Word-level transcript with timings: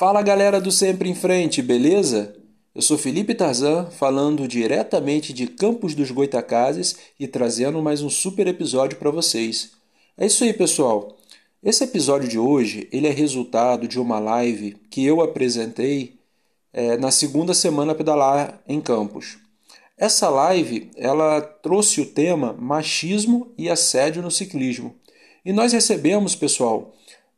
Fala 0.00 0.22
galera 0.22 0.58
do 0.62 0.72
Sempre 0.72 1.10
em 1.10 1.14
Frente, 1.14 1.60
beleza? 1.60 2.34
Eu 2.74 2.80
sou 2.80 2.96
Felipe 2.96 3.34
Tarzan, 3.34 3.90
falando 3.90 4.48
diretamente 4.48 5.30
de 5.30 5.46
Campos 5.46 5.94
dos 5.94 6.10
Goitacazes 6.10 6.96
e 7.18 7.28
trazendo 7.28 7.82
mais 7.82 8.00
um 8.00 8.08
super 8.08 8.46
episódio 8.46 8.96
para 8.96 9.10
vocês. 9.10 9.72
É 10.16 10.24
isso 10.24 10.42
aí, 10.42 10.54
pessoal. 10.54 11.18
Esse 11.62 11.84
episódio 11.84 12.26
de 12.30 12.38
hoje 12.38 12.88
ele 12.90 13.08
é 13.08 13.10
resultado 13.10 13.86
de 13.86 14.00
uma 14.00 14.18
live 14.18 14.74
que 14.90 15.04
eu 15.04 15.20
apresentei 15.20 16.14
é, 16.72 16.96
na 16.96 17.10
segunda 17.10 17.52
semana 17.52 17.94
pedalar 17.94 18.58
em 18.66 18.80
Campos. 18.80 19.36
Essa 19.98 20.30
live 20.30 20.90
ela 20.96 21.42
trouxe 21.42 22.00
o 22.00 22.06
tema 22.06 22.56
machismo 22.58 23.52
e 23.58 23.68
assédio 23.68 24.22
no 24.22 24.30
ciclismo. 24.30 24.94
E 25.44 25.52
nós 25.52 25.74
recebemos, 25.74 26.34
pessoal, 26.34 26.94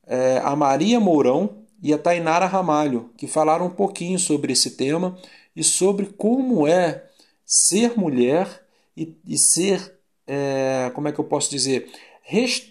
é, 0.07 0.41
a 0.45 0.55
Maria 0.55 1.01
Mourão, 1.01 1.62
e 1.83 1.93
a 1.93 1.99
Tainara 1.99 2.47
Ramalho, 2.47 3.11
que 3.17 3.27
falaram 3.27 3.67
um 3.67 3.71
pouquinho 3.71 4.19
sobre 4.19 4.53
esse 4.53 4.71
tema 4.77 5.19
e 5.55 5.65
sobre 5.65 6.07
como 6.07 6.67
é 6.67 7.05
ser 7.45 7.99
mulher 7.99 8.65
e, 8.97 9.17
e 9.27 9.37
ser, 9.37 9.99
é, 10.27 10.93
como 10.95 11.09
é 11.09 11.13
que 11.13 11.19
eu 11.19 11.25
posso 11.25 11.51
dizer, 11.51 11.91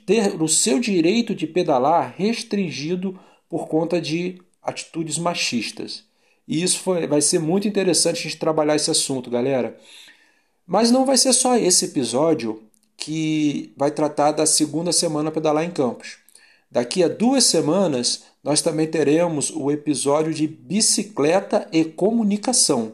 ter 0.06 0.42
o 0.42 0.48
seu 0.48 0.80
direito 0.80 1.36
de 1.36 1.46
pedalar 1.46 2.16
restringido 2.18 3.20
por 3.50 3.68
conta 3.68 4.00
de 4.00 4.42
atitudes 4.64 5.18
machistas. 5.18 6.06
E 6.48 6.64
isso 6.64 6.80
foi, 6.80 7.06
vai 7.06 7.22
ser 7.22 7.40
muito 7.40 7.68
interessante 7.68 8.20
a 8.20 8.24
gente 8.24 8.38
trabalhar 8.38 8.76
esse 8.76 8.90
assunto, 8.90 9.30
galera. 9.30 9.78
Mas 10.66 10.90
não 10.90 11.06
vai 11.06 11.18
ser 11.18 11.34
só 11.34 11.58
esse 11.58 11.86
episódio 11.86 12.64
que 12.96 13.74
vai 13.76 13.92
tratar 13.92 14.32
da 14.32 14.46
segunda 14.46 14.94
semana 14.94 15.32
pedalar 15.32 15.66
em 15.66 15.72
campos. 15.72 16.18
Daqui 16.70 17.04
a 17.04 17.08
duas 17.10 17.44
semanas 17.44 18.31
nós 18.44 18.62
também 18.62 18.88
teremos 18.88 19.52
o 19.52 19.70
episódio 19.70 20.34
de 20.34 20.48
bicicleta 20.48 21.68
e 21.72 21.86
comunicação, 21.86 22.94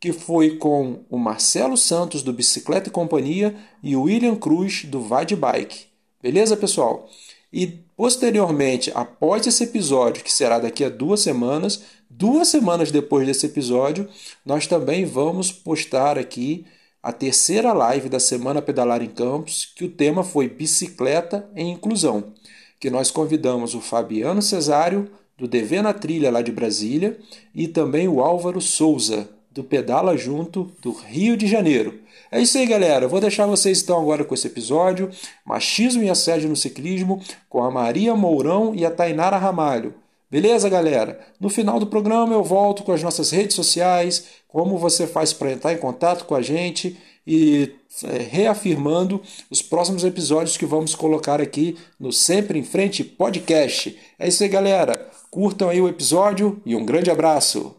que 0.00 0.12
foi 0.12 0.56
com 0.56 1.00
o 1.08 1.18
Marcelo 1.18 1.76
Santos 1.76 2.22
do 2.22 2.32
Bicicleta 2.32 2.88
e 2.88 2.92
Companhia 2.92 3.54
e 3.82 3.94
o 3.94 4.02
William 4.02 4.34
Cruz 4.34 4.84
do 4.84 5.00
Vai 5.00 5.24
de 5.24 5.36
Bike. 5.36 5.86
Beleza, 6.20 6.56
pessoal? 6.56 7.08
E 7.52 7.66
posteriormente, 7.96 8.90
após 8.94 9.46
esse 9.46 9.64
episódio, 9.64 10.22
que 10.22 10.32
será 10.32 10.58
daqui 10.58 10.84
a 10.84 10.88
duas 10.88 11.20
semanas, 11.20 11.82
duas 12.10 12.48
semanas 12.48 12.90
depois 12.90 13.26
desse 13.26 13.46
episódio, 13.46 14.08
nós 14.44 14.66
também 14.66 15.04
vamos 15.04 15.52
postar 15.52 16.18
aqui 16.18 16.66
a 17.00 17.12
terceira 17.12 17.72
live 17.72 18.08
da 18.08 18.18
Semana 18.18 18.60
Pedalar 18.60 19.00
em 19.00 19.08
Campos, 19.08 19.72
que 19.76 19.84
o 19.84 19.90
tema 19.90 20.24
foi 20.24 20.48
bicicleta 20.48 21.48
e 21.54 21.62
inclusão 21.62 22.34
que 22.78 22.90
nós 22.90 23.10
convidamos 23.10 23.74
o 23.74 23.80
Fabiano 23.80 24.40
Cesário, 24.40 25.10
do 25.36 25.46
DV 25.46 25.82
na 25.82 25.92
Trilha 25.92 26.30
lá 26.30 26.42
de 26.42 26.52
Brasília, 26.52 27.18
e 27.54 27.68
também 27.68 28.08
o 28.08 28.20
Álvaro 28.20 28.60
Souza, 28.60 29.28
do 29.50 29.64
Pedala 29.64 30.16
Junto, 30.16 30.70
do 30.82 30.92
Rio 30.92 31.36
de 31.36 31.46
Janeiro. 31.46 32.00
É 32.30 32.40
isso 32.40 32.58
aí, 32.58 32.66
galera. 32.66 33.06
Eu 33.06 33.08
vou 33.08 33.20
deixar 33.20 33.46
vocês 33.46 33.82
então 33.82 34.00
agora 34.00 34.24
com 34.24 34.34
esse 34.34 34.46
episódio: 34.46 35.10
Machismo 35.44 36.02
e 36.02 36.10
Assédio 36.10 36.48
no 36.48 36.56
Ciclismo, 36.56 37.22
com 37.48 37.62
a 37.62 37.70
Maria 37.70 38.14
Mourão 38.14 38.74
e 38.74 38.84
a 38.84 38.90
Tainara 38.90 39.38
Ramalho. 39.38 39.94
Beleza, 40.30 40.68
galera? 40.68 41.18
No 41.40 41.48
final 41.48 41.80
do 41.80 41.86
programa 41.86 42.34
eu 42.34 42.44
volto 42.44 42.82
com 42.82 42.92
as 42.92 43.02
nossas 43.02 43.30
redes 43.30 43.56
sociais, 43.56 44.26
como 44.46 44.76
você 44.76 45.06
faz 45.06 45.32
para 45.32 45.52
entrar 45.52 45.72
em 45.72 45.78
contato 45.78 46.26
com 46.26 46.34
a 46.34 46.42
gente 46.42 46.98
e 47.28 47.74
é, 48.04 48.18
reafirmando 48.22 49.20
os 49.50 49.60
próximos 49.60 50.02
episódios 50.02 50.56
que 50.56 50.64
vamos 50.64 50.94
colocar 50.94 51.42
aqui 51.42 51.76
no 52.00 52.10
Sempre 52.10 52.58
em 52.58 52.64
Frente 52.64 53.04
Podcast. 53.04 53.94
É 54.18 54.26
isso 54.26 54.42
aí, 54.42 54.48
galera. 54.48 55.10
Curtam 55.30 55.68
aí 55.68 55.78
o 55.78 55.88
episódio 55.88 56.62
e 56.64 56.74
um 56.74 56.86
grande 56.86 57.10
abraço. 57.10 57.76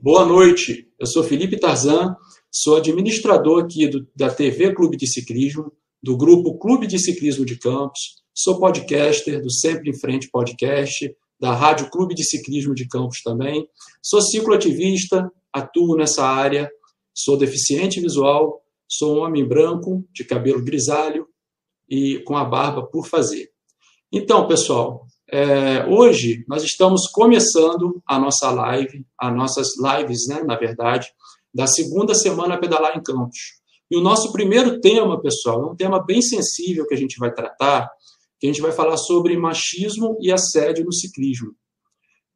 Boa 0.00 0.24
noite. 0.24 0.86
Eu 0.96 1.06
sou 1.06 1.24
Felipe 1.24 1.58
Tarzan, 1.58 2.14
sou 2.52 2.76
administrador 2.76 3.64
aqui 3.64 3.88
do, 3.88 4.06
da 4.14 4.30
TV 4.30 4.72
Clube 4.74 4.96
de 4.96 5.08
Ciclismo, 5.08 5.72
do 6.00 6.16
grupo 6.16 6.56
Clube 6.56 6.86
de 6.86 7.00
Ciclismo 7.00 7.44
de 7.44 7.58
Campos. 7.58 8.20
Sou 8.32 8.60
podcaster 8.60 9.42
do 9.42 9.50
Sempre 9.50 9.90
em 9.90 9.98
Frente 9.98 10.30
Podcast, 10.30 11.12
da 11.40 11.52
Rádio 11.52 11.90
Clube 11.90 12.14
de 12.14 12.22
Ciclismo 12.22 12.76
de 12.76 12.86
Campos 12.86 13.22
também. 13.22 13.66
Sou 14.00 14.22
cicloativista, 14.22 15.28
atuo 15.52 15.96
nessa 15.96 16.24
área 16.24 16.70
Sou 17.14 17.36
deficiente 17.36 18.00
visual, 18.00 18.62
sou 18.88 19.16
um 19.16 19.20
homem 19.20 19.46
branco, 19.46 20.04
de 20.12 20.24
cabelo 20.24 20.64
grisalho 20.64 21.26
e 21.88 22.20
com 22.20 22.36
a 22.36 22.44
barba 22.44 22.86
por 22.86 23.06
fazer. 23.06 23.50
Então, 24.12 24.46
pessoal, 24.48 25.06
é, 25.30 25.86
hoje 25.86 26.44
nós 26.48 26.64
estamos 26.64 27.06
começando 27.06 28.02
a 28.04 28.18
nossa 28.18 28.50
live, 28.50 29.06
as 29.18 29.34
nossas 29.34 29.68
lives, 29.78 30.26
né, 30.26 30.42
na 30.42 30.56
verdade, 30.56 31.08
da 31.54 31.66
segunda 31.66 32.14
semana 32.14 32.58
Pedalar 32.58 32.96
em 32.96 33.02
Campos. 33.02 33.60
E 33.90 33.96
o 33.96 34.00
nosso 34.00 34.32
primeiro 34.32 34.80
tema, 34.80 35.20
pessoal, 35.20 35.62
é 35.62 35.66
um 35.72 35.76
tema 35.76 36.04
bem 36.04 36.22
sensível 36.22 36.86
que 36.86 36.94
a 36.94 36.98
gente 36.98 37.18
vai 37.18 37.32
tratar, 37.32 37.88
que 38.38 38.46
a 38.46 38.52
gente 38.52 38.62
vai 38.62 38.72
falar 38.72 38.96
sobre 38.96 39.36
machismo 39.36 40.16
e 40.20 40.32
assédio 40.32 40.84
no 40.84 40.92
ciclismo. 40.92 41.54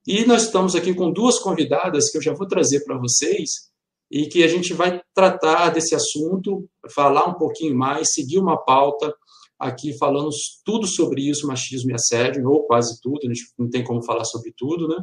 E 0.06 0.24
nós 0.24 0.44
estamos 0.44 0.74
aqui 0.74 0.92
com 0.94 1.12
duas 1.12 1.38
convidadas 1.38 2.10
que 2.10 2.18
eu 2.18 2.22
já 2.22 2.34
vou 2.34 2.46
trazer 2.46 2.84
para 2.84 2.98
vocês, 2.98 3.72
e 4.10 4.26
que 4.26 4.42
a 4.42 4.48
gente 4.48 4.72
vai 4.72 5.00
tratar 5.14 5.70
desse 5.70 5.94
assunto, 5.94 6.68
falar 6.94 7.26
um 7.26 7.34
pouquinho 7.34 7.76
mais, 7.76 8.12
seguir 8.12 8.38
uma 8.38 8.56
pauta 8.56 9.14
aqui 9.58 9.96
falando 9.98 10.28
tudo 10.64 10.86
sobre 10.86 11.28
isso, 11.28 11.46
machismo 11.46 11.90
e 11.90 11.94
assédio, 11.94 12.48
ou 12.48 12.66
quase 12.66 13.00
tudo, 13.00 13.20
a 13.24 13.28
gente 13.28 13.42
não 13.58 13.68
tem 13.68 13.82
como 13.82 14.04
falar 14.04 14.24
sobre 14.24 14.52
tudo, 14.56 14.88
né? 14.88 14.96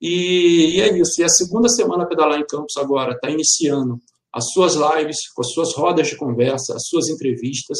E, 0.00 0.76
e 0.76 0.80
é 0.80 0.98
isso. 0.98 1.20
E 1.20 1.24
a 1.24 1.28
segunda 1.28 1.68
semana 1.68 2.06
Pedalar 2.06 2.40
em 2.40 2.46
Campos 2.46 2.76
agora 2.76 3.12
está 3.12 3.30
iniciando 3.30 3.98
as 4.32 4.50
suas 4.52 4.74
lives, 4.74 5.28
com 5.34 5.42
as 5.42 5.52
suas 5.52 5.74
rodas 5.74 6.08
de 6.08 6.16
conversa, 6.16 6.74
as 6.74 6.86
suas 6.86 7.08
entrevistas, 7.08 7.78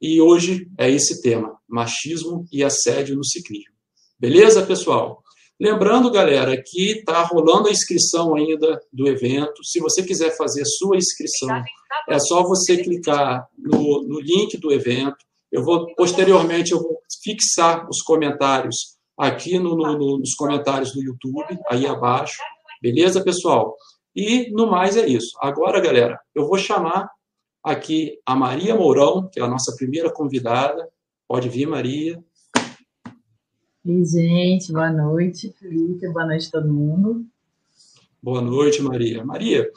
e 0.00 0.20
hoje 0.20 0.68
é 0.78 0.90
esse 0.90 1.22
tema, 1.22 1.56
machismo 1.66 2.46
e 2.52 2.62
assédio 2.62 3.16
no 3.16 3.24
ciclismo. 3.24 3.74
Beleza, 4.18 4.64
pessoal? 4.64 5.22
Lembrando, 5.58 6.10
galera, 6.10 6.62
que 6.62 6.98
está 6.98 7.22
rolando 7.22 7.68
a 7.68 7.70
inscrição 7.70 8.34
ainda 8.34 8.78
do 8.92 9.08
evento. 9.08 9.64
Se 9.64 9.80
você 9.80 10.02
quiser 10.02 10.36
fazer 10.36 10.64
sua 10.66 10.96
inscrição, 10.96 11.62
é 12.08 12.18
só 12.18 12.42
você 12.42 12.76
clicar 12.76 13.48
no, 13.56 14.02
no 14.02 14.20
link 14.20 14.58
do 14.58 14.70
evento. 14.70 15.16
Eu 15.50 15.64
vou, 15.64 15.94
posteriormente, 15.94 16.72
eu 16.72 16.82
vou 16.82 16.98
fixar 17.22 17.88
os 17.88 18.02
comentários 18.02 18.96
aqui 19.18 19.58
no, 19.58 19.74
no, 19.74 20.18
nos 20.18 20.34
comentários 20.34 20.92
do 20.92 21.02
YouTube, 21.02 21.58
aí 21.70 21.86
abaixo. 21.86 22.38
Beleza, 22.82 23.24
pessoal? 23.24 23.74
E, 24.14 24.50
no 24.50 24.66
mais, 24.66 24.96
é 24.96 25.06
isso. 25.06 25.38
Agora, 25.40 25.80
galera, 25.80 26.20
eu 26.34 26.46
vou 26.46 26.58
chamar 26.58 27.10
aqui 27.64 28.18
a 28.26 28.36
Maria 28.36 28.74
Mourão, 28.74 29.28
que 29.32 29.40
é 29.40 29.42
a 29.42 29.48
nossa 29.48 29.74
primeira 29.74 30.12
convidada. 30.12 30.86
Pode 31.26 31.48
vir, 31.48 31.66
Maria. 31.66 32.22
E, 33.86 34.04
gente, 34.04 34.72
boa 34.72 34.90
noite, 34.90 35.54
Felipe, 35.60 36.08
boa 36.08 36.26
noite 36.26 36.48
a 36.48 36.50
todo 36.50 36.74
mundo. 36.74 37.24
Boa 38.20 38.40
noite, 38.42 38.82
Maria. 38.82 39.24
Maria, 39.24 39.70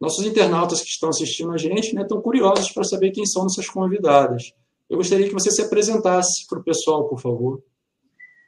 nossos 0.00 0.24
internautas 0.24 0.80
que 0.80 0.88
estão 0.88 1.10
assistindo 1.10 1.52
a 1.52 1.58
gente 1.58 1.94
né, 1.94 2.00
estão 2.00 2.22
curiosos 2.22 2.72
para 2.72 2.84
saber 2.84 3.10
quem 3.10 3.26
são 3.26 3.42
nossas 3.42 3.68
convidadas. 3.68 4.54
Eu 4.88 4.96
gostaria 4.96 5.28
que 5.28 5.34
você 5.34 5.50
se 5.50 5.60
apresentasse 5.60 6.48
para 6.48 6.58
o 6.58 6.64
pessoal, 6.64 7.06
por 7.06 7.20
favor. 7.20 7.62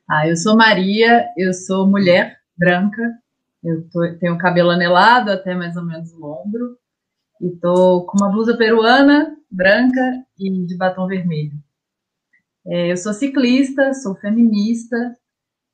Ah, 0.08 0.26
eu 0.26 0.34
sou 0.34 0.56
Maria, 0.56 1.26
eu 1.36 1.52
sou 1.52 1.86
mulher 1.86 2.38
branca, 2.56 3.02
eu 3.62 3.86
tô, 3.90 4.00
tenho 4.18 4.38
cabelo 4.38 4.70
anelado 4.70 5.30
até 5.30 5.54
mais 5.54 5.76
ou 5.76 5.84
menos 5.84 6.10
o 6.14 6.24
ombro, 6.24 6.78
e 7.38 7.48
estou 7.48 8.06
com 8.06 8.16
uma 8.16 8.30
blusa 8.30 8.56
peruana, 8.56 9.36
branca 9.50 10.24
e 10.38 10.48
de 10.64 10.74
batom 10.74 11.06
vermelho. 11.06 11.52
É, 12.66 12.92
eu 12.92 12.96
sou 12.96 13.12
ciclista, 13.12 13.92
sou 13.94 14.14
feminista 14.16 14.96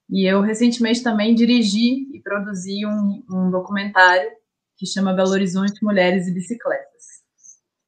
e 0.08 0.26
eu 0.26 0.40
recentemente 0.40 1.02
também 1.02 1.34
dirigi 1.34 2.08
e 2.14 2.20
produzi 2.22 2.86
um, 2.86 3.22
um 3.30 3.50
documentário 3.50 4.30
que 4.76 4.86
chama 4.86 5.12
Belo 5.12 5.30
Horizonte 5.30 5.84
Mulheres 5.84 6.26
e 6.26 6.32
Bicicletas. 6.32 6.88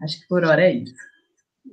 Acho 0.03 0.21
que 0.21 0.29
por 0.29 0.45
hora 0.45 0.63
é 0.63 0.75
isso. 0.75 0.95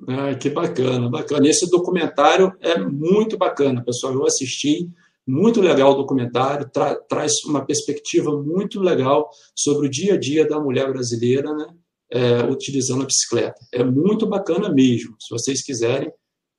Ah, 0.07 0.35
que 0.35 0.49
bacana, 0.49 1.09
bacana. 1.09 1.47
Esse 1.47 1.69
documentário 1.69 2.55
é 2.61 2.77
muito 2.77 3.37
bacana, 3.37 3.83
pessoal. 3.83 4.13
Eu 4.13 4.25
assisti, 4.25 4.89
muito 5.25 5.59
legal 5.59 5.91
o 5.91 5.95
documentário, 5.95 6.69
tra 6.69 6.95
traz 6.95 7.43
uma 7.45 7.65
perspectiva 7.65 8.31
muito 8.41 8.79
legal 8.79 9.29
sobre 9.55 9.87
o 9.87 9.89
dia 9.89 10.13
a 10.13 10.19
dia 10.19 10.47
da 10.47 10.59
mulher 10.59 10.91
brasileira, 10.91 11.53
né, 11.53 11.67
é, 12.11 12.43
utilizando 12.45 13.03
a 13.03 13.05
bicicleta. 13.05 13.59
É 13.73 13.83
muito 13.83 14.25
bacana 14.27 14.69
mesmo. 14.69 15.15
Se 15.19 15.29
vocês 15.29 15.63
quiserem, 15.63 16.11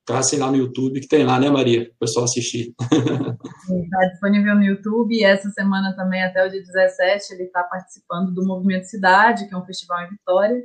caçem 0.08 0.38
lá 0.38 0.50
no 0.50 0.56
YouTube, 0.56 1.00
que 1.00 1.06
tem 1.06 1.22
lá, 1.22 1.38
né, 1.38 1.50
Maria? 1.50 1.92
O 1.94 1.98
pessoal 2.00 2.24
assistir. 2.24 2.74
Está 2.80 4.06
disponível 4.10 4.54
no 4.54 4.64
YouTube 4.64 5.14
e 5.14 5.22
essa 5.22 5.50
semana 5.50 5.94
também, 5.94 6.22
até 6.22 6.46
o 6.46 6.50
dia 6.50 6.62
17, 6.62 7.34
ele 7.34 7.42
está 7.42 7.62
participando 7.62 8.32
do 8.32 8.46
Movimento 8.46 8.84
Cidade, 8.84 9.46
que 9.46 9.54
é 9.54 9.58
um 9.58 9.66
festival 9.66 10.06
em 10.06 10.10
Vitória, 10.10 10.64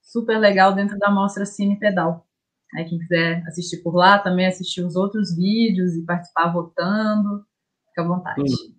super 0.00 0.38
legal 0.38 0.72
dentro 0.72 0.96
da 0.96 1.10
mostra 1.10 1.44
Cine 1.44 1.76
Pedal. 1.76 2.24
Aí, 2.76 2.84
quem 2.84 3.00
quiser 3.00 3.42
assistir 3.48 3.82
por 3.82 3.96
lá, 3.96 4.16
também 4.20 4.46
assistir 4.46 4.82
os 4.84 4.94
outros 4.94 5.34
vídeos 5.34 5.96
e 5.96 6.04
participar 6.04 6.52
votando, 6.52 7.44
fica 7.88 8.02
à 8.02 8.06
vontade. 8.06 8.42
Hum. 8.42 8.74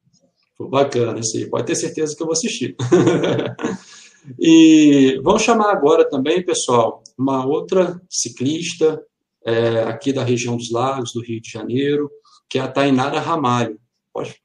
Foi 0.58 0.70
bacana 0.70 1.20
isso 1.20 1.36
aí. 1.36 1.50
Pode 1.50 1.66
ter 1.66 1.76
certeza 1.76 2.16
que 2.16 2.24
eu 2.24 2.28
vou 2.28 2.34
assistir. 2.34 2.78
e 4.40 5.20
vamos 5.22 5.42
chamar 5.42 5.72
agora 5.72 6.10
também, 6.10 6.46
pessoal, 6.46 7.04
uma 7.18 7.46
outra 7.46 8.00
ciclista 8.10 9.02
é, 9.46 9.84
aqui 9.84 10.12
da 10.12 10.24
região 10.24 10.58
dos 10.58 10.72
Lagos, 10.72 11.14
do 11.14 11.22
Rio 11.22 11.40
de 11.40 11.50
Janeiro, 11.50 12.10
que 12.50 12.58
é 12.58 12.62
a 12.62 12.68
Tainara 12.68 13.20
Ramalho. 13.20 13.80
Pode... 14.12 14.42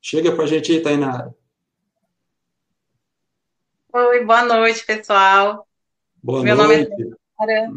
Chega 0.00 0.32
para 0.32 0.44
a 0.44 0.46
gente 0.46 0.70
aí, 0.70 0.80
Tainara. 0.80 1.34
Oi, 3.92 4.24
boa 4.24 4.44
noite, 4.44 4.86
pessoal. 4.86 5.66
Boa 6.22 6.44
Meu 6.44 6.54
noite. 6.54 6.88
nome 6.88 7.16
é 7.52 7.68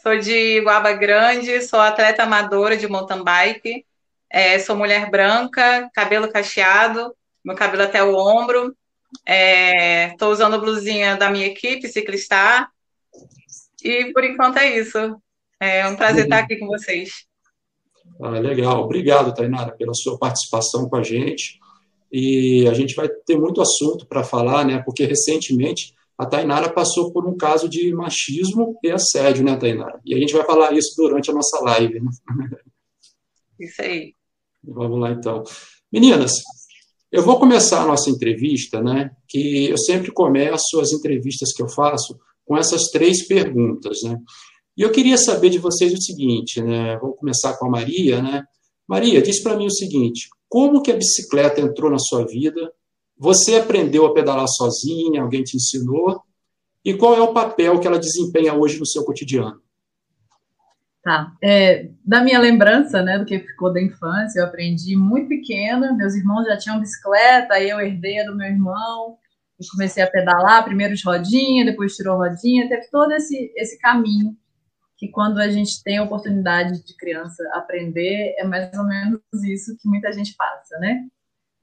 Sou 0.00 0.16
de 0.16 0.60
Guaba 0.60 0.92
Grande, 0.92 1.60
sou 1.62 1.80
atleta 1.80 2.22
amadora 2.22 2.76
de 2.76 2.86
mountain 2.86 3.24
bike. 3.24 3.84
É, 4.30 4.58
sou 4.60 4.76
mulher 4.76 5.10
branca, 5.10 5.90
cabelo 5.92 6.30
cacheado, 6.30 7.14
meu 7.44 7.56
cabelo 7.56 7.82
até 7.82 8.02
o 8.04 8.14
ombro. 8.14 8.76
Estou 9.26 10.30
é, 10.30 10.32
usando 10.32 10.54
a 10.54 10.58
blusinha 10.58 11.16
da 11.16 11.28
minha 11.28 11.46
equipe, 11.46 11.88
Ciclistar. 11.88 12.70
E 13.82 14.12
por 14.12 14.22
enquanto 14.22 14.58
é 14.58 14.78
isso. 14.78 15.20
É 15.60 15.86
um 15.88 15.96
prazer 15.96 16.24
estar 16.24 16.38
aqui 16.38 16.56
com 16.56 16.66
vocês. 16.66 17.26
Ah, 18.20 18.30
legal. 18.30 18.82
Obrigado, 18.84 19.34
Tainara, 19.34 19.72
pela 19.72 19.94
sua 19.94 20.18
participação 20.18 20.88
com 20.88 20.96
a 20.96 21.02
gente. 21.02 21.58
E 22.12 22.66
a 22.68 22.74
gente 22.74 22.94
vai 22.94 23.08
ter 23.08 23.38
muito 23.38 23.60
assunto 23.60 24.06
para 24.06 24.24
falar, 24.24 24.64
né? 24.64 24.82
Porque 24.84 25.04
recentemente 25.04 25.94
a 26.16 26.26
Tainara 26.26 26.72
passou 26.72 27.12
por 27.12 27.26
um 27.26 27.36
caso 27.36 27.68
de 27.68 27.92
machismo 27.94 28.76
e 28.82 28.90
assédio, 28.90 29.44
né, 29.44 29.56
Tainara? 29.56 30.00
E 30.04 30.14
a 30.14 30.18
gente 30.18 30.32
vai 30.32 30.44
falar 30.44 30.72
isso 30.72 30.94
durante 30.96 31.30
a 31.30 31.34
nossa 31.34 31.60
live. 31.60 32.00
Né? 32.00 32.10
Isso 33.60 33.82
aí. 33.82 34.14
Vamos 34.62 35.00
lá, 35.00 35.10
então. 35.10 35.42
Meninas, 35.92 36.32
eu 37.10 37.24
vou 37.24 37.40
começar 37.40 37.82
a 37.82 37.86
nossa 37.86 38.08
entrevista, 38.08 38.80
né? 38.80 39.10
Que 39.26 39.68
eu 39.68 39.76
sempre 39.76 40.12
começo 40.12 40.78
as 40.80 40.92
entrevistas 40.92 41.52
que 41.52 41.60
eu 41.60 41.68
faço 41.68 42.16
com 42.44 42.56
essas 42.56 42.84
três 42.92 43.26
perguntas, 43.26 43.98
né? 44.04 44.16
E 44.78 44.82
eu 44.82 44.92
queria 44.92 45.18
saber 45.18 45.50
de 45.50 45.58
vocês 45.58 45.92
o 45.92 46.00
seguinte, 46.00 46.62
né? 46.62 46.96
Vamos 46.98 47.18
começar 47.18 47.56
com 47.56 47.66
a 47.66 47.70
Maria, 47.70 48.22
né? 48.22 48.44
Maria, 48.86 49.20
diz 49.20 49.42
para 49.42 49.56
mim 49.56 49.66
o 49.66 49.72
seguinte: 49.72 50.28
como 50.48 50.80
que 50.80 50.92
a 50.92 50.96
bicicleta 50.96 51.60
entrou 51.60 51.90
na 51.90 51.98
sua 51.98 52.24
vida? 52.24 52.72
Você 53.18 53.56
aprendeu 53.56 54.06
a 54.06 54.14
pedalar 54.14 54.46
sozinha? 54.46 55.20
Alguém 55.20 55.42
te 55.42 55.56
ensinou? 55.56 56.22
E 56.84 56.94
qual 56.94 57.16
é 57.16 57.20
o 57.20 57.32
papel 57.32 57.80
que 57.80 57.88
ela 57.88 57.98
desempenha 57.98 58.54
hoje 58.54 58.78
no 58.78 58.86
seu 58.86 59.04
cotidiano? 59.04 59.60
Tá. 61.02 61.32
É, 61.42 61.90
da 62.04 62.22
minha 62.22 62.38
lembrança, 62.38 63.02
né, 63.02 63.18
do 63.18 63.24
que 63.24 63.40
ficou 63.40 63.72
da 63.72 63.82
infância, 63.82 64.38
eu 64.38 64.44
aprendi 64.44 64.94
muito 64.94 65.28
pequena. 65.28 65.92
Meus 65.92 66.14
irmãos 66.14 66.44
já 66.44 66.56
tinham 66.56 66.78
bicicleta, 66.78 67.54
aí 67.54 67.68
eu 67.68 67.80
herdei 67.80 68.20
a 68.20 68.26
do 68.26 68.36
meu 68.36 68.46
irmão. 68.46 69.16
E 69.58 69.66
comecei 69.72 70.04
a 70.04 70.10
pedalar, 70.10 70.64
primeiro 70.64 70.94
de 70.94 71.02
rodinha, 71.04 71.64
depois 71.64 71.96
tirou 71.96 72.18
rodinha. 72.18 72.68
Teve 72.68 72.88
todo 72.92 73.10
esse, 73.10 73.52
esse 73.56 73.76
caminho 73.80 74.36
que 74.98 75.08
quando 75.08 75.38
a 75.38 75.48
gente 75.48 75.82
tem 75.82 75.98
a 75.98 76.02
oportunidade 76.02 76.84
de 76.84 76.96
criança 76.96 77.42
aprender, 77.54 78.34
é 78.38 78.44
mais 78.44 78.76
ou 78.76 78.84
menos 78.84 79.20
isso 79.44 79.76
que 79.80 79.88
muita 79.88 80.12
gente 80.12 80.34
passa, 80.36 80.78
né? 80.78 81.06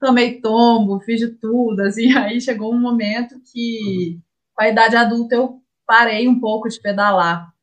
Tomei 0.00 0.40
tombo, 0.40 1.00
fiz 1.00 1.20
de 1.20 1.28
tudo, 1.28 1.80
assim, 1.82 2.12
aí 2.16 2.40
chegou 2.40 2.74
um 2.74 2.80
momento 2.80 3.40
que, 3.52 4.18
com 4.54 4.64
a 4.64 4.68
idade 4.68 4.96
adulta, 4.96 5.34
eu 5.36 5.62
parei 5.86 6.26
um 6.26 6.40
pouco 6.40 6.68
de 6.68 6.80
pedalar 6.80 7.54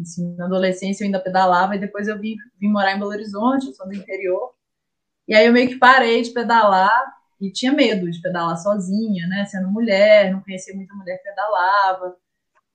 Assim, 0.00 0.34
na 0.36 0.46
adolescência 0.46 1.04
eu 1.04 1.06
ainda 1.06 1.20
pedalava 1.20 1.76
e 1.76 1.78
depois 1.78 2.08
eu 2.08 2.18
vim, 2.18 2.36
vim 2.58 2.68
morar 2.68 2.92
em 2.94 2.98
Belo 2.98 3.10
Horizonte, 3.10 3.66
eu 3.66 3.74
sou 3.74 3.86
do 3.86 3.94
interior. 3.94 4.54
E 5.28 5.34
aí 5.34 5.46
eu 5.46 5.52
meio 5.52 5.68
que 5.68 5.78
parei 5.78 6.22
de 6.22 6.30
pedalar 6.30 6.90
e 7.40 7.50
tinha 7.52 7.72
medo 7.72 8.10
de 8.10 8.20
pedalar 8.20 8.56
sozinha, 8.58 9.26
né? 9.28 9.44
Sendo 9.46 9.70
mulher, 9.70 10.32
não 10.32 10.40
conhecia 10.40 10.74
muita 10.74 10.94
mulher 10.94 11.18
que 11.18 11.24
pedalava. 11.24 12.16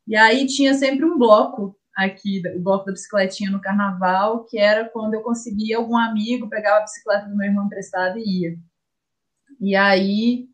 E 0.07 0.15
aí 0.15 0.45
tinha 0.45 0.73
sempre 0.73 1.05
um 1.05 1.17
bloco 1.17 1.75
aqui, 1.95 2.41
o 2.55 2.61
bloco 2.61 2.85
da 2.85 2.91
bicicletinha 2.91 3.49
no 3.49 3.61
carnaval, 3.61 4.43
que 4.45 4.57
era 4.57 4.89
quando 4.89 5.13
eu 5.13 5.21
conseguia 5.21 5.77
algum 5.77 5.97
amigo, 5.97 6.49
pegava 6.49 6.79
a 6.79 6.83
bicicleta 6.83 7.27
do 7.27 7.37
meu 7.37 7.47
irmão 7.47 7.65
emprestado 7.65 8.19
e 8.19 8.41
ia. 8.41 8.55
E 9.61 9.75
aí 9.75 10.49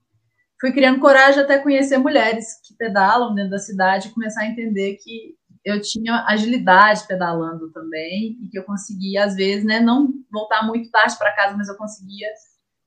fui 0.59 0.71
criando 0.71 0.99
coragem 0.99 1.41
até 1.41 1.57
conhecer 1.57 1.97
mulheres 1.97 2.61
que 2.65 2.75
pedalam 2.75 3.33
dentro 3.33 3.51
da 3.51 3.59
cidade 3.59 4.07
e 4.07 4.11
começar 4.11 4.41
a 4.41 4.47
entender 4.47 4.97
que 5.03 5.35
eu 5.65 5.81
tinha 5.81 6.25
agilidade 6.27 7.07
pedalando 7.07 7.71
também 7.71 8.37
e 8.43 8.49
que 8.49 8.57
eu 8.57 8.63
conseguia 8.63 9.25
às 9.25 9.35
vezes, 9.35 9.63
né, 9.63 9.79
não 9.79 10.11
voltar 10.31 10.65
muito 10.65 10.89
tarde 10.89 11.17
para 11.17 11.35
casa, 11.35 11.57
mas 11.57 11.67
eu 11.67 11.77
conseguia 11.77 12.27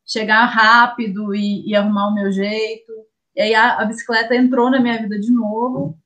chegar 0.07 0.45
rápido 0.45 1.35
e, 1.35 1.69
e, 1.69 1.75
arrumar 1.75 2.09
o 2.09 2.15
meu 2.15 2.31
jeito. 2.31 2.93
E 3.35 3.41
aí 3.41 3.55
a, 3.55 3.81
a, 3.81 3.85
bicicleta 3.85 4.35
entrou 4.35 4.71
na 4.71 4.81
minha 4.81 5.00
vida 5.00 5.19
de 5.19 5.33
novo 5.33 5.99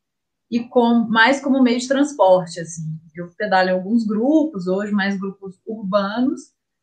e 0.50 0.60
com 0.60 1.06
mais 1.08 1.40
como 1.40 1.62
meio 1.62 1.78
de 1.78 1.88
transporte, 1.88 2.60
assim. 2.60 2.82
Eu 3.14 3.28
pedalo 3.36 3.68
em 3.68 3.72
alguns 3.72 4.06
grupos 4.06 4.66
hoje, 4.66 4.92
mais 4.92 5.18
grupos 5.18 5.60
urbanos, 5.66 6.40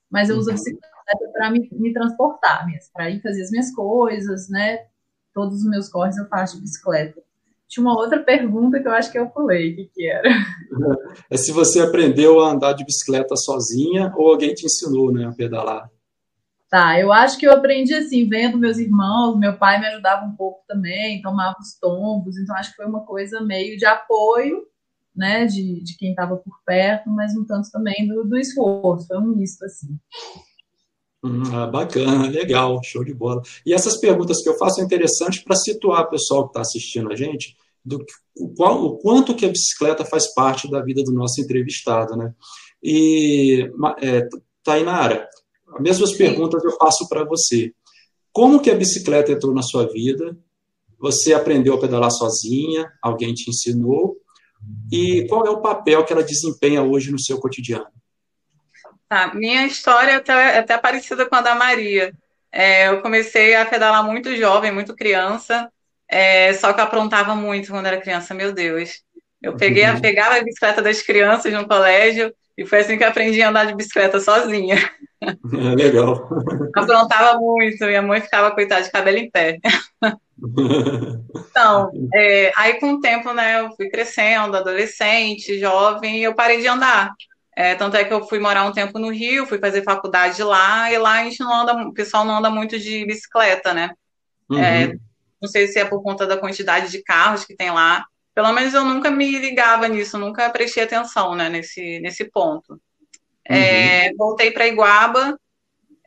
mas 0.09 0.29
eu 0.29 0.37
uso 0.37 0.49
a 0.49 0.53
uhum. 0.53 0.57
bicicleta 0.57 1.31
para 1.33 1.51
me, 1.51 1.67
me 1.71 1.93
transportar, 1.93 2.67
para 2.93 3.09
ir 3.09 3.21
fazer 3.21 3.41
as 3.41 3.51
minhas 3.51 3.73
coisas, 3.73 4.49
né? 4.49 4.85
Todos 5.33 5.61
os 5.61 5.69
meus 5.69 5.89
corres 5.89 6.17
eu 6.17 6.27
faço 6.27 6.57
de 6.57 6.61
bicicleta. 6.61 7.21
Tinha 7.67 7.83
uma 7.83 7.97
outra 7.97 8.23
pergunta 8.23 8.79
que 8.79 8.87
eu 8.87 8.91
acho 8.91 9.11
que 9.11 9.17
eu 9.17 9.27
pulei, 9.27 9.73
o 9.73 9.75
que, 9.75 9.89
que 9.93 10.09
era? 10.09 10.29
É 11.31 11.37
se 11.37 11.51
você 11.51 11.79
aprendeu 11.79 12.41
a 12.41 12.51
andar 12.51 12.73
de 12.73 12.83
bicicleta 12.83 13.35
sozinha 13.37 14.13
ou 14.17 14.29
alguém 14.29 14.53
te 14.53 14.65
ensinou 14.65 15.11
né, 15.11 15.25
a 15.25 15.31
pedalar. 15.31 15.89
Tá, 16.75 16.99
eu 16.99 17.09
acho 17.09 17.37
que 17.37 17.47
eu 17.47 17.53
aprendi 17.53 17.93
assim, 17.93 18.27
vendo 18.27 18.57
meus 18.57 18.77
irmãos, 18.77 19.39
meu 19.39 19.57
pai 19.57 19.79
me 19.79 19.87
ajudava 19.87 20.25
um 20.25 20.35
pouco 20.35 20.61
também, 20.67 21.21
tomava 21.21 21.55
os 21.57 21.79
tombos, 21.79 22.37
então 22.37 22.53
acho 22.53 22.71
que 22.71 22.75
foi 22.75 22.85
uma 22.85 23.05
coisa 23.05 23.39
meio 23.39 23.77
de 23.77 23.85
apoio, 23.85 24.61
né, 25.15 25.45
de, 25.45 25.81
de 25.81 25.95
quem 25.95 26.09
estava 26.09 26.35
por 26.35 26.53
perto, 26.65 27.09
mas 27.09 27.33
um 27.33 27.45
tanto 27.45 27.71
também 27.71 28.05
do, 28.05 28.25
do 28.25 28.37
esforço, 28.37 29.07
foi 29.07 29.17
um 29.17 29.27
misto 29.27 29.63
assim. 29.63 29.97
Hum, 31.23 31.43
ah, 31.53 31.65
bacana, 31.65 32.27
legal, 32.27 32.77
show 32.83 33.05
de 33.05 33.13
bola. 33.13 33.41
E 33.65 33.73
essas 33.73 33.97
perguntas 33.97 34.43
que 34.43 34.49
eu 34.49 34.57
faço 34.57 34.81
é 34.81 34.83
interessante 34.83 35.45
para 35.45 35.55
situar 35.55 36.01
o 36.01 36.09
pessoal 36.09 36.43
que 36.43 36.49
está 36.49 36.59
assistindo 36.59 37.09
a 37.09 37.15
gente 37.15 37.55
do 37.85 38.03
o, 38.37 38.53
qual, 38.53 38.83
o 38.83 38.97
quanto 38.97 39.33
que 39.33 39.45
a 39.45 39.49
bicicleta 39.49 40.03
faz 40.03 40.33
parte 40.33 40.69
da 40.69 40.81
vida 40.81 41.01
do 41.05 41.13
nosso 41.13 41.39
entrevistado, 41.39 42.17
né? 42.17 42.33
E 42.83 43.71
é, 44.01 44.27
Tainara, 44.61 45.25
as 45.73 45.81
mesmas 45.81 46.13
perguntas 46.13 46.63
eu 46.63 46.71
faço 46.77 47.07
para 47.09 47.23
você. 47.23 47.71
Como 48.31 48.61
que 48.61 48.69
a 48.69 48.75
bicicleta 48.75 49.31
entrou 49.31 49.53
na 49.53 49.61
sua 49.61 49.87
vida? 49.87 50.37
Você 50.99 51.33
aprendeu 51.33 51.73
a 51.75 51.79
pedalar 51.79 52.11
sozinha? 52.11 52.91
Alguém 53.01 53.33
te 53.33 53.49
ensinou? 53.49 54.17
E 54.91 55.25
qual 55.27 55.45
é 55.45 55.49
o 55.49 55.61
papel 55.61 56.03
que 56.03 56.13
ela 56.13 56.23
desempenha 56.23 56.81
hoje 56.81 57.11
no 57.11 57.19
seu 57.19 57.39
cotidiano? 57.39 57.87
Tá, 59.07 59.33
minha 59.33 59.65
história 59.65 60.11
é 60.11 60.15
até, 60.15 60.33
é 60.33 60.59
até 60.59 60.77
parecida 60.77 61.25
com 61.25 61.35
a 61.35 61.41
da 61.41 61.55
Maria. 61.55 62.13
É, 62.51 62.87
eu 62.87 63.01
comecei 63.01 63.53
a 63.53 63.65
pedalar 63.65 64.03
muito 64.03 64.35
jovem, 64.35 64.71
muito 64.71 64.95
criança, 64.95 65.69
é, 66.09 66.53
só 66.53 66.71
que 66.73 66.79
eu 66.79 66.85
aprontava 66.85 67.35
muito 67.35 67.69
quando 67.69 67.85
era 67.85 68.01
criança, 68.01 68.33
meu 68.33 68.53
Deus. 68.53 69.03
Eu 69.41 69.55
peguei, 69.55 69.87
uhum. 69.87 70.01
pegava 70.01 70.37
a 70.37 70.43
bicicleta 70.43 70.81
das 70.81 71.01
crianças 71.01 71.53
no 71.53 71.67
colégio 71.67 72.33
e 72.57 72.65
foi 72.65 72.79
assim 72.79 72.97
que 72.97 73.03
aprendi 73.03 73.41
a 73.41 73.49
andar 73.49 73.65
de 73.65 73.75
bicicleta 73.75 74.19
sozinha. 74.19 74.77
É, 75.53 75.75
legal. 75.75 76.29
Aprontava 76.75 77.39
muito, 77.39 77.85
minha 77.85 78.01
mãe 78.01 78.21
ficava, 78.21 78.51
coitada, 78.51 78.83
de 78.83 78.91
cabelo 78.91 79.17
em 79.17 79.29
pé. 79.29 79.59
Então, 81.49 81.91
é, 82.13 82.51
aí 82.55 82.79
com 82.79 82.93
o 82.93 82.99
tempo, 82.99 83.33
né, 83.33 83.61
eu 83.61 83.71
fui 83.75 83.89
crescendo, 83.89 84.57
adolescente, 84.57 85.59
jovem, 85.59 86.19
e 86.19 86.23
eu 86.23 86.35
parei 86.35 86.59
de 86.59 86.67
andar. 86.67 87.13
É, 87.55 87.73
tanto 87.73 87.95
é 87.95 88.03
que 88.03 88.13
eu 88.13 88.27
fui 88.27 88.37
morar 88.37 88.65
um 88.65 88.73
tempo 88.73 88.99
no 88.99 89.09
Rio, 89.09 89.45
fui 89.45 89.57
fazer 89.59 89.83
faculdade 89.83 90.43
lá, 90.43 90.91
e 90.91 90.97
lá 90.97 91.21
a 91.21 91.23
gente 91.23 91.39
não 91.39 91.61
anda, 91.61 91.73
o 91.87 91.93
pessoal 91.93 92.25
não 92.25 92.37
anda 92.37 92.49
muito 92.49 92.77
de 92.77 93.05
bicicleta, 93.05 93.73
né? 93.73 93.91
Uhum. 94.49 94.59
É, 94.59 94.93
não 95.41 95.47
sei 95.47 95.67
se 95.67 95.79
é 95.79 95.85
por 95.85 96.03
conta 96.03 96.27
da 96.27 96.37
quantidade 96.37 96.91
de 96.91 97.01
carros 97.01 97.45
que 97.45 97.55
tem 97.55 97.71
lá. 97.71 98.05
Pelo 98.33 98.51
menos 98.51 98.73
eu 98.73 98.83
nunca 98.83 99.09
me 99.09 99.39
ligava 99.39 99.87
nisso, 99.87 100.17
nunca 100.17 100.49
prestei 100.49 100.83
atenção 100.83 101.33
né, 101.35 101.47
nesse, 101.47 101.99
nesse 101.99 102.25
ponto. 102.25 102.79
É, 103.47 104.09
uhum. 104.09 104.17
voltei 104.17 104.51
para 104.51 104.67
Iguaba 104.67 105.37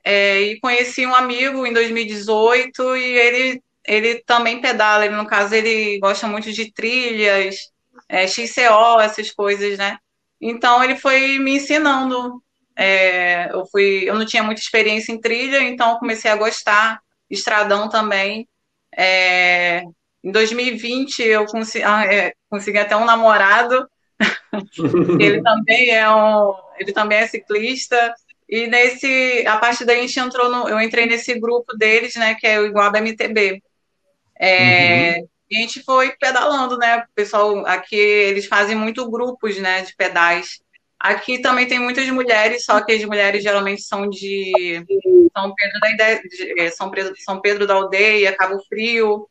é, 0.04 0.40
e 0.40 0.60
conheci 0.60 1.06
um 1.06 1.14
amigo 1.14 1.66
em 1.66 1.72
2018 1.72 2.96
e 2.96 3.02
ele, 3.02 3.62
ele 3.86 4.22
também 4.24 4.60
pedala, 4.60 5.04
ele, 5.04 5.14
no 5.14 5.26
caso 5.26 5.54
ele 5.54 5.98
gosta 5.98 6.26
muito 6.26 6.52
de 6.52 6.72
trilhas, 6.72 7.56
é, 8.08 8.26
XCO, 8.26 9.00
essas 9.00 9.30
coisas, 9.30 9.76
né? 9.76 9.98
Então 10.40 10.82
ele 10.82 10.96
foi 10.96 11.38
me 11.38 11.56
ensinando. 11.56 12.42
É, 12.76 13.50
eu 13.52 13.66
fui, 13.66 14.08
eu 14.08 14.14
não 14.14 14.24
tinha 14.24 14.42
muita 14.42 14.60
experiência 14.60 15.12
em 15.12 15.20
trilha, 15.20 15.60
então 15.62 15.98
comecei 15.98 16.30
a 16.30 16.36
gostar. 16.36 17.00
Estradão 17.28 17.88
também. 17.88 18.48
É, 18.96 19.82
em 20.24 20.32
2020 20.32 21.22
eu 21.22 21.44
consegui, 21.46 21.84
ah, 21.84 22.04
é, 22.06 22.32
consegui 22.48 22.78
até 22.78 22.96
um 22.96 23.04
namorado. 23.04 23.86
Ele 25.20 25.42
também 25.42 25.90
é 25.90 26.10
um, 26.10 26.54
ele 26.78 26.92
também 26.92 27.18
é 27.18 27.26
ciclista. 27.26 28.14
E 28.48 28.66
nesse, 28.66 29.44
a 29.46 29.58
partir 29.58 29.84
daí 29.84 29.98
a 29.98 30.02
gente 30.02 30.18
entrou 30.18 30.50
no, 30.50 30.68
eu 30.68 30.80
entrei 30.80 31.04
nesse 31.06 31.38
grupo 31.38 31.76
deles, 31.76 32.14
né, 32.14 32.34
que 32.34 32.46
é 32.46 32.58
o 32.58 32.66
Iguaba 32.66 32.98
MTB. 32.98 33.62
É, 34.40 35.18
uhum. 35.18 35.28
E 35.50 35.56
a 35.56 35.60
gente 35.60 35.82
foi 35.82 36.12
pedalando, 36.12 36.76
né? 36.76 36.98
O 36.98 37.14
pessoal 37.14 37.66
aqui 37.66 37.96
eles 37.96 38.46
fazem 38.46 38.76
muito 38.76 39.10
grupos, 39.10 39.58
né, 39.58 39.82
de 39.82 39.94
pedais. 39.96 40.60
Aqui 40.98 41.38
também 41.40 41.66
tem 41.66 41.78
muitas 41.78 42.08
mulheres, 42.10 42.64
só 42.64 42.80
que 42.80 42.92
as 42.92 43.04
mulheres 43.04 43.42
geralmente 43.42 43.82
são 43.82 44.08
de 44.08 44.84
São 45.32 45.54
Pedro 45.54 45.80
da, 45.96 46.14
de, 46.14 46.60
é, 46.60 46.70
São 46.70 46.90
Pedro, 46.90 47.14
São 47.18 47.40
Pedro 47.40 47.66
da 47.66 47.74
Aldeia, 47.74 48.36
Cabo 48.36 48.58
Frio. 48.68 49.28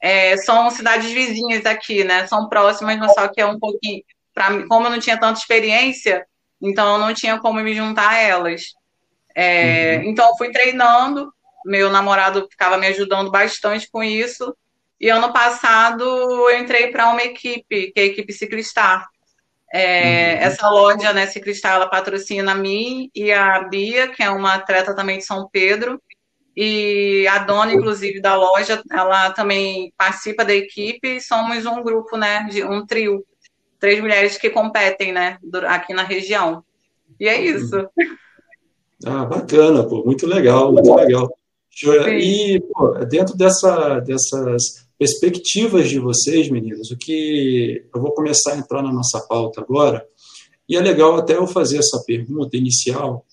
É, 0.00 0.36
são 0.36 0.70
cidades 0.70 1.10
vizinhas 1.10 1.66
aqui, 1.66 2.04
né? 2.04 2.26
São 2.28 2.48
próximas, 2.48 2.96
mas 2.98 3.14
só 3.14 3.26
que 3.28 3.40
é 3.40 3.46
um 3.46 3.58
pouquinho. 3.58 4.02
Pra, 4.38 4.64
como 4.68 4.86
eu 4.86 4.90
não 4.92 5.00
tinha 5.00 5.18
tanta 5.18 5.40
experiência, 5.40 6.24
então 6.62 6.92
eu 6.92 6.98
não 7.00 7.12
tinha 7.12 7.40
como 7.40 7.60
me 7.60 7.74
juntar 7.74 8.10
a 8.10 8.18
elas. 8.18 8.66
É, 9.34 9.96
uhum. 9.96 10.10
Então 10.10 10.28
eu 10.28 10.36
fui 10.36 10.52
treinando, 10.52 11.32
meu 11.66 11.90
namorado 11.90 12.46
ficava 12.48 12.78
me 12.78 12.86
ajudando 12.86 13.32
bastante 13.32 13.90
com 13.90 14.00
isso. 14.00 14.56
E 15.00 15.08
ano 15.08 15.32
passado 15.32 16.04
eu 16.04 16.56
entrei 16.56 16.92
para 16.92 17.08
uma 17.08 17.20
equipe, 17.20 17.90
que 17.90 17.98
é 18.00 18.02
a 18.02 18.06
equipe 18.06 18.32
Ciclistar. 18.32 19.08
É, 19.72 20.34
uhum. 20.34 20.40
Essa 20.42 20.68
loja, 20.70 21.12
né, 21.12 21.26
Ciclistar, 21.26 21.74
ela 21.74 21.88
patrocina 21.88 22.52
a 22.52 22.54
mim 22.54 23.10
e 23.12 23.32
a 23.32 23.60
Bia, 23.64 24.06
que 24.06 24.22
é 24.22 24.30
uma 24.30 24.54
atleta 24.54 24.94
também 24.94 25.18
de 25.18 25.24
São 25.24 25.48
Pedro. 25.50 26.00
E 26.56 27.26
a 27.26 27.38
dona, 27.38 27.72
inclusive, 27.72 28.20
da 28.20 28.36
loja, 28.36 28.80
ela 28.92 29.30
também 29.32 29.92
participa 29.98 30.44
da 30.44 30.54
equipe. 30.54 31.20
Somos 31.20 31.66
um 31.66 31.82
grupo, 31.82 32.16
né, 32.16 32.46
de 32.48 32.62
um 32.62 32.86
trio. 32.86 33.24
Três 33.78 34.00
mulheres 34.00 34.36
que 34.36 34.50
competem, 34.50 35.12
né, 35.12 35.38
aqui 35.66 35.94
na 35.94 36.02
região. 36.02 36.64
E 37.18 37.28
é 37.28 37.40
isso. 37.40 37.88
Ah, 39.04 39.24
bacana, 39.24 39.84
pô, 39.84 40.04
muito 40.04 40.26
legal, 40.26 40.72
muito 40.72 40.92
legal. 40.94 41.28
E, 42.20 42.60
pô, 42.60 42.92
dentro 43.04 43.36
dessa, 43.36 44.00
dessas 44.00 44.88
perspectivas 44.98 45.88
de 45.88 46.00
vocês, 46.00 46.50
meninas, 46.50 46.90
o 46.90 46.98
que 46.98 47.84
eu 47.94 48.00
vou 48.00 48.12
começar 48.12 48.54
a 48.54 48.58
entrar 48.58 48.82
na 48.82 48.92
nossa 48.92 49.20
pauta 49.20 49.60
agora, 49.60 50.04
e 50.68 50.76
é 50.76 50.80
legal 50.80 51.16
até 51.16 51.36
eu 51.36 51.46
fazer 51.46 51.78
essa 51.78 52.02
pergunta 52.04 52.56
inicial. 52.56 53.24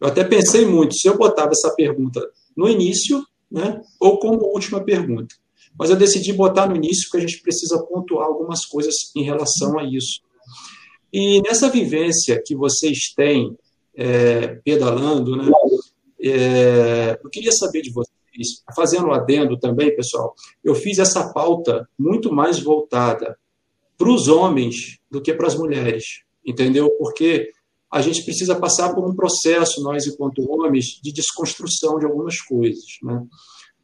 Eu 0.00 0.08
até 0.08 0.24
pensei 0.24 0.64
muito 0.64 0.94
se 0.94 1.06
eu 1.06 1.18
botava 1.18 1.50
essa 1.52 1.74
pergunta 1.74 2.26
no 2.56 2.68
início, 2.68 3.22
né, 3.50 3.82
ou 4.00 4.18
como 4.18 4.46
última 4.46 4.82
pergunta. 4.82 5.34
Mas 5.78 5.90
eu 5.90 5.96
decidi 5.96 6.32
botar 6.32 6.66
no 6.66 6.76
início 6.76 7.04
porque 7.04 7.24
a 7.24 7.28
gente 7.28 7.42
precisa 7.42 7.82
pontuar 7.84 8.26
algumas 8.26 8.66
coisas 8.66 8.94
em 9.16 9.22
relação 9.22 9.78
a 9.78 9.84
isso. 9.84 10.20
E 11.12 11.40
nessa 11.42 11.68
vivência 11.68 12.40
que 12.44 12.54
vocês 12.54 13.12
têm 13.16 13.56
é, 13.96 14.48
pedalando, 14.64 15.36
né, 15.36 15.50
é, 16.22 17.18
eu 17.22 17.30
queria 17.30 17.52
saber 17.52 17.82
de 17.82 17.92
vocês 17.92 18.10
fazendo 18.74 19.08
um 19.08 19.12
adendo 19.12 19.58
também, 19.58 19.94
pessoal, 19.94 20.34
eu 20.62 20.74
fiz 20.74 20.98
essa 20.98 21.32
pauta 21.32 21.88
muito 21.98 22.32
mais 22.32 22.60
voltada 22.60 23.36
para 23.98 24.10
os 24.10 24.28
homens 24.28 24.98
do 25.10 25.20
que 25.20 25.34
para 25.34 25.46
as 25.46 25.54
mulheres, 25.54 26.22
entendeu? 26.46 26.88
Porque 26.98 27.50
a 27.90 28.00
gente 28.00 28.24
precisa 28.24 28.54
passar 28.54 28.94
por 28.94 29.04
um 29.04 29.14
processo, 29.14 29.82
nós 29.82 30.06
enquanto 30.06 30.48
homens, 30.50 31.00
de 31.02 31.12
desconstrução 31.12 31.98
de 31.98 32.06
algumas 32.06 32.40
coisas, 32.40 32.98
né? 33.02 33.22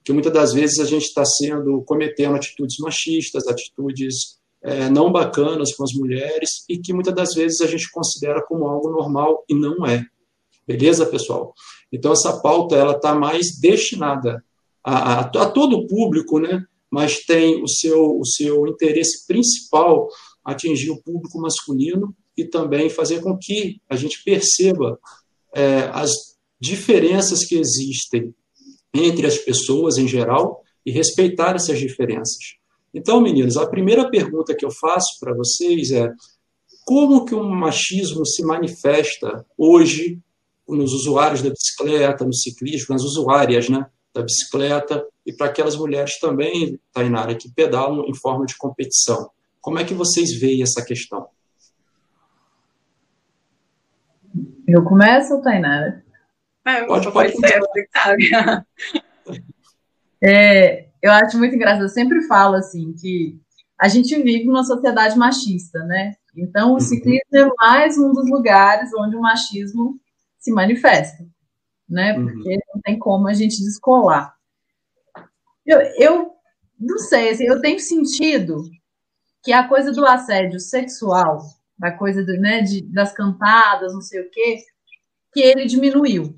Que 0.06 0.12
muitas 0.12 0.32
das 0.32 0.52
vezes 0.52 0.78
a 0.78 0.84
gente 0.84 1.06
está 1.06 1.24
sendo 1.24 1.82
cometendo 1.82 2.36
atitudes 2.36 2.76
machistas, 2.78 3.48
atitudes 3.48 4.38
é, 4.62 4.88
não 4.88 5.10
bacanas 5.10 5.74
com 5.74 5.82
as 5.82 5.92
mulheres 5.94 6.64
e 6.68 6.78
que 6.78 6.92
muitas 6.92 7.12
das 7.12 7.34
vezes 7.34 7.60
a 7.60 7.66
gente 7.66 7.90
considera 7.90 8.40
como 8.46 8.68
algo 8.68 8.88
normal 8.88 9.44
e 9.48 9.54
não 9.54 9.84
é. 9.84 10.06
Beleza, 10.64 11.04
pessoal? 11.06 11.52
Então, 11.92 12.12
essa 12.12 12.40
pauta 12.40 12.76
ela 12.76 12.92
está 12.92 13.16
mais 13.16 13.58
destinada 13.60 14.44
a, 14.84 15.14
a, 15.14 15.20
a, 15.22 15.48
todo 15.50 15.76
o 15.76 15.88
público, 15.88 16.38
né? 16.38 16.64
mas 16.88 17.24
tem 17.24 17.60
o 17.60 17.66
seu, 17.66 18.16
o 18.16 18.24
seu 18.24 18.64
interesse 18.68 19.26
principal 19.26 20.06
atingir 20.44 20.90
o 20.90 21.02
público 21.02 21.40
masculino 21.40 22.14
e 22.36 22.44
também 22.44 22.88
fazer 22.88 23.20
com 23.22 23.36
que 23.36 23.80
a 23.90 23.96
gente 23.96 24.22
perceba 24.22 25.00
é, 25.52 25.90
as 25.92 26.12
diferenças 26.60 27.44
que 27.44 27.56
existem 27.56 28.32
entre 29.04 29.26
as 29.26 29.38
pessoas 29.38 29.98
em 29.98 30.08
geral 30.08 30.62
e 30.84 30.90
respeitar 30.90 31.54
essas 31.56 31.78
diferenças. 31.78 32.56
Então, 32.94 33.20
meninos, 33.20 33.56
a 33.56 33.66
primeira 33.66 34.08
pergunta 34.08 34.54
que 34.54 34.64
eu 34.64 34.70
faço 34.70 35.18
para 35.20 35.34
vocês 35.34 35.90
é 35.90 36.10
como 36.84 37.24
que 37.24 37.34
o 37.34 37.42
machismo 37.42 38.24
se 38.24 38.44
manifesta 38.44 39.44
hoje 39.58 40.20
nos 40.68 40.92
usuários 40.92 41.42
da 41.42 41.50
bicicleta, 41.50 42.24
no 42.24 42.32
ciclismo, 42.32 42.94
nas 42.94 43.02
usuárias 43.02 43.68
né, 43.68 43.86
da 44.14 44.22
bicicleta 44.22 45.04
e 45.26 45.32
para 45.32 45.46
aquelas 45.46 45.76
mulheres 45.76 46.18
também, 46.18 46.80
Tainara, 46.92 47.34
que 47.34 47.50
pedalam 47.50 48.04
em 48.06 48.14
forma 48.14 48.46
de 48.46 48.56
competição. 48.56 49.30
Como 49.60 49.78
é 49.78 49.84
que 49.84 49.94
vocês 49.94 50.32
veem 50.38 50.62
essa 50.62 50.84
questão? 50.84 51.26
Eu 54.66 54.84
começo, 54.84 55.40
Tainara? 55.42 56.05
É, 56.66 56.84
pode, 56.84 57.12
pode, 57.12 57.32
pode 57.32 57.48
ser, 57.48 57.88
sabe? 57.92 58.30
É, 60.22 60.88
eu 61.02 61.12
acho 61.12 61.38
muito 61.38 61.54
engraçado, 61.54 61.82
eu 61.82 61.88
sempre 61.88 62.22
falo 62.22 62.56
assim, 62.56 62.94
que 62.94 63.38
a 63.78 63.86
gente 63.86 64.20
vive 64.22 64.44
numa 64.44 64.64
sociedade 64.64 65.16
machista, 65.16 65.84
né? 65.84 66.16
Então, 66.34 66.70
o 66.70 66.72
uhum. 66.74 66.80
ciclismo 66.80 67.22
é 67.34 67.48
mais 67.58 67.98
um 67.98 68.12
dos 68.12 68.28
lugares 68.28 68.90
onde 68.98 69.14
o 69.14 69.20
machismo 69.20 70.00
se 70.38 70.50
manifesta, 70.50 71.24
né? 71.88 72.18
Uhum. 72.18 72.26
Porque 72.26 72.54
uhum. 72.54 72.60
não 72.74 72.80
tem 72.82 72.98
como 72.98 73.28
a 73.28 73.34
gente 73.34 73.62
descolar. 73.62 74.34
Eu, 75.64 75.80
eu 75.98 76.32
não 76.78 76.98
sei, 76.98 77.30
assim, 77.30 77.44
eu 77.44 77.60
tenho 77.60 77.78
sentido 77.78 78.62
que 79.42 79.52
a 79.52 79.68
coisa 79.68 79.92
do 79.92 80.04
assédio 80.04 80.58
sexual, 80.58 81.40
da 81.78 81.92
coisa 81.92 82.24
do, 82.24 82.32
né, 82.32 82.62
de, 82.62 82.82
das 82.82 83.12
cantadas, 83.12 83.92
não 83.92 84.00
sei 84.00 84.22
o 84.22 84.30
quê, 84.30 84.58
que 85.32 85.40
ele 85.40 85.66
diminuiu. 85.66 86.34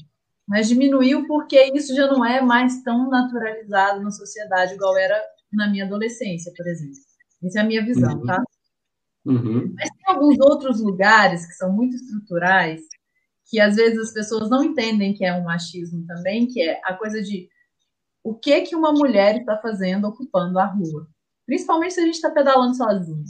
Mas 0.49 0.69
diminuiu 0.69 1.27
porque 1.27 1.71
isso 1.75 1.95
já 1.95 2.07
não 2.07 2.25
é 2.25 2.41
mais 2.41 2.83
tão 2.83 3.11
naturalizado 3.11 4.01
na 4.01 4.11
sociedade 4.11 4.75
igual 4.75 4.97
era 4.97 5.23
na 5.53 5.69
minha 5.69 5.85
adolescência, 5.85 6.53
por 6.57 6.67
exemplo. 6.67 6.97
Essa 7.45 7.61
é 7.61 7.63
a 7.63 7.67
minha 7.67 7.85
visão, 7.85 8.15
uhum. 8.15 8.27
tá? 8.27 8.43
Uhum. 9.27 9.75
Mas 9.75 9.91
tem 9.91 10.15
alguns 10.15 10.39
outros 10.41 10.81
lugares 10.81 11.47
que 11.47 11.53
são 11.53 11.71
muito 11.71 11.95
estruturais 11.97 12.81
que 13.51 13.61
às 13.61 13.77
vezes 13.77 13.99
as 13.99 14.13
pessoas 14.13 14.51
não 14.51 14.63
entendem 14.63 15.15
que 15.15 15.25
é 15.25 15.35
um 15.35 15.45
machismo 15.45 16.05
também, 16.07 16.47
que 16.47 16.61
é 16.61 16.81
a 16.85 16.95
coisa 16.95 17.23
de 17.23 17.49
o 18.23 18.35
que 18.35 18.63
que 18.63 18.77
uma 18.77 18.93
mulher 18.93 19.39
está 19.39 19.57
fazendo 19.57 20.07
ocupando 20.07 20.59
a 20.59 20.67
rua, 20.67 21.09
principalmente 21.47 21.95
se 21.95 22.01
a 22.01 22.05
gente 22.05 22.15
está 22.15 22.31
pedalando 22.31 22.75
sozinho. 22.75 23.25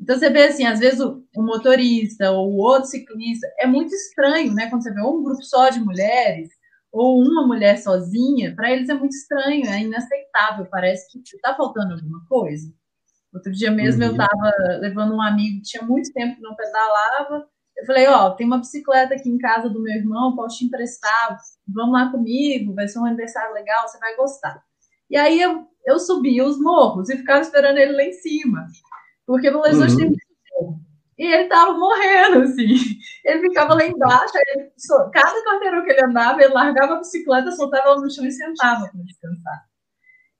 Então 0.00 0.16
você 0.16 0.30
vê 0.30 0.44
assim, 0.44 0.64
às 0.64 0.78
vezes 0.78 1.00
o, 1.00 1.24
o, 1.36 1.42
motorista 1.42 2.30
ou 2.30 2.52
o 2.52 2.56
outro 2.56 2.88
ciclista 2.88 3.46
é 3.58 3.66
muito 3.66 3.92
estranho, 3.92 4.54
né? 4.54 4.70
Quando 4.70 4.82
você 4.82 4.92
vê 4.92 5.02
um 5.02 5.22
grupo 5.22 5.42
só 5.42 5.68
de 5.70 5.80
mulheres 5.80 6.48
ou 6.92 7.20
uma 7.20 7.46
mulher 7.46 7.78
sozinha, 7.78 8.54
para 8.54 8.70
eles 8.70 8.88
é 8.88 8.94
muito 8.94 9.12
estranho, 9.12 9.66
é 9.66 9.80
inaceitável, 9.80 10.66
parece 10.70 11.10
que 11.10 11.18
está 11.18 11.54
faltando 11.54 11.94
alguma 11.94 12.24
coisa. 12.26 12.72
Outro 13.34 13.52
dia 13.52 13.70
mesmo 13.70 14.02
uhum. 14.02 14.08
eu 14.08 14.12
estava 14.12 14.52
levando 14.80 15.14
um 15.14 15.20
amigo 15.20 15.58
que 15.58 15.70
tinha 15.70 15.82
muito 15.82 16.12
tempo 16.12 16.36
que 16.36 16.42
não 16.42 16.54
pedalava, 16.54 17.46
eu 17.76 17.86
falei, 17.86 18.08
ó, 18.08 18.30
tem 18.30 18.46
uma 18.46 18.58
bicicleta 18.58 19.14
aqui 19.14 19.28
em 19.28 19.38
casa 19.38 19.68
do 19.70 19.80
meu 19.80 19.94
irmão, 19.94 20.34
posso 20.34 20.58
te 20.58 20.64
emprestar, 20.64 21.38
vamos 21.66 21.92
lá 21.92 22.10
comigo, 22.10 22.74
vai 22.74 22.88
ser 22.88 22.98
um 22.98 23.04
aniversário 23.04 23.54
legal, 23.54 23.86
você 23.86 23.98
vai 23.98 24.16
gostar. 24.16 24.60
E 25.08 25.16
aí 25.16 25.40
eu, 25.40 25.66
eu 25.86 25.98
subia 25.98 26.44
os 26.44 26.58
morros 26.58 27.08
e 27.08 27.16
ficava 27.16 27.40
esperando 27.40 27.78
ele 27.78 27.92
lá 27.92 28.02
em 28.02 28.12
cima, 28.12 28.66
porque 29.28 29.50
no 29.50 29.58
Horizonte 29.58 29.90
uhum. 29.92 29.98
tem 29.98 30.06
muito 30.06 30.22
morro. 30.58 30.80
E 31.18 31.26
ele 31.26 31.48
tava 31.48 31.74
morrendo, 31.74 32.44
assim. 32.44 32.76
Ele 33.22 33.40
ficava 33.40 33.74
lá 33.74 33.84
embaixo, 33.84 34.32
ele, 34.34 34.72
cada 35.12 35.44
quarteirão 35.44 35.84
que 35.84 35.90
ele 35.90 36.02
andava, 36.02 36.42
ele 36.42 36.54
largava 36.54 36.94
a 36.94 36.98
bicicleta, 36.98 37.52
soltava 37.52 37.88
ela 37.88 38.00
no 38.00 38.10
chão 38.10 38.24
e 38.24 38.32
sentava 38.32 38.88
para 38.88 39.02
descansar. 39.02 39.64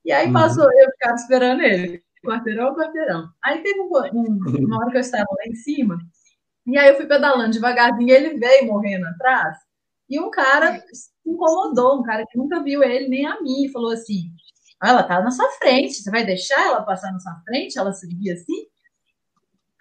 E 0.06 0.10
aí 0.10 0.28
uhum. 0.28 0.32
passou, 0.32 0.64
eu 0.64 0.90
ficava 0.92 1.16
esperando 1.16 1.60
ele, 1.60 2.02
quarteirão, 2.24 2.74
quarteirão. 2.74 3.28
Aí 3.44 3.62
teve 3.62 3.78
um, 3.78 3.90
um, 4.14 4.38
uma 4.64 4.78
hora 4.78 4.90
que 4.90 4.96
eu 4.96 5.02
estava 5.02 5.26
lá 5.30 5.44
em 5.46 5.54
cima, 5.54 5.98
e 6.66 6.78
aí 6.78 6.88
eu 6.88 6.96
fui 6.96 7.06
pedalando 7.06 7.50
devagarzinho, 7.50 8.10
ele 8.10 8.38
veio 8.38 8.68
morrendo 8.68 9.06
atrás. 9.06 9.58
E 10.08 10.18
um 10.18 10.30
cara 10.30 10.80
se 10.94 11.10
incomodou, 11.26 12.00
um 12.00 12.02
cara 12.02 12.24
que 12.26 12.38
nunca 12.38 12.62
viu 12.62 12.82
ele 12.82 13.08
nem 13.08 13.26
a 13.26 13.38
mim, 13.42 13.68
falou 13.70 13.92
assim: 13.92 14.30
ah, 14.80 14.90
ela 14.90 15.02
tá 15.02 15.20
na 15.20 15.30
sua 15.30 15.50
frente, 15.58 15.96
você 15.96 16.10
vai 16.10 16.24
deixar 16.24 16.60
ela 16.62 16.82
passar 16.82 17.12
na 17.12 17.18
sua 17.18 17.34
frente? 17.44 17.78
Ela 17.78 17.92
seguir 17.92 18.30
assim? 18.30 18.66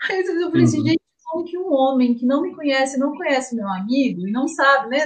Aí 0.04 0.20
eu 0.22 0.52
falei 0.52 0.64
assim, 0.64 0.80
uhum. 0.80 0.88
gente, 0.88 1.02
como 1.24 1.46
que 1.46 1.58
um 1.58 1.74
homem 1.74 2.16
que 2.16 2.26
não 2.26 2.42
me 2.42 2.56
conhece, 2.56 2.98
não 2.98 3.16
conhece 3.16 3.56
meu 3.56 3.68
amigo 3.68 4.28
e 4.28 4.32
não 4.32 4.48
sabe 4.48 4.90
né, 4.90 5.06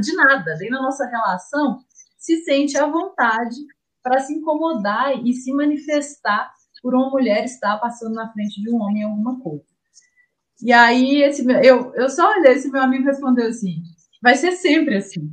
de 0.00 0.14
nada, 0.14 0.56
nem 0.58 0.70
na 0.70 0.82
nossa 0.82 1.06
relação, 1.06 1.80
se 2.18 2.42
sente 2.44 2.76
à 2.76 2.86
vontade 2.86 3.56
para 4.02 4.20
se 4.20 4.34
incomodar 4.34 5.24
e 5.24 5.32
se 5.32 5.52
manifestar 5.52 6.52
por 6.82 6.94
uma 6.94 7.08
mulher 7.08 7.44
estar 7.44 7.78
passando 7.78 8.14
na 8.14 8.30
frente 8.30 8.60
de 8.60 8.70
um 8.70 8.76
homem 8.76 9.02
em 9.02 9.04
alguma 9.04 9.40
coisa. 9.40 9.64
E 10.62 10.72
aí, 10.72 11.22
esse 11.22 11.42
meu, 11.42 11.60
eu, 11.60 11.94
eu 11.94 12.08
só 12.10 12.30
olhei, 12.30 12.52
esse 12.52 12.70
meu 12.70 12.82
amigo 12.82 13.04
respondeu 13.04 13.48
assim: 13.48 13.82
vai 14.22 14.34
ser 14.36 14.52
sempre 14.52 14.96
assim. 14.96 15.30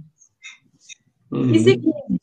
Uhum. 1.31 1.53
E 1.53 1.59
seguinte. 1.59 2.20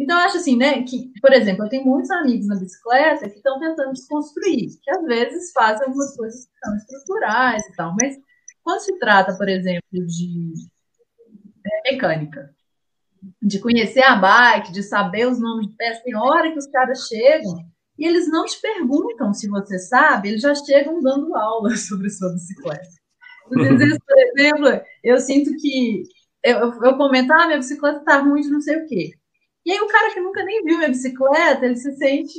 Então, 0.00 0.18
eu 0.18 0.24
acho 0.24 0.38
assim, 0.38 0.56
né, 0.56 0.82
que, 0.82 1.12
por 1.20 1.30
exemplo, 1.30 1.64
eu 1.64 1.68
tenho 1.68 1.84
muitos 1.84 2.10
amigos 2.10 2.46
na 2.46 2.58
bicicleta 2.58 3.28
que 3.28 3.36
estão 3.36 3.60
tentando 3.60 3.92
desconstruir, 3.92 4.70
que 4.82 4.90
às 4.90 5.04
vezes 5.04 5.52
fazem 5.52 5.86
algumas 5.86 6.16
coisas 6.16 6.46
que 6.46 6.58
são 6.64 6.74
estruturais 6.74 7.62
e 7.66 7.76
tal, 7.76 7.94
mas 7.94 8.16
quando 8.62 8.80
se 8.80 8.98
trata, 8.98 9.36
por 9.36 9.46
exemplo, 9.46 9.82
de 9.92 10.52
é, 11.66 11.92
mecânica, 11.92 12.50
de 13.42 13.58
conhecer 13.58 14.02
a 14.02 14.16
bike, 14.16 14.72
de 14.72 14.82
saber 14.82 15.28
os 15.28 15.38
nomes 15.38 15.68
de 15.68 15.76
peças, 15.76 16.02
tem 16.02 16.16
hora 16.16 16.50
que 16.50 16.58
os 16.58 16.66
caras 16.68 17.06
chegam 17.06 17.58
e 17.98 18.06
eles 18.06 18.26
não 18.30 18.46
te 18.46 18.58
perguntam 18.58 19.34
se 19.34 19.50
você 19.50 19.78
sabe, 19.78 20.30
eles 20.30 20.40
já 20.40 20.54
chegam 20.54 21.02
dando 21.02 21.36
aula 21.36 21.70
sobre 21.76 22.08
sua 22.08 22.32
bicicleta. 22.32 22.88
Às 23.52 23.78
vezes, 23.78 23.98
por 23.98 24.18
exemplo, 24.18 24.86
eu 25.04 25.18
sinto 25.18 25.50
que 25.56 26.04
eu, 26.42 26.72
eu 26.82 26.96
comento, 26.96 27.30
ah, 27.34 27.46
minha 27.46 27.58
bicicleta 27.58 27.98
está 27.98 28.18
ruim 28.20 28.40
de 28.40 28.48
não 28.48 28.62
sei 28.62 28.76
o 28.78 28.86
quê. 28.86 29.19
E 29.64 29.72
aí 29.72 29.80
o 29.80 29.88
cara 29.88 30.12
que 30.12 30.20
nunca 30.20 30.42
nem 30.44 30.64
viu 30.64 30.78
minha 30.78 30.88
bicicleta, 30.88 31.66
ele 31.66 31.76
se 31.76 31.92
sente 31.96 32.38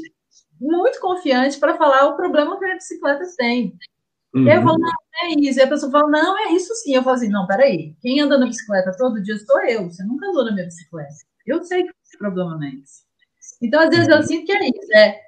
muito 0.60 1.00
confiante 1.00 1.60
para 1.60 1.78
falar 1.78 2.08
o 2.08 2.16
problema 2.16 2.58
que 2.58 2.63
a 2.63 2.68
minha 2.68 2.78
bicicleta 2.78 3.24
tem. 3.38 3.78
Uhum. 4.34 4.48
E 4.48 4.56
eu 4.56 4.62
falo, 4.62 4.78
não, 4.78 4.92
é 5.24 5.28
isso. 5.40 5.60
E 5.60 5.63
a 5.63 5.68
pessoa 5.68 5.92
fala, 5.92 6.10
não, 6.10 6.38
é 6.38 6.54
isso 6.54 6.74
sim. 6.75 6.96
Eu 6.96 7.04
falo 7.04 7.16
assim, 7.16 7.30
não, 7.30 7.48
peraí. 7.48 7.96
Quem 8.01 8.22
anda 8.22 8.38
na 8.38 8.46
bicicleta 8.46 8.96
todo 8.98 9.22
dia 9.22 9.38
sou 9.40 9.62
eu. 9.62 9.86
Você 9.86 10.04
nunca 10.04 10.28
andou 10.28 10.46
na 10.46 10.54
minha 10.54 10.66
bicicleta. 10.66 11.13
Eu 11.46 11.63
sei 11.63 11.84
que 11.84 11.90
o 11.90 12.18
problema 12.20 12.56
não 12.56 12.63
é 12.63 12.70
esse. 12.70 13.04
Então, 13.62 13.82
às 13.82 13.90
vezes, 13.90 14.08
eu 14.08 14.24
sinto 14.24 14.46
que 14.46 14.51
é 14.51 14.68
isso. 14.68 14.94
É, 14.94 15.22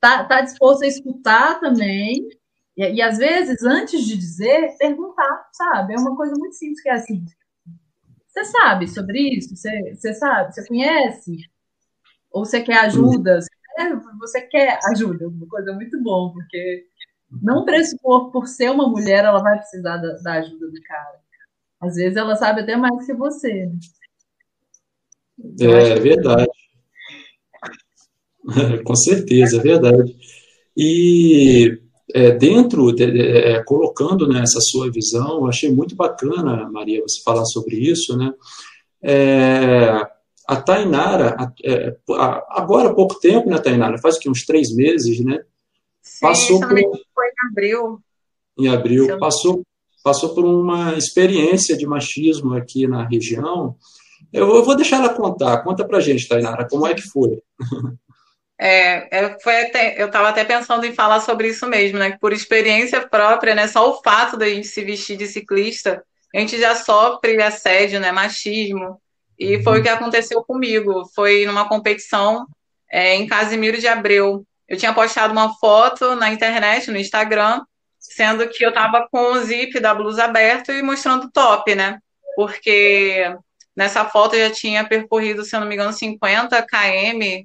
tá, 0.00 0.24
tá 0.24 0.40
disposto 0.40 0.84
a 0.84 0.86
escutar 0.86 1.60
também. 1.60 2.28
E, 2.76 2.94
e, 2.94 3.02
às 3.02 3.18
vezes, 3.18 3.62
antes 3.64 4.04
de 4.04 4.16
dizer, 4.16 4.76
perguntar, 4.78 5.48
sabe? 5.52 5.94
É 5.94 5.98
uma 5.98 6.16
coisa 6.16 6.34
muito 6.36 6.54
simples 6.54 6.82
que 6.82 6.88
é 6.88 6.92
assim. 6.92 7.24
Você 8.36 8.44
sabe 8.44 8.86
sobre 8.86 9.18
isso? 9.38 9.56
Você, 9.56 9.94
você 9.94 10.12
sabe? 10.12 10.54
Você 10.54 10.66
conhece? 10.66 11.38
Ou 12.30 12.44
você 12.44 12.62
quer 12.62 12.80
ajuda? 12.80 13.40
Você 14.20 14.42
quer 14.42 14.78
ajuda? 14.90 15.26
Uma 15.26 15.46
coisa 15.46 15.72
muito 15.72 15.98
bom, 16.02 16.34
porque 16.34 16.84
não 17.42 17.64
pressupor 17.64 18.30
por 18.30 18.46
ser 18.46 18.70
uma 18.70 18.86
mulher, 18.88 19.24
ela 19.24 19.42
vai 19.42 19.56
precisar 19.56 19.96
da, 19.96 20.12
da, 20.18 20.32
ajuda 20.34 20.66
do 20.70 20.82
cara. 20.82 21.18
Às 21.80 21.94
vezes 21.96 22.16
ela 22.16 22.36
sabe 22.36 22.60
até 22.60 22.76
mais 22.76 23.06
que 23.06 23.14
você. 23.14 23.70
É, 25.58 25.64
é 25.64 25.94
verdade. 25.98 26.50
Com 28.84 28.96
certeza, 28.96 29.56
é 29.56 29.60
verdade. 29.60 30.14
E 30.76 31.80
é, 32.14 32.30
dentro, 32.30 32.92
de, 32.92 33.04
é, 33.04 33.62
colocando 33.64 34.28
nessa 34.28 34.60
sua 34.60 34.90
visão, 34.90 35.46
achei 35.46 35.70
muito 35.70 35.94
bacana, 35.96 36.68
Maria, 36.70 37.02
você 37.02 37.22
falar 37.22 37.44
sobre 37.44 37.76
isso, 37.76 38.16
né? 38.16 38.32
É, 39.02 40.06
a 40.46 40.56
Tainara, 40.56 41.52
é, 41.64 41.96
agora 42.50 42.90
há 42.90 42.94
pouco 42.94 43.18
tempo, 43.18 43.48
né, 43.48 43.58
Tainara? 43.58 43.98
Faz 43.98 44.16
aqui 44.16 44.28
uns 44.28 44.44
três 44.44 44.74
meses, 44.74 45.20
né? 45.24 45.40
Sim, 46.00 46.20
passou 46.20 46.60
por, 46.60 46.68
foi 46.68 46.76
em 46.76 47.50
abril. 47.50 48.00
Em 48.58 48.68
abril, 48.68 49.18
passou, 49.18 49.62
passou 50.04 50.34
por 50.34 50.44
uma 50.44 50.96
experiência 50.96 51.76
de 51.76 51.86
machismo 51.86 52.54
aqui 52.54 52.86
na 52.86 53.04
região. 53.04 53.74
Eu, 54.32 54.54
eu 54.54 54.64
vou 54.64 54.76
deixar 54.76 54.98
ela 54.98 55.12
contar. 55.12 55.62
Conta 55.62 55.84
pra 55.84 56.00
gente, 56.00 56.28
Tainara, 56.28 56.66
como 56.68 56.86
é 56.86 56.94
que 56.94 57.02
foi? 57.02 57.42
É, 58.58 59.18
é, 59.18 59.38
foi 59.40 59.66
até, 59.66 60.00
eu 60.00 60.06
estava 60.06 60.30
até 60.30 60.44
pensando 60.44 60.86
em 60.86 60.94
falar 60.94 61.20
sobre 61.20 61.48
isso 61.48 61.66
mesmo, 61.66 61.98
né? 61.98 62.16
Por 62.20 62.32
experiência 62.32 63.06
própria, 63.06 63.54
né? 63.54 63.68
Só 63.68 63.90
o 63.90 64.02
fato 64.02 64.36
da 64.36 64.48
gente 64.48 64.66
se 64.66 64.82
vestir 64.82 65.16
de 65.16 65.26
ciclista, 65.26 66.02
a 66.34 66.38
gente 66.38 66.58
já 66.58 66.74
sofre 66.74 67.40
assédio, 67.42 68.00
né? 68.00 68.12
Machismo. 68.12 69.00
E 69.38 69.62
foi 69.62 69.80
o 69.80 69.82
que 69.82 69.88
aconteceu 69.88 70.42
comigo. 70.42 71.04
Foi 71.14 71.44
numa 71.44 71.68
competição 71.68 72.46
é, 72.90 73.14
em 73.14 73.26
Casimiro 73.26 73.78
de 73.78 73.86
Abreu. 73.86 74.46
Eu 74.66 74.76
tinha 74.76 74.94
postado 74.94 75.32
uma 75.32 75.54
foto 75.58 76.16
na 76.16 76.30
internet, 76.30 76.90
no 76.90 76.98
Instagram, 76.98 77.62
sendo 77.98 78.48
que 78.48 78.64
eu 78.64 78.70
estava 78.70 79.06
com 79.10 79.32
o 79.32 79.38
zip 79.44 79.78
da 79.80 79.94
blusa 79.94 80.24
aberto 80.24 80.72
e 80.72 80.82
mostrando 80.82 81.30
top, 81.30 81.74
né? 81.74 81.98
Porque 82.34 83.34
nessa 83.76 84.04
foto 84.06 84.34
eu 84.34 84.48
já 84.48 84.54
tinha 84.54 84.88
percorrido, 84.88 85.44
se 85.44 85.54
eu 85.54 85.60
não 85.60 85.68
me 85.68 85.74
engano, 85.74 85.92
50 85.92 86.60
km 86.62 87.44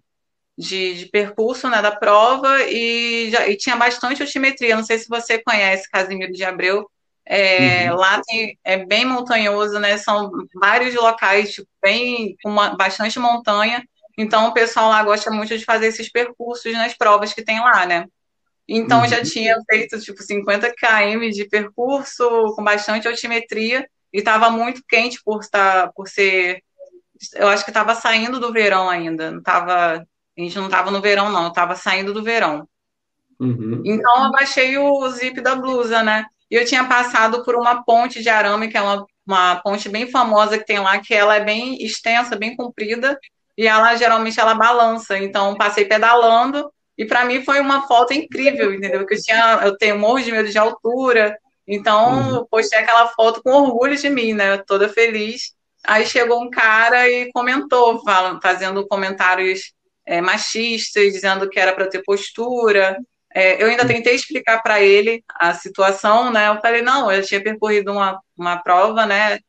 de, 0.57 0.95
de 0.95 1.05
percurso 1.07 1.69
né, 1.69 1.81
da 1.81 1.95
prova 1.95 2.61
e, 2.63 3.29
já, 3.31 3.47
e 3.47 3.55
tinha 3.55 3.75
bastante 3.75 4.21
altimetria. 4.21 4.75
Não 4.75 4.83
sei 4.83 4.99
se 4.99 5.07
você 5.07 5.39
conhece 5.39 5.89
Casimiro 5.89 6.31
de 6.31 6.43
Abreu. 6.43 6.89
É, 7.25 7.91
uhum. 7.91 7.97
Lá 7.97 8.21
tem, 8.25 8.57
é 8.63 8.85
bem 8.85 9.05
montanhoso, 9.05 9.79
né? 9.79 9.97
São 9.97 10.31
vários 10.55 10.93
locais 10.95 11.53
tipo, 11.53 11.67
bem 11.81 12.35
com 12.43 12.49
uma, 12.49 12.75
bastante 12.75 13.19
montanha. 13.19 13.83
Então 14.17 14.47
o 14.47 14.53
pessoal 14.53 14.89
lá 14.89 15.03
gosta 15.03 15.31
muito 15.31 15.57
de 15.57 15.63
fazer 15.63 15.87
esses 15.87 16.11
percursos 16.11 16.73
nas 16.73 16.95
provas 16.95 17.33
que 17.33 17.43
tem 17.43 17.59
lá, 17.59 17.85
né? 17.85 18.05
Então 18.67 19.01
uhum. 19.01 19.07
já 19.07 19.23
tinha 19.23 19.55
feito 19.69 19.99
tipo 19.99 20.21
50 20.21 20.73
km 20.73 21.29
de 21.31 21.47
percurso 21.47 22.53
com 22.55 22.63
bastante 22.63 23.07
altimetria 23.07 23.87
e 24.13 24.19
estava 24.19 24.49
muito 24.49 24.83
quente 24.87 25.21
por 25.23 25.39
estar 25.41 25.87
tá, 25.87 25.91
por 25.93 26.07
ser 26.07 26.61
eu 27.35 27.47
acho 27.47 27.63
que 27.63 27.69
estava 27.69 27.93
saindo 27.93 28.39
do 28.39 28.51
verão 28.51 28.89
ainda, 28.89 29.29
não 29.31 29.39
estava 29.39 30.05
a 30.37 30.41
gente 30.41 30.55
não 30.57 30.65
estava 30.65 30.91
no 30.91 31.01
verão, 31.01 31.29
não, 31.29 31.47
estava 31.47 31.75
saindo 31.75 32.13
do 32.13 32.23
verão. 32.23 32.67
Uhum. 33.39 33.81
Então 33.85 34.25
eu 34.25 34.31
baixei 34.31 34.77
o 34.77 35.09
zip 35.09 35.41
da 35.41 35.55
blusa, 35.55 36.03
né? 36.03 36.25
E 36.49 36.55
eu 36.55 36.65
tinha 36.65 36.83
passado 36.83 37.43
por 37.43 37.55
uma 37.55 37.83
ponte 37.83 38.21
de 38.21 38.29
arame, 38.29 38.69
que 38.69 38.77
é 38.77 38.81
uma, 38.81 39.05
uma 39.25 39.55
ponte 39.57 39.89
bem 39.89 40.09
famosa 40.09 40.57
que 40.57 40.65
tem 40.65 40.79
lá, 40.79 40.99
que 40.99 41.13
ela 41.13 41.35
é 41.35 41.43
bem 41.43 41.83
extensa, 41.83 42.35
bem 42.35 42.55
comprida, 42.55 43.17
e 43.57 43.67
ela 43.67 43.95
geralmente 43.95 44.39
ela 44.39 44.53
balança. 44.53 45.17
Então 45.17 45.55
passei 45.55 45.85
pedalando 45.85 46.71
e 46.97 47.05
para 47.05 47.25
mim 47.25 47.43
foi 47.43 47.59
uma 47.59 47.87
foto 47.87 48.13
incrível, 48.13 48.73
entendeu? 48.73 49.05
Que 49.05 49.15
eu 49.15 49.21
tinha, 49.21 49.61
eu 49.63 49.77
tenho 49.77 49.97
morro 49.97 50.21
de 50.21 50.31
medo 50.31 50.49
de 50.49 50.57
altura, 50.57 51.35
então 51.67 52.39
uhum. 52.39 52.45
postei 52.45 52.79
aquela 52.79 53.07
foto 53.07 53.41
com 53.41 53.51
orgulho 53.51 53.95
de 53.95 54.09
mim, 54.09 54.33
né? 54.33 54.57
Toda 54.57 54.87
feliz. 54.87 55.53
Aí 55.83 56.05
chegou 56.05 56.43
um 56.43 56.49
cara 56.49 57.09
e 57.09 57.31
comentou, 57.31 58.03
fazendo 58.41 58.87
comentários 58.87 59.73
é, 60.11 60.19
machistas, 60.19 61.13
dizendo 61.13 61.49
que 61.49 61.57
era 61.57 61.71
para 61.71 61.87
ter 61.87 62.03
postura. 62.03 62.97
É, 63.33 63.63
eu 63.63 63.67
ainda 63.67 63.87
tentei 63.87 64.13
explicar 64.13 64.61
para 64.61 64.81
ele 64.81 65.23
a 65.39 65.53
situação, 65.53 66.29
né? 66.33 66.49
Eu 66.49 66.59
falei, 66.59 66.81
não, 66.81 67.09
eu 67.09 67.21
tinha 67.21 67.41
percorrido 67.41 67.93
uma, 67.93 68.19
uma 68.37 68.57
prova, 68.57 69.05
né? 69.05 69.39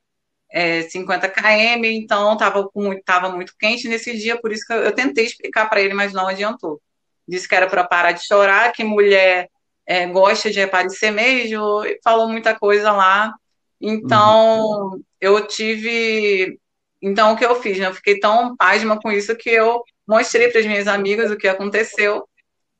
É, 0.52 0.82
50 0.82 1.28
km, 1.30 1.84
então 1.84 2.34
estava 2.34 2.64
tava 3.04 3.30
muito 3.30 3.54
quente 3.58 3.88
nesse 3.88 4.16
dia, 4.16 4.40
por 4.40 4.52
isso 4.52 4.64
que 4.64 4.72
eu, 4.72 4.84
eu 4.84 4.92
tentei 4.92 5.24
explicar 5.24 5.68
para 5.68 5.80
ele, 5.80 5.94
mas 5.94 6.12
não 6.12 6.28
adiantou. 6.28 6.80
Disse 7.26 7.48
que 7.48 7.54
era 7.56 7.66
para 7.66 7.82
parar 7.82 8.12
de 8.12 8.24
chorar, 8.24 8.70
que 8.70 8.84
mulher 8.84 9.48
é, 9.84 10.06
gosta 10.06 10.48
de 10.48 10.60
aparecer 10.60 11.10
mesmo, 11.10 11.84
e 11.84 11.98
falou 12.04 12.28
muita 12.28 12.56
coisa 12.56 12.92
lá. 12.92 13.34
Então, 13.80 14.92
uhum. 14.92 15.02
eu 15.20 15.44
tive. 15.44 16.56
Então, 17.00 17.32
o 17.32 17.36
que 17.36 17.44
eu 17.44 17.60
fiz? 17.60 17.78
Né? 17.78 17.86
Eu 17.86 17.94
fiquei 17.94 18.20
tão 18.20 18.54
pasma 18.56 19.00
com 19.00 19.10
isso 19.10 19.34
que 19.34 19.50
eu 19.50 19.82
mostrei 20.06 20.48
para 20.48 20.60
as 20.60 20.66
minhas 20.66 20.86
amigas 20.86 21.30
o 21.30 21.36
que 21.36 21.48
aconteceu 21.48 22.26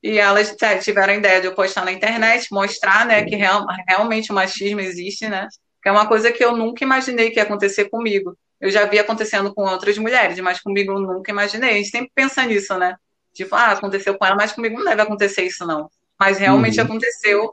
e 0.02 0.18
elas 0.18 0.54
tiveram 0.82 1.12
a 1.12 1.16
ideia 1.16 1.40
de 1.40 1.46
eu 1.46 1.54
postar 1.54 1.84
na 1.84 1.92
internet, 1.92 2.48
mostrar, 2.50 3.06
né, 3.06 3.24
que 3.24 3.36
real, 3.36 3.64
realmente 3.88 4.32
o 4.32 4.34
machismo 4.34 4.80
existe, 4.80 5.28
né, 5.28 5.46
que 5.80 5.88
é 5.88 5.92
uma 5.92 6.06
coisa 6.06 6.32
que 6.32 6.44
eu 6.44 6.56
nunca 6.56 6.84
imaginei 6.84 7.30
que 7.30 7.38
ia 7.38 7.44
acontecer 7.44 7.88
comigo. 7.88 8.36
Eu 8.60 8.70
já 8.70 8.84
vi 8.84 8.98
acontecendo 8.98 9.52
com 9.54 9.62
outras 9.62 9.98
mulheres, 9.98 10.38
mas 10.40 10.60
comigo 10.60 10.92
eu 10.92 11.00
nunca 11.00 11.30
imaginei. 11.30 11.70
A 11.70 11.74
gente 11.74 11.90
sempre 11.90 12.12
pensa 12.14 12.44
nisso, 12.44 12.76
né? 12.78 12.96
Tipo, 13.32 13.56
ah, 13.56 13.72
aconteceu 13.72 14.16
com 14.16 14.24
ela, 14.24 14.36
mas 14.36 14.52
comigo 14.52 14.78
não 14.78 14.84
deve 14.84 15.02
acontecer 15.02 15.42
isso, 15.42 15.66
não. 15.66 15.90
Mas 16.18 16.38
realmente 16.38 16.78
uhum. 16.78 16.86
aconteceu 16.86 17.52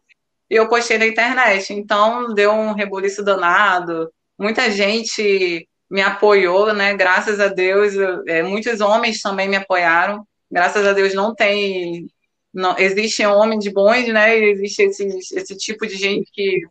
e 0.50 0.56
eu 0.56 0.68
postei 0.68 0.98
na 1.00 1.08
internet. 1.08 1.74
Então, 1.74 2.34
deu 2.34 2.52
um 2.52 2.74
rebuliço 2.74 3.24
danado. 3.24 4.12
Muita 4.38 4.70
gente 4.70 5.68
me 5.90 6.02
apoiou, 6.02 6.74
né? 6.74 6.96
Graças 6.96 7.40
a 7.40 7.48
Deus, 7.48 7.94
é, 8.28 8.44
muitos 8.44 8.80
homens 8.80 9.22
também 9.22 9.50
me 9.50 9.56
apoiaram. 9.56 10.26
Graças 10.52 10.86
a 10.86 10.94
Deus 10.94 11.14
não 11.14 11.34
tem, 11.34 12.08
não 12.54 12.78
existem 12.78 13.26
homens 13.26 13.68
bons, 13.72 14.08
né? 14.08 14.38
Existe 14.38 14.84
esse, 14.84 15.06
esse 15.06 15.58
tipo 15.58 15.88
de 15.88 15.96
gente 15.96 16.30
que 16.32 16.62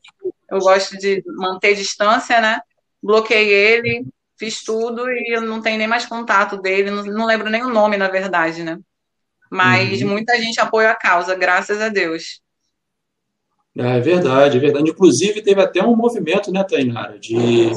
eu 0.50 0.58
gosto 0.58 0.96
de 0.96 1.22
manter 1.26 1.74
distância, 1.74 2.40
né? 2.40 2.60
Bloqueei 3.02 3.48
ele, 3.48 4.06
fiz 4.38 4.62
tudo 4.62 5.08
e 5.10 5.34
eu 5.34 5.40
não 5.40 5.60
tenho 5.60 5.78
nem 5.78 5.86
mais 5.86 6.06
contato 6.06 6.60
dele, 6.60 6.90
não, 6.90 7.04
não 7.04 7.26
lembro 7.26 7.50
nem 7.50 7.62
o 7.62 7.68
nome, 7.68 7.96
na 7.96 8.08
verdade, 8.08 8.62
né? 8.62 8.78
Mas 9.50 10.02
uhum. 10.02 10.10
muita 10.10 10.40
gente 10.40 10.60
apoia 10.60 10.90
a 10.90 10.96
causa, 10.96 11.34
graças 11.34 11.80
a 11.80 11.88
Deus. 11.88 12.40
É 13.78 14.00
verdade, 14.00 14.56
é 14.56 14.60
verdade. 14.60 14.90
Inclusive, 14.90 15.40
teve 15.40 15.62
até 15.62 15.80
um 15.80 15.94
movimento, 15.94 16.50
né, 16.50 16.64
Tainara, 16.64 17.16
de, 17.16 17.70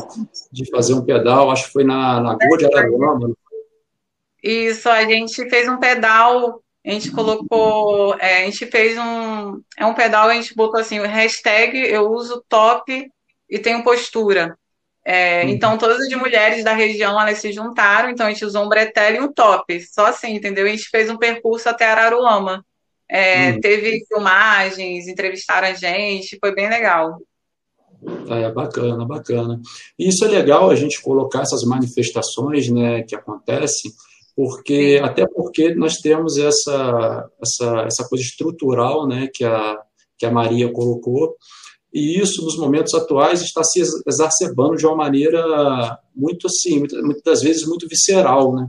de 0.52 0.70
fazer 0.72 0.96
um 0.96 1.06
pedal, 1.06 1.52
acho 1.52 1.68
que 1.68 1.74
foi 1.74 1.84
na 1.84 2.20
Lagoa 2.20 2.58
de 2.58 2.66
Araruama. 2.66 3.32
Isso, 4.44 4.90
a 4.90 5.04
gente 5.04 5.48
fez 5.48 5.70
um 5.70 5.78
pedal, 5.78 6.60
a 6.84 6.90
gente 6.90 7.12
colocou, 7.12 8.16
é, 8.16 8.42
a 8.42 8.46
gente 8.46 8.66
fez 8.66 8.98
um, 8.98 9.62
é 9.78 9.86
um 9.86 9.94
pedal, 9.94 10.30
a 10.30 10.34
gente 10.34 10.56
botou 10.56 10.80
assim, 10.80 10.98
hashtag 11.00 11.78
eu 11.78 12.10
uso 12.10 12.44
top 12.50 13.08
e 13.48 13.60
tenho 13.60 13.84
postura. 13.84 14.58
É, 15.06 15.44
uhum. 15.44 15.50
Então, 15.50 15.78
todas 15.78 16.00
as 16.00 16.10
mulheres 16.14 16.64
da 16.64 16.74
região, 16.74 17.20
elas 17.22 17.38
se 17.38 17.52
juntaram, 17.52 18.10
então 18.10 18.26
a 18.26 18.30
gente 18.32 18.44
usou 18.44 18.66
um 18.66 18.70
bretelle 18.70 19.18
e 19.18 19.22
um 19.22 19.32
top, 19.32 19.80
só 19.82 20.08
assim, 20.08 20.34
entendeu? 20.34 20.66
A 20.66 20.70
gente 20.70 20.90
fez 20.90 21.12
um 21.12 21.18
percurso 21.18 21.70
até 21.70 21.86
Araruama. 21.86 22.66
É, 23.12 23.52
uhum. 23.52 23.60
Teve 23.60 24.06
filmagens, 24.08 25.08
entrevistaram 25.08 25.68
a 25.68 25.74
gente, 25.74 26.38
foi 26.40 26.56
bem 26.56 26.70
legal. 26.70 27.18
É, 28.30 28.50
bacana, 28.52 29.06
bacana. 29.06 29.60
E 30.00 30.08
isso 30.08 30.24
é 30.24 30.30
legal 30.30 30.70
a 30.70 30.76
gente 30.76 31.02
colocar 31.02 31.42
essas 31.42 31.64
manifestações 31.64 32.70
né, 32.70 33.04
que 33.04 33.14
acontecem, 33.14 33.92
porque 34.34 35.02
até 35.04 35.28
porque 35.28 35.76
nós 35.76 35.98
temos 35.98 36.38
essa, 36.38 37.30
essa, 37.42 37.82
essa 37.82 38.08
coisa 38.08 38.24
estrutural 38.24 39.06
né, 39.06 39.28
que, 39.34 39.44
a, 39.44 39.78
que 40.18 40.26
a 40.26 40.32
Maria 40.32 40.72
colocou, 40.72 41.36
e 41.94 42.18
isso, 42.18 42.44
nos 42.46 42.58
momentos 42.58 42.94
atuais, 42.94 43.42
está 43.42 43.62
se 43.64 43.82
exacerbando 44.08 44.78
de 44.78 44.86
uma 44.86 44.96
maneira 44.96 46.00
muito 46.16 46.48
assim, 46.48 46.80
muitas 47.04 47.42
vezes 47.42 47.68
muito 47.68 47.86
visceral, 47.86 48.56
né? 48.56 48.66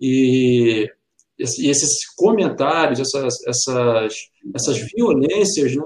E, 0.00 0.90
e 1.38 1.68
esses 1.68 2.06
comentários, 2.16 2.98
essas, 2.98 3.34
essas, 3.46 4.14
essas 4.54 4.78
violências, 4.94 5.76
né, 5.76 5.84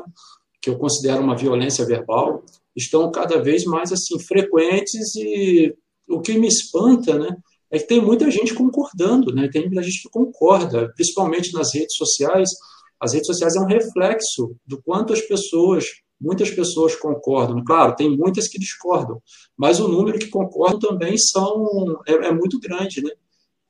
que 0.63 0.71
eu 0.71 0.79
considero 0.79 1.23
uma 1.23 1.37
violência 1.37 1.85
verbal, 1.85 2.45
estão 2.77 3.11
cada 3.11 3.43
vez 3.43 3.65
mais 3.65 3.93
assim 3.93 4.19
frequentes 4.19 5.15
e 5.17 5.75
o 6.09 6.21
que 6.21 6.39
me 6.39 6.47
espanta, 6.47 7.19
né, 7.19 7.37
é 7.71 7.79
que 7.79 7.87
tem 7.87 8.01
muita 8.01 8.31
gente 8.31 8.53
concordando, 8.53 9.33
né? 9.33 9.49
Tem 9.49 9.63
muita 9.63 9.83
gente 9.83 10.03
que 10.03 10.09
concorda, 10.09 10.93
principalmente 10.97 11.53
nas 11.53 11.73
redes 11.73 11.95
sociais. 11.95 12.51
As 12.99 13.13
redes 13.13 13.29
sociais 13.29 13.55
é 13.55 13.61
um 13.61 13.67
reflexo 13.67 14.57
do 14.67 14.83
quanto 14.83 15.13
as 15.13 15.21
pessoas 15.21 15.85
muitas 16.21 16.51
pessoas 16.51 16.95
concordam. 16.95 17.65
Claro, 17.65 17.97
tem 17.97 18.15
muitas 18.15 18.47
que 18.47 18.59
discordam, 18.59 19.23
mas 19.57 19.81
o 19.81 19.89
número 19.89 20.19
que 20.19 20.27
concordam 20.27 20.79
também 20.79 21.17
são 21.17 21.65
é, 22.07 22.13
é 22.13 22.33
muito 22.33 22.61
grande, 22.61 23.03
né? 23.03 23.11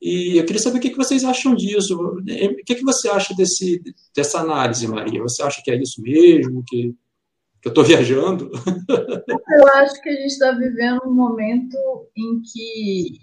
E 0.01 0.39
eu 0.39 0.47
queria 0.47 0.63
saber 0.63 0.79
o 0.79 0.81
que, 0.81 0.95
vocês 0.95 1.25
acham 1.25 1.55
disso. 1.55 1.95
O 1.95 2.25
que, 2.65 2.75
que 2.75 2.83
você 2.83 3.09
acha 3.09 3.35
desse, 3.35 3.83
dessa 4.15 4.41
análise, 4.41 4.89
Maria? 4.89 5.21
Você 5.23 5.43
acha 5.43 5.61
que 5.63 5.71
é 5.71 5.77
isso 5.77 6.01
mesmo? 6.01 6.65
Que, 6.67 6.95
que 7.61 7.69
eu 7.69 7.71
estou 7.71 7.85
viajando? 7.85 8.51
Eu 9.51 9.69
acho 9.75 10.01
que 10.01 10.09
a 10.09 10.15
gente 10.15 10.33
está 10.33 10.53
vivendo 10.53 11.03
um 11.05 11.13
momento 11.13 11.77
em 12.17 12.41
que 12.41 13.19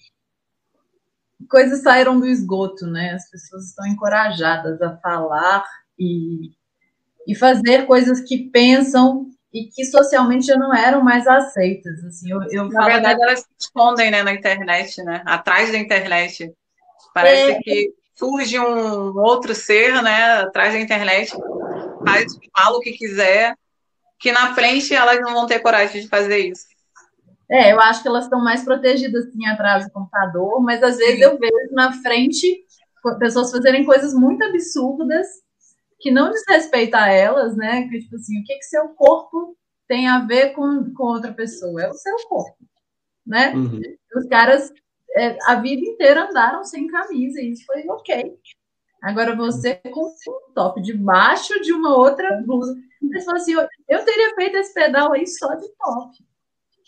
coisas 1.49 1.81
saíram 1.81 2.19
do 2.19 2.27
esgoto, 2.27 2.85
né? 2.85 3.13
As 3.13 3.29
pessoas 3.29 3.69
estão 3.69 3.87
encorajadas 3.87 4.79
a 4.81 4.95
falar 4.97 5.63
e 5.97 6.51
e 7.27 7.35
fazer 7.35 7.85
coisas 7.85 8.21
que 8.21 8.49
pensam 8.49 9.29
e 9.53 9.65
que 9.65 9.83
socialmente 9.83 10.45
já 10.45 10.55
não 10.55 10.73
eram 10.73 11.03
mais 11.03 11.27
aceitas. 11.27 12.03
Assim, 12.05 12.31
eu, 12.31 12.41
eu 12.49 12.69
na 12.69 12.85
verdade, 12.85 13.21
elas 13.21 13.39
se 13.39 13.47
escondem 13.59 14.09
né, 14.09 14.23
na 14.23 14.33
internet, 14.33 15.03
né? 15.03 15.21
atrás 15.25 15.71
da 15.71 15.77
internet. 15.77 16.53
Parece 17.13 17.51
é... 17.51 17.59
que 17.59 17.93
surge 18.15 18.59
um 18.59 19.17
outro 19.17 19.53
ser 19.53 20.01
né, 20.01 20.41
atrás 20.41 20.73
da 20.73 20.79
internet, 20.79 21.31
faz, 22.05 22.25
fala 22.55 22.77
o 22.77 22.81
que 22.81 22.93
quiser, 22.93 23.55
que 24.19 24.31
na 24.31 24.55
frente 24.55 24.93
elas 24.93 25.21
não 25.21 25.33
vão 25.33 25.45
ter 25.45 25.59
coragem 25.59 26.01
de 26.01 26.07
fazer 26.07 26.39
isso. 26.39 26.65
É, 27.49 27.71
eu 27.71 27.79
acho 27.79 28.01
que 28.01 28.07
elas 28.07 28.25
estão 28.25 28.43
mais 28.43 28.63
protegidas 28.63 29.25
assim 29.25 29.45
atrás 29.47 29.85
do 29.85 29.91
computador, 29.91 30.61
mas 30.61 30.83
às 30.83 30.97
vezes 30.97 31.17
Sim. 31.17 31.23
eu 31.23 31.37
vejo 31.37 31.71
na 31.71 31.93
frente 32.01 32.65
pessoas 33.19 33.51
fazerem 33.51 33.85
coisas 33.85 34.13
muito 34.13 34.43
absurdas 34.43 35.27
que 35.99 36.11
não 36.11 36.29
diz 36.29 36.43
respeito 36.47 36.95
a 36.95 37.07
elas, 37.07 37.55
né? 37.55 37.87
Que, 37.87 37.99
tipo 37.99 38.15
assim, 38.15 38.39
o 38.39 38.43
que, 38.43 38.55
que 38.55 38.65
seu 38.65 38.89
corpo 38.89 39.55
tem 39.87 40.07
a 40.07 40.25
ver 40.25 40.49
com, 40.49 40.93
com 40.93 41.03
outra 41.03 41.31
pessoa? 41.31 41.83
É 41.83 41.89
o 41.89 41.93
seu 41.93 42.15
corpo, 42.27 42.57
né? 43.25 43.53
Uhum. 43.55 43.81
Os 44.15 44.27
caras 44.27 44.69
é, 44.69 44.73
a 45.45 45.55
vida 45.55 45.81
inteira 45.81 46.29
andaram 46.29 46.63
sem 46.63 46.87
camisa 46.87 47.41
e 47.41 47.51
isso 47.51 47.65
foi 47.65 47.87
ok. 47.87 48.37
Agora 49.01 49.35
você 49.35 49.75
com 49.75 50.07
um 50.07 50.53
top 50.53 50.81
debaixo 50.81 51.61
de 51.61 51.71
uma 51.71 51.95
outra 51.95 52.41
blusa. 52.41 52.75
Você 53.01 53.25
fala 53.25 53.37
assim, 53.37 53.53
eu, 53.53 53.67
eu 53.87 54.05
teria 54.05 54.35
feito 54.35 54.57
esse 54.57 54.73
pedal 54.73 55.13
aí 55.13 55.27
só 55.27 55.53
de 55.55 55.67
top. 55.77 56.17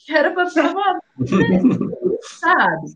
Que 0.05 0.15
era 0.15 0.31
para 0.31 0.49
provar, 0.49 0.99
sabe? 2.39 2.87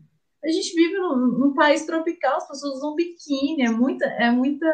A 0.44 0.48
gente 0.50 0.74
vive 0.74 0.98
num, 0.98 1.16
num, 1.38 1.54
país 1.54 1.86
tropical, 1.86 2.36
as 2.36 2.48
pessoas 2.48 2.74
usam 2.74 2.94
biquíni, 2.94 3.62
é 3.62 3.70
muita, 3.70 4.04
é 4.06 4.30
muita 4.30 4.66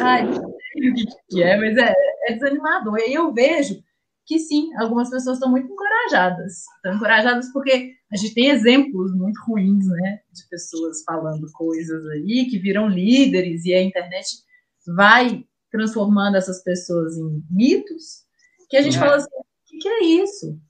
Ai, 0.00 0.24
não 0.24 0.34
sei 0.34 0.90
o 0.90 0.94
que 1.28 1.42
é, 1.42 1.56
mas 1.56 1.76
é, 1.76 1.94
é 2.26 2.32
desanimador. 2.34 2.98
E 2.98 3.02
aí 3.02 3.14
eu 3.14 3.32
vejo 3.32 3.82
que 4.28 4.38
sim, 4.38 4.68
algumas 4.76 5.08
pessoas 5.08 5.38
estão 5.38 5.50
muito 5.50 5.72
encorajadas. 5.72 6.64
Estão 6.76 6.94
encorajadas 6.94 7.50
porque 7.50 7.94
a 8.12 8.16
gente 8.16 8.34
tem 8.34 8.50
exemplos 8.50 9.16
muito 9.16 9.40
ruins, 9.48 9.86
né? 9.86 10.20
De 10.30 10.46
pessoas 10.50 11.02
falando 11.02 11.50
coisas 11.52 12.06
aí 12.08 12.46
que 12.50 12.58
viram 12.58 12.90
líderes 12.90 13.64
e 13.64 13.72
a 13.72 13.82
internet 13.82 14.26
vai 14.86 15.46
transformando 15.72 16.36
essas 16.36 16.62
pessoas 16.62 17.16
em 17.16 17.42
mitos, 17.50 18.24
que 18.68 18.76
a 18.76 18.82
gente 18.82 18.98
é. 18.98 19.00
fala 19.00 19.16
assim, 19.16 19.30
o 19.30 19.44
que, 19.66 19.78
que 19.78 19.88
é 19.88 20.04
isso? 20.04 20.60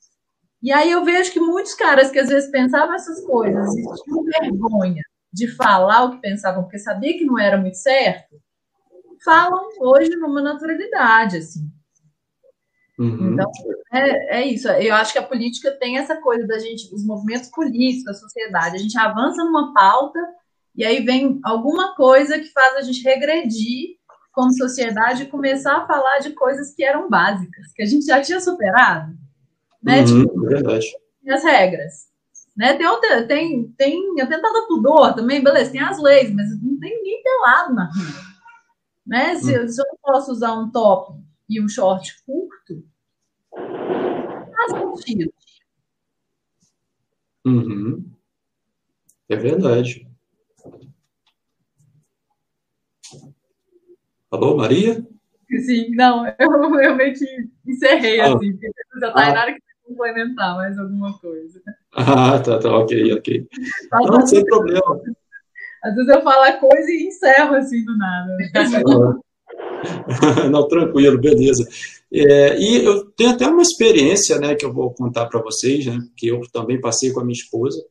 E 0.62 0.70
aí 0.70 0.92
eu 0.92 1.04
vejo 1.04 1.32
que 1.32 1.40
muitos 1.40 1.74
caras 1.74 2.12
que 2.12 2.18
às 2.20 2.28
vezes 2.28 2.50
pensavam 2.52 2.94
essas 2.94 3.24
coisas 3.26 3.74
e 3.74 4.02
tinham 4.04 4.24
vergonha 4.24 5.02
de 5.32 5.48
falar 5.48 6.04
o 6.04 6.10
que 6.12 6.20
pensavam, 6.20 6.62
porque 6.62 6.78
sabia 6.78 7.18
que 7.18 7.24
não 7.24 7.38
era 7.38 7.58
muito 7.58 7.76
certo, 7.76 8.40
falam 9.24 9.68
hoje 9.80 10.10
numa 10.10 10.40
naturalidade, 10.40 11.38
assim. 11.38 11.68
Uhum. 12.98 13.34
Então, 13.34 13.50
é, 13.92 14.40
é 14.40 14.46
isso. 14.46 14.68
Eu 14.68 14.94
acho 14.96 15.12
que 15.12 15.18
a 15.18 15.26
política 15.26 15.70
tem 15.70 15.98
essa 15.98 16.16
coisa 16.16 16.46
da 16.46 16.58
gente, 16.58 16.92
os 16.92 17.06
movimentos 17.06 17.48
políticos, 17.48 18.08
a 18.08 18.18
sociedade, 18.18 18.76
a 18.76 18.78
gente 18.78 18.98
avança 18.98 19.44
numa 19.44 19.72
pauta 19.72 20.18
e 20.74 20.84
aí 20.84 21.00
vem 21.04 21.38
alguma 21.44 21.94
coisa 21.94 22.38
que 22.38 22.52
faz 22.52 22.76
a 22.76 22.82
gente 22.82 23.02
regredir 23.02 23.96
como 24.32 24.52
sociedade 24.52 25.22
e 25.22 25.28
começar 25.28 25.78
a 25.78 25.86
falar 25.86 26.18
de 26.18 26.30
coisas 26.30 26.74
que 26.74 26.84
eram 26.84 27.08
básicas, 27.08 27.72
que 27.74 27.82
a 27.82 27.86
gente 27.86 28.04
já 28.04 28.20
tinha 28.20 28.40
superado. 28.40 29.12
Né? 29.82 30.00
Uhum, 30.00 30.22
tipo, 30.22 30.40
verdade. 30.42 30.86
As 31.28 31.44
regras. 31.44 32.08
Né? 32.56 32.74
Tem, 32.74 33.26
tem, 33.26 33.68
tem 33.76 34.20
atentado 34.20 34.56
a 34.56 34.66
pudor 34.66 35.14
também, 35.14 35.42
beleza, 35.42 35.70
tem 35.70 35.80
as 35.80 36.00
leis, 36.00 36.32
mas 36.34 36.50
não 36.60 36.78
tem 36.80 36.96
ninguém 36.96 37.22
pelado 37.22 37.74
na 37.74 37.84
rua. 37.84 38.28
Né? 39.06 39.36
Se, 39.36 39.58
hum. 39.58 39.68
se 39.68 39.80
eu 39.80 39.86
não 39.86 39.98
posso 40.02 40.32
usar 40.32 40.54
um 40.54 40.70
top 40.70 41.27
e 41.48 41.60
um 41.60 41.68
short 41.68 42.22
curto, 42.24 42.84
faz 43.50 45.02
sentido. 45.02 45.32
Uhum. 47.44 48.10
É 49.28 49.36
verdade. 49.36 50.06
Alô, 54.30 54.56
Maria? 54.56 55.06
Sim, 55.64 55.94
não, 55.94 56.26
eu, 56.38 56.80
eu 56.80 56.96
meio 56.96 57.14
que 57.14 57.48
encerrei 57.66 58.20
ah. 58.20 58.34
assim, 58.34 58.52
porque 58.52 58.70
já 59.00 59.12
tá 59.12 59.28
ah. 59.28 59.32
na 59.32 59.40
hora 59.42 59.54
que 59.54 59.62
complementar 59.88 60.54
mais 60.56 60.78
alguma 60.78 61.18
coisa. 61.18 61.62
Ah, 61.92 62.38
tá, 62.38 62.58
tá, 62.58 62.76
ok, 62.76 63.14
ok. 63.14 63.48
Tá 63.90 63.98
não, 64.00 64.26
sem 64.26 64.44
problema. 64.44 64.82
Às 65.82 65.94
vezes 65.94 66.08
eu 66.08 66.22
falo 66.22 66.42
a 66.42 66.52
coisa 66.54 66.90
e 66.90 67.06
encerro 67.06 67.54
assim 67.54 67.84
do 67.84 67.96
nada. 67.96 68.36
Não, 70.50 70.66
tranquilo, 70.66 71.18
beleza. 71.18 71.66
É, 72.12 72.58
e 72.58 72.84
eu 72.84 73.04
tenho 73.12 73.30
até 73.30 73.46
uma 73.46 73.62
experiência 73.62 74.38
né, 74.38 74.54
que 74.54 74.64
eu 74.64 74.72
vou 74.72 74.92
contar 74.92 75.26
para 75.26 75.42
vocês, 75.42 75.86
né, 75.86 75.98
que 76.16 76.28
eu 76.28 76.40
também 76.52 76.80
passei 76.80 77.12
com 77.12 77.20
a 77.20 77.24
minha 77.24 77.38
esposa, 77.38 77.82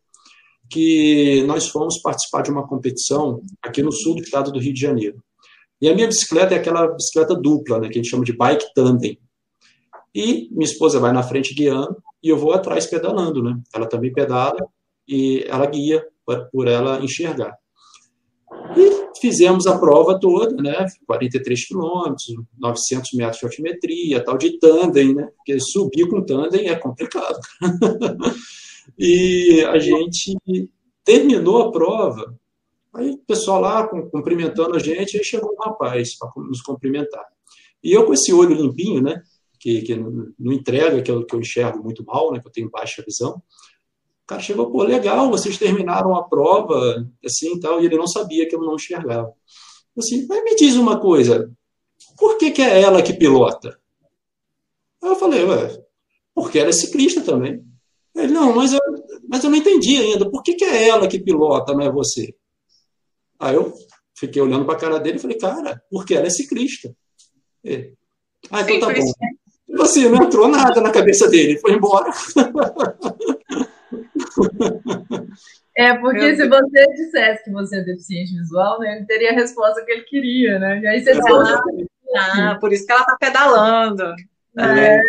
que 0.69 1.43
nós 1.43 1.69
fomos 1.69 2.01
participar 2.01 2.41
de 2.41 2.51
uma 2.51 2.67
competição 2.67 3.41
aqui 3.61 3.81
no 3.81 3.91
sul 3.91 4.15
do 4.15 4.21
estado 4.21 4.51
do 4.51 4.59
Rio 4.59 4.73
de 4.73 4.81
Janeiro. 4.81 5.23
E 5.79 5.87
a 5.87 5.93
minha 5.93 6.07
bicicleta 6.07 6.55
é 6.55 6.57
aquela 6.57 6.87
bicicleta 6.87 7.35
dupla, 7.35 7.79
né, 7.79 7.87
que 7.87 7.99
a 7.99 8.01
gente 8.01 8.09
chama 8.09 8.25
de 8.25 8.33
bike 8.33 8.73
tandem. 8.73 9.19
E 10.13 10.49
minha 10.51 10.65
esposa 10.65 10.99
vai 10.99 11.11
na 11.11 11.21
frente 11.21 11.53
guiando 11.53 11.95
e 12.23 12.29
eu 12.29 12.37
vou 12.37 12.51
atrás 12.51 12.87
pedalando. 12.87 13.43
Né? 13.43 13.55
Ela 13.73 13.85
também 13.85 14.11
pedala 14.11 14.57
e 15.07 15.45
ela 15.47 15.65
guia 15.67 16.03
por 16.51 16.67
ela 16.67 16.99
enxergar. 17.03 17.55
E 18.75 19.06
fizemos 19.19 19.67
a 19.67 19.77
prova 19.77 20.19
toda, 20.19 20.55
né? 20.61 20.85
43 21.05 21.67
quilômetros, 21.67 22.25
900 22.57 23.13
metros 23.13 23.39
de 23.39 23.45
altimetria, 23.45 24.23
tal 24.23 24.37
de 24.37 24.57
tandem, 24.59 25.13
né? 25.13 25.29
Porque 25.37 25.59
subir 25.59 26.07
com 26.07 26.23
tandem 26.23 26.69
é 26.69 26.75
complicado. 26.75 27.39
e 28.97 29.63
a 29.67 29.77
gente 29.79 30.37
terminou 31.03 31.63
a 31.63 31.71
prova, 31.71 32.37
aí 32.93 33.11
o 33.11 33.17
pessoal 33.19 33.61
lá 33.61 33.87
cumprimentando 33.87 34.75
a 34.75 34.79
gente, 34.79 35.17
aí 35.17 35.23
chegou 35.23 35.53
um 35.53 35.63
rapaz 35.63 36.17
para 36.17 36.29
nos 36.37 36.61
cumprimentar. 36.61 37.25
E 37.83 37.91
eu 37.91 38.05
com 38.05 38.13
esse 38.13 38.33
olho 38.33 38.55
limpinho, 38.55 39.01
né? 39.01 39.21
Que, 39.59 39.81
que 39.81 39.95
não 39.95 40.53
entrega, 40.53 41.01
que 41.01 41.09
eu, 41.09 41.25
que 41.25 41.33
eu 41.33 41.39
enxergo 41.39 41.83
muito 41.83 42.03
mal, 42.05 42.31
né? 42.31 42.39
Que 42.39 42.47
eu 42.47 42.51
tenho 42.51 42.69
baixa 42.69 43.03
visão. 43.05 43.41
O 44.27 44.35
cara 44.35 44.41
chegou, 44.41 44.69
pô, 44.69 44.83
legal, 44.83 45.29
vocês 45.29 45.57
terminaram 45.57 46.13
a 46.13 46.21
prova, 46.21 47.07
assim 47.23 47.57
tal, 47.61 47.81
e 47.81 47.85
ele 47.85 47.95
não 47.95 48.05
sabia 48.05 48.45
que 48.45 48.53
eu 48.53 48.59
não 48.59 48.75
enxergava. 48.75 49.31
Assim, 49.97 50.27
mas 50.27 50.43
me 50.43 50.53
diz 50.53 50.75
uma 50.75 50.99
coisa, 50.99 51.49
por 52.17 52.37
que, 52.37 52.51
que 52.51 52.61
é 52.61 52.81
ela 52.81 53.01
que 53.01 53.13
pilota? 53.13 53.79
Aí 55.01 55.09
eu 55.11 55.15
falei, 55.15 55.45
ué, 55.45 55.81
porque 56.35 56.59
ela 56.59 56.67
é 56.67 56.73
ciclista 56.73 57.21
também. 57.21 57.63
Ele, 58.13 58.33
não, 58.33 58.53
mas 58.53 58.73
eu, 58.73 58.81
mas 59.29 59.45
eu 59.45 59.49
não 59.49 59.57
entendi 59.57 59.95
ainda. 59.95 60.29
Por 60.29 60.43
que, 60.43 60.55
que 60.55 60.65
é 60.65 60.89
ela 60.89 61.07
que 61.07 61.23
pilota, 61.23 61.73
não 61.73 61.83
é 61.83 61.89
você? 61.89 62.35
Aí 63.39 63.55
eu 63.55 63.73
fiquei 64.13 64.41
olhando 64.41 64.65
para 64.65 64.73
a 64.73 64.79
cara 64.79 64.99
dele 64.99 65.19
e 65.19 65.21
falei, 65.21 65.37
cara, 65.37 65.81
porque 65.89 66.13
ela 66.13 66.27
é 66.27 66.29
ciclista. 66.29 66.93
É. 67.63 67.93
Ah, 68.51 68.59
então 68.59 68.77
tá 68.81 68.93
bom. 68.93 69.83
Assim, 69.83 70.09
não 70.09 70.25
entrou 70.25 70.49
nada 70.49 70.81
na 70.81 70.91
cabeça 70.91 71.29
dele, 71.29 71.57
foi 71.59 71.71
embora. 71.71 72.11
É, 75.77 75.93
porque 75.93 76.35
se 76.35 76.47
você 76.47 76.87
dissesse 76.95 77.43
que 77.43 77.51
você 77.51 77.77
é 77.77 77.83
deficiente 77.83 78.35
visual, 78.35 78.79
né, 78.79 78.95
ele 78.95 79.05
teria 79.05 79.29
a 79.29 79.35
resposta 79.35 79.85
que 79.85 79.91
ele 79.91 80.01
queria, 80.03 80.57
né? 80.57 80.81
E 80.81 80.87
aí 80.87 81.03
você 81.03 81.11
ah, 82.15 82.51
ah, 82.51 82.55
por 82.59 82.73
isso 82.73 82.85
que 82.85 82.91
ela 82.91 83.01
está 83.01 83.15
pedalando. 83.19 84.03
É. 84.57 84.95
é. 84.95 85.01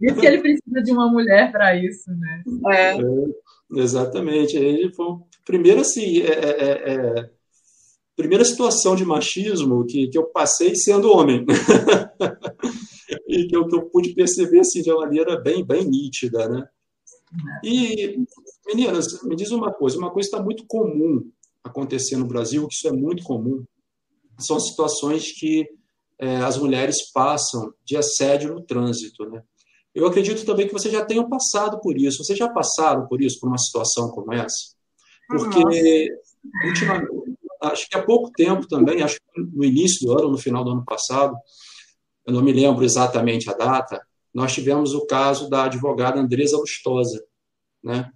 Isso 0.00 0.20
que 0.20 0.26
ele 0.26 0.40
precisa 0.40 0.82
de 0.82 0.92
uma 0.92 1.10
mulher 1.10 1.50
para 1.50 1.74
isso, 1.76 2.10
né? 2.10 2.42
É. 2.72 2.96
é. 2.96 3.80
exatamente. 3.80 4.56
Ele 4.56 4.92
foi 4.94 5.16
primeiro 5.44 5.80
assim, 5.80 6.20
é, 6.20 6.32
é, 6.32 6.92
é, 6.94 7.30
primeira 8.16 8.44
situação 8.44 8.94
de 8.94 9.04
machismo 9.04 9.84
que, 9.86 10.08
que 10.08 10.16
eu 10.16 10.24
passei 10.26 10.74
sendo 10.74 11.12
homem. 11.12 11.44
e 13.28 13.46
que 13.46 13.56
eu, 13.56 13.66
que 13.66 13.76
eu, 13.76 13.82
pude 13.90 14.14
perceber 14.14 14.60
assim, 14.60 14.80
de 14.82 14.90
uma 14.90 15.00
maneira 15.00 15.38
bem, 15.40 15.64
bem 15.64 15.84
nítida, 15.88 16.48
né? 16.48 16.66
E, 17.62 18.18
meninas, 18.66 19.22
me 19.22 19.36
diz 19.36 19.50
uma 19.50 19.72
coisa, 19.72 19.98
uma 19.98 20.10
coisa 20.10 20.28
está 20.28 20.42
muito 20.42 20.64
comum 20.66 21.30
acontecer 21.62 22.16
no 22.16 22.26
Brasil, 22.26 22.66
que 22.66 22.74
isso 22.74 22.88
é 22.88 22.92
muito 22.92 23.22
comum, 23.22 23.64
são 24.38 24.58
situações 24.58 25.32
que 25.32 25.68
é, 26.18 26.36
as 26.36 26.56
mulheres 26.58 27.10
passam 27.12 27.72
de 27.84 27.96
assédio 27.96 28.54
no 28.54 28.62
trânsito, 28.62 29.28
né? 29.28 29.42
Eu 29.94 30.06
acredito 30.06 30.44
também 30.44 30.66
que 30.66 30.72
vocês 30.72 30.92
já 30.92 31.04
tenham 31.04 31.28
passado 31.28 31.80
por 31.80 31.96
isso. 31.96 32.22
Vocês 32.22 32.38
já 32.38 32.48
passaram 32.48 33.06
por 33.08 33.20
isso, 33.20 33.40
por 33.40 33.48
uma 33.48 33.58
situação 33.58 34.08
como 34.10 34.32
essa? 34.32 34.74
Porque, 35.28 36.08
ultimamente, 36.64 37.10
acho 37.62 37.88
que 37.88 37.96
há 37.96 38.02
pouco 38.02 38.30
tempo 38.30 38.66
também, 38.68 39.02
acho 39.02 39.16
que 39.16 39.40
no 39.40 39.64
início 39.64 40.06
do 40.06 40.16
ano, 40.16 40.30
no 40.30 40.38
final 40.38 40.64
do 40.64 40.70
ano 40.70 40.84
passado, 40.84 41.36
eu 42.26 42.32
não 42.32 42.42
me 42.42 42.52
lembro 42.52 42.84
exatamente 42.84 43.50
a 43.50 43.54
data, 43.54 44.00
nós 44.32 44.52
tivemos 44.52 44.94
o 44.94 45.06
caso 45.06 45.48
da 45.48 45.64
advogada 45.64 46.20
Andresa 46.20 46.56
Lustosa, 46.56 47.22
né? 47.82 48.10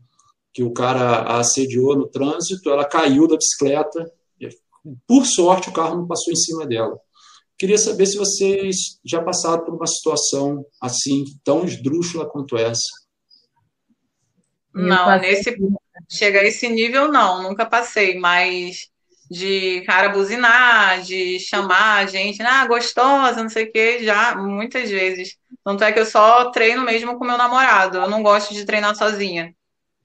que 0.55 0.63
o 0.63 0.73
cara 0.73 1.23
a 1.23 1.41
assediou 1.41 1.97
no 1.97 2.07
trânsito, 2.07 2.71
ela 2.71 2.85
caiu 2.85 3.27
da 3.27 3.37
bicicleta, 3.37 4.09
por 5.07 5.27
sorte 5.27 5.69
o 5.69 5.73
carro 5.73 5.97
não 5.97 6.07
passou 6.07 6.33
em 6.33 6.37
cima 6.37 6.65
dela. 6.65 6.97
Queria 7.59 7.79
saber 7.79 8.07
se 8.07 8.17
vocês 8.17 8.77
já 9.05 9.21
passaram 9.23 9.65
por 9.65 9.75
uma 9.75 9.87
situação 9.87 10.65
assim, 10.81 11.25
tão 11.43 11.65
esdrúxula 11.65 12.29
quanto 12.29 12.57
essa. 12.57 12.89
Não, 14.73 15.19
nesse 15.21 15.57
chega 16.11 16.41
a 16.41 16.45
esse 16.45 16.69
nível 16.69 17.11
não, 17.11 17.43
nunca 17.43 17.65
passei, 17.65 18.19
mas 18.19 18.89
de 19.31 19.81
cara 19.87 20.11
buzinar, 20.11 21.03
de 21.03 21.41
chamar 21.41 22.05
a 22.05 22.07
gente, 22.07 22.43
ah, 22.43 22.67
gostosa, 22.67 23.43
não 23.43 23.49
sei 23.49 23.65
o 23.65 23.73
que, 23.73 24.05
já 24.05 24.37
muitas 24.37 24.91
vezes. 24.91 25.37
Tanto 25.65 25.83
é 25.83 25.91
que 25.91 25.99
eu 25.99 26.05
só 26.05 26.51
treino 26.51 26.83
mesmo 26.83 27.19
com 27.19 27.25
meu 27.25 27.39
namorado, 27.39 27.99
eu 27.99 28.09
não 28.09 28.23
gosto 28.23 28.53
de 28.53 28.67
treinar 28.67 28.95
sozinha. 28.95 29.55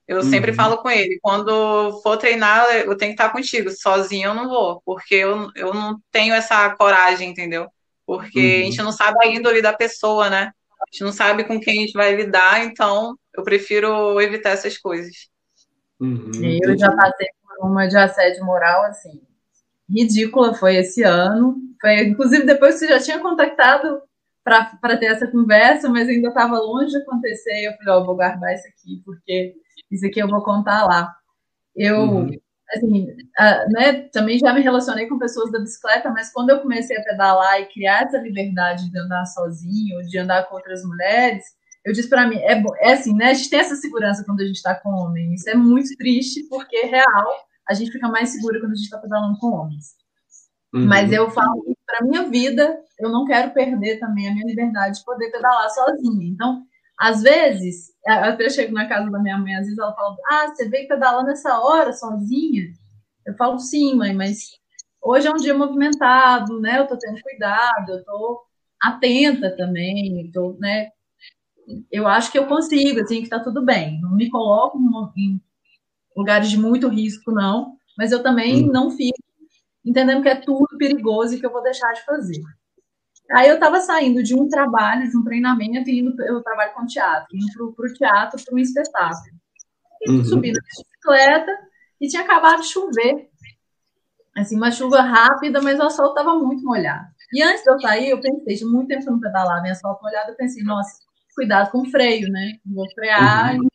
Eu 0.08 0.18
uhum. 0.18 0.22
sempre 0.30 0.52
falo 0.52 0.78
com 0.78 0.90
ele, 0.90 1.20
quando 1.22 2.00
for 2.02 2.16
treinar, 2.16 2.64
eu 2.72 2.96
tenho 2.96 3.14
que 3.14 3.22
estar 3.22 3.30
contigo, 3.30 3.70
sozinho 3.70 4.30
eu 4.30 4.34
não 4.34 4.48
vou, 4.48 4.82
porque 4.84 5.14
eu, 5.14 5.50
eu 5.54 5.72
não 5.72 6.00
tenho 6.10 6.34
essa 6.34 6.68
coragem, 6.70 7.30
entendeu? 7.30 7.68
Porque 8.06 8.40
uhum. 8.40 8.60
a 8.60 8.64
gente 8.64 8.82
não 8.82 8.90
sabe 8.90 9.18
a 9.22 9.28
índole 9.28 9.62
da 9.62 9.72
pessoa, 9.72 10.28
né? 10.28 10.50
A 10.80 10.84
gente 10.90 11.04
não 11.04 11.12
sabe 11.12 11.44
com 11.44 11.60
quem 11.60 11.78
a 11.78 11.80
gente 11.82 11.92
vai 11.92 12.16
lidar, 12.16 12.64
então 12.64 13.16
eu 13.32 13.44
prefiro 13.44 14.20
evitar 14.20 14.50
essas 14.50 14.76
coisas. 14.78 15.28
Uhum. 16.00 16.32
Eu 16.60 16.76
já 16.76 16.90
passei 16.90 17.28
uma 17.60 17.86
de 17.86 17.96
assédio 17.96 18.44
moral, 18.44 18.84
assim, 18.84 19.20
ridícula, 19.88 20.54
foi 20.54 20.76
esse 20.76 21.02
ano. 21.02 21.56
Foi, 21.80 22.00
inclusive, 22.00 22.44
depois 22.44 22.74
que 22.74 22.80
você 22.80 22.88
já 22.88 22.98
tinha 22.98 23.18
contactado 23.18 24.02
para 24.42 24.96
ter 24.96 25.06
essa 25.06 25.26
conversa, 25.26 25.88
mas 25.88 26.08
ainda 26.08 26.28
estava 26.28 26.58
longe 26.58 26.90
de 26.90 26.98
acontecer. 26.98 27.66
Eu 27.66 27.72
falei, 27.74 27.94
ó, 27.94 28.00
oh, 28.00 28.06
vou 28.06 28.16
guardar 28.16 28.54
isso 28.54 28.66
aqui, 28.68 29.02
porque 29.04 29.54
isso 29.90 30.06
aqui 30.06 30.20
eu 30.20 30.28
vou 30.28 30.42
contar 30.42 30.84
lá. 30.84 31.14
Eu, 31.76 32.00
uhum. 32.00 32.30
assim, 32.72 33.06
né, 33.70 34.08
também 34.12 34.38
já 34.38 34.52
me 34.52 34.60
relacionei 34.60 35.06
com 35.06 35.18
pessoas 35.18 35.52
da 35.52 35.60
bicicleta, 35.60 36.10
mas 36.10 36.32
quando 36.32 36.50
eu 36.50 36.60
comecei 36.60 36.96
a 36.96 37.02
pedalar 37.02 37.60
e 37.60 37.66
criar 37.66 38.04
essa 38.04 38.18
liberdade 38.18 38.90
de 38.90 38.98
andar 38.98 39.24
sozinho, 39.26 40.02
de 40.02 40.18
andar 40.18 40.48
com 40.48 40.56
outras 40.56 40.84
mulheres, 40.84 41.44
eu 41.84 41.92
disse 41.92 42.08
para 42.08 42.26
mim, 42.26 42.36
é, 42.36 42.62
é 42.80 42.92
assim, 42.92 43.14
né, 43.14 43.30
a 43.30 43.34
gente 43.34 43.50
tem 43.50 43.60
essa 43.60 43.76
segurança 43.76 44.24
quando 44.24 44.40
a 44.40 44.46
gente 44.46 44.56
está 44.56 44.74
com 44.74 44.90
homem, 44.90 45.32
isso 45.34 45.48
é 45.48 45.54
muito 45.54 45.96
triste, 45.96 46.46
porque 46.48 46.76
é 46.76 46.86
real, 46.86 47.32
a 47.68 47.74
gente 47.74 47.90
fica 47.90 48.08
mais 48.08 48.30
segura 48.30 48.60
quando 48.60 48.72
a 48.72 48.74
gente 48.74 48.84
está 48.84 48.98
pedalando 48.98 49.38
com 49.38 49.48
homens. 49.48 49.94
Uhum. 50.74 50.86
Mas 50.86 51.10
eu 51.12 51.30
falo 51.30 51.64
para 51.90 52.06
minha 52.06 52.24
vida, 52.24 52.78
eu 52.98 53.10
não 53.10 53.24
quero 53.24 53.52
perder 53.52 53.98
também 53.98 54.28
a 54.28 54.32
minha 54.32 54.46
liberdade 54.46 54.98
de 54.98 55.04
poder 55.04 55.30
pedalar 55.30 55.68
sozinha. 55.70 56.28
Então, 56.28 56.62
às 56.98 57.22
vezes, 57.22 57.92
até 58.06 58.46
eu 58.46 58.50
chego 58.50 58.72
na 58.72 58.88
casa 58.88 59.10
da 59.10 59.18
minha 59.18 59.38
mãe, 59.38 59.54
às 59.54 59.64
vezes 59.64 59.78
ela 59.78 59.94
fala: 59.94 60.16
Ah, 60.30 60.48
você 60.48 60.68
veio 60.68 60.88
pedalar 60.88 61.24
nessa 61.24 61.58
hora 61.58 61.92
sozinha? 61.92 62.64
Eu 63.26 63.34
falo: 63.34 63.58
Sim, 63.58 63.96
mãe, 63.96 64.14
mas 64.14 64.50
hoje 65.02 65.26
é 65.26 65.30
um 65.30 65.36
dia 65.36 65.54
movimentado, 65.54 66.60
né? 66.60 66.78
Eu 66.78 66.86
tô 66.86 66.96
tendo 66.96 67.20
cuidado, 67.20 67.92
eu 67.92 68.04
tô 68.04 68.42
atenta 68.80 69.54
também, 69.56 70.30
tô, 70.32 70.56
né? 70.58 70.88
Eu 71.90 72.06
acho 72.06 72.32
que 72.32 72.38
eu 72.38 72.46
consigo, 72.46 73.00
assim, 73.00 73.22
que 73.22 73.28
tá 73.28 73.38
tudo 73.38 73.64
bem. 73.64 74.00
Não 74.00 74.14
me 74.14 74.28
coloco 74.28 74.78
em 75.16 75.40
lugares 76.16 76.50
de 76.50 76.58
muito 76.58 76.88
risco, 76.88 77.32
não, 77.32 77.76
mas 77.96 78.12
eu 78.12 78.22
também 78.22 78.64
hum. 78.64 78.72
não 78.72 78.90
fico 78.90 79.18
entendendo 79.84 80.22
que 80.22 80.28
é 80.28 80.34
tudo 80.34 80.76
perigoso 80.78 81.34
e 81.34 81.40
que 81.40 81.46
eu 81.46 81.52
vou 81.52 81.62
deixar 81.62 81.92
de 81.92 82.04
fazer. 82.04 82.42
Aí 83.32 83.48
eu 83.48 83.54
estava 83.54 83.80
saindo 83.80 84.22
de 84.22 84.34
um 84.34 84.48
trabalho, 84.48 85.08
de 85.08 85.16
um 85.16 85.22
treinamento, 85.22 85.88
e 85.88 86.00
indo, 86.00 86.20
eu 86.22 86.42
trabalho 86.42 86.72
com 86.74 86.86
teatro, 86.86 87.28
indo 87.32 87.72
para 87.74 87.86
o 87.86 87.94
teatro, 87.94 88.44
para 88.44 88.54
um 88.54 88.58
espetáculo. 88.58 89.40
E 90.02 90.10
uhum. 90.10 90.24
subi 90.24 90.52
na 90.52 90.60
bicicleta 90.60 91.52
e 92.00 92.08
tinha 92.08 92.22
acabado 92.22 92.62
de 92.62 92.68
chover. 92.68 93.28
Assim, 94.36 94.56
uma 94.56 94.70
chuva 94.70 95.00
rápida, 95.02 95.60
mas 95.60 95.78
o 95.78 95.82
asfalto 95.82 96.18
estava 96.18 96.38
muito 96.38 96.64
molhado. 96.64 97.06
E 97.32 97.42
antes 97.42 97.62
de 97.62 97.70
eu 97.70 97.78
sair, 97.80 98.10
eu 98.10 98.20
pensei, 98.20 98.56
de 98.56 98.64
muito 98.64 98.88
tempo 98.88 99.02
que 99.02 99.08
eu 99.08 99.12
não 99.12 99.20
pedalava 99.20 99.66
em 99.66 99.70
asfalto 99.70 100.02
molhado, 100.02 100.30
eu 100.30 100.36
pensei, 100.36 100.64
nossa, 100.64 100.92
cuidado 101.34 101.70
com 101.70 101.82
o 101.82 101.90
freio, 101.90 102.28
né? 102.30 102.54
Vou 102.66 102.88
frear, 102.92 103.56
uhum. 103.56 103.68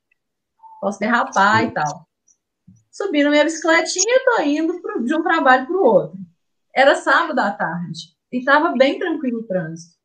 posso 0.81 0.99
derrapar 0.99 1.63
e 1.63 1.71
tal 1.71 2.05
subi 2.95 3.23
na 3.23 3.29
minha 3.29 3.43
bicicletinha 3.43 4.15
e 4.15 4.23
tô 4.23 4.41
indo 4.41 4.81
pro, 4.81 5.03
de 5.03 5.13
um 5.13 5.21
trabalho 5.21 5.67
para 5.67 5.75
o 5.75 5.84
outro. 5.84 6.17
Era 6.73 6.95
sábado 6.95 7.38
à 7.39 7.51
tarde 7.51 8.15
e 8.31 8.39
estava 8.39 8.71
bem 8.77 8.97
tranquilo 8.97 9.41
o 9.41 9.47
trânsito. 9.47 9.95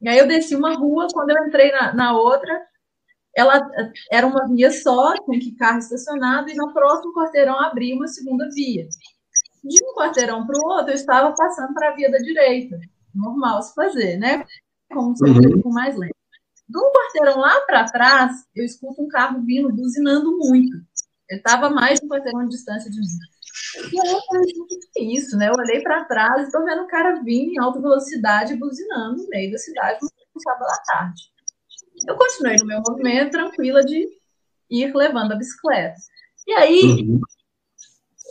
E 0.00 0.08
aí 0.08 0.18
eu 0.18 0.28
desci 0.28 0.54
uma 0.54 0.74
rua, 0.74 1.08
quando 1.12 1.30
eu 1.30 1.46
entrei 1.46 1.72
na, 1.72 1.92
na 1.92 2.16
outra, 2.16 2.62
ela 3.36 3.68
era 4.12 4.26
uma 4.26 4.46
via 4.46 4.70
só, 4.70 5.14
com 5.22 5.32
que 5.32 5.56
carro 5.56 5.78
estacionado, 5.78 6.50
e 6.50 6.54
no 6.54 6.72
próximo 6.72 7.12
quarteirão 7.12 7.58
abria 7.58 7.96
uma 7.96 8.06
segunda 8.06 8.48
via. 8.50 8.86
De 9.64 9.84
um 9.84 9.94
quarteirão 9.94 10.46
para 10.46 10.56
o 10.56 10.68
outro, 10.68 10.90
eu 10.90 10.94
estava 10.94 11.34
passando 11.34 11.74
para 11.74 11.88
a 11.88 11.94
via 11.94 12.10
da 12.10 12.18
direita. 12.18 12.78
Normal 13.12 13.62
se 13.62 13.74
fazer, 13.74 14.18
né? 14.18 14.44
Como 14.92 15.16
se 15.16 15.24
uhum. 15.24 15.62
com 15.62 15.70
mais 15.70 15.96
lento. 15.96 16.14
Um 16.70 16.92
quarteirão 16.92 17.40
lá 17.40 17.60
para 17.62 17.84
trás, 17.86 18.32
eu 18.54 18.64
escuto 18.64 19.02
um 19.02 19.08
carro 19.08 19.40
vindo 19.42 19.72
buzinando 19.72 20.36
muito. 20.36 20.76
Ele 21.34 21.40
estava 21.40 21.68
mais 21.68 21.98
de 21.98 22.06
um 22.06 22.08
quarteirão 22.08 22.44
de 22.44 22.50
distância 22.50 22.88
de 22.90 22.98
mim. 23.00 23.06
E 23.92 24.00
aí 24.00 24.12
eu 24.12 24.20
falei 24.22 24.54
o 24.56 24.66
que, 24.66 24.78
que 24.78 25.00
é 25.00 25.02
isso, 25.02 25.36
né? 25.36 25.48
Eu 25.48 25.54
olhei 25.54 25.82
para 25.82 26.04
trás 26.04 26.42
e 26.42 26.44
estou 26.44 26.64
vendo 26.64 26.82
o 26.82 26.86
cara 26.86 27.20
vir 27.22 27.52
em 27.52 27.58
alta 27.58 27.80
velocidade, 27.80 28.56
buzinando 28.56 29.22
no 29.22 29.28
meio 29.28 29.50
da 29.50 29.58
cidade 29.58 29.98
no 30.00 30.40
sábado 30.40 30.70
à 30.70 30.78
tarde. 30.84 31.22
Eu 32.06 32.16
continuei 32.16 32.56
no 32.56 32.66
meu 32.66 32.80
movimento, 32.86 33.32
tranquila 33.32 33.84
de 33.84 34.08
ir 34.70 34.94
levando 34.94 35.32
a 35.32 35.36
bicicleta. 35.36 35.96
E 36.46 36.52
aí, 36.52 36.82
uhum. 36.82 37.20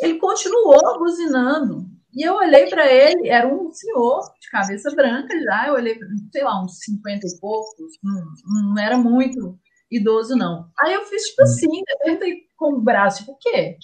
ele 0.01 0.17
continuou 0.17 0.99
buzinando. 0.99 1.85
E 2.13 2.21
eu 2.25 2.35
olhei 2.35 2.69
para 2.69 2.89
ele, 2.89 3.27
era 3.27 3.47
um 3.47 3.71
senhor 3.73 4.21
de 4.39 4.49
cabeça 4.49 4.91
branca 4.95 5.37
já, 5.41 5.67
eu 5.67 5.73
olhei, 5.73 5.99
sei 6.31 6.43
lá, 6.43 6.63
uns 6.63 6.77
50 6.79 7.25
e 7.25 7.39
poucos, 7.39 7.97
não, 8.03 8.73
não 8.75 8.81
era 8.81 8.97
muito 8.97 9.59
idoso, 9.97 10.35
não. 10.35 10.69
Aí 10.79 10.93
eu 10.93 11.05
fiz 11.05 11.23
tipo 11.23 11.41
hum. 11.41 11.45
assim, 11.45 11.79
eu 11.87 11.97
perguntei 11.99 12.41
com 12.55 12.73
o 12.73 12.81
braço, 12.81 13.19
tipo, 13.19 13.33
o 13.33 13.37
quê? 13.37 13.77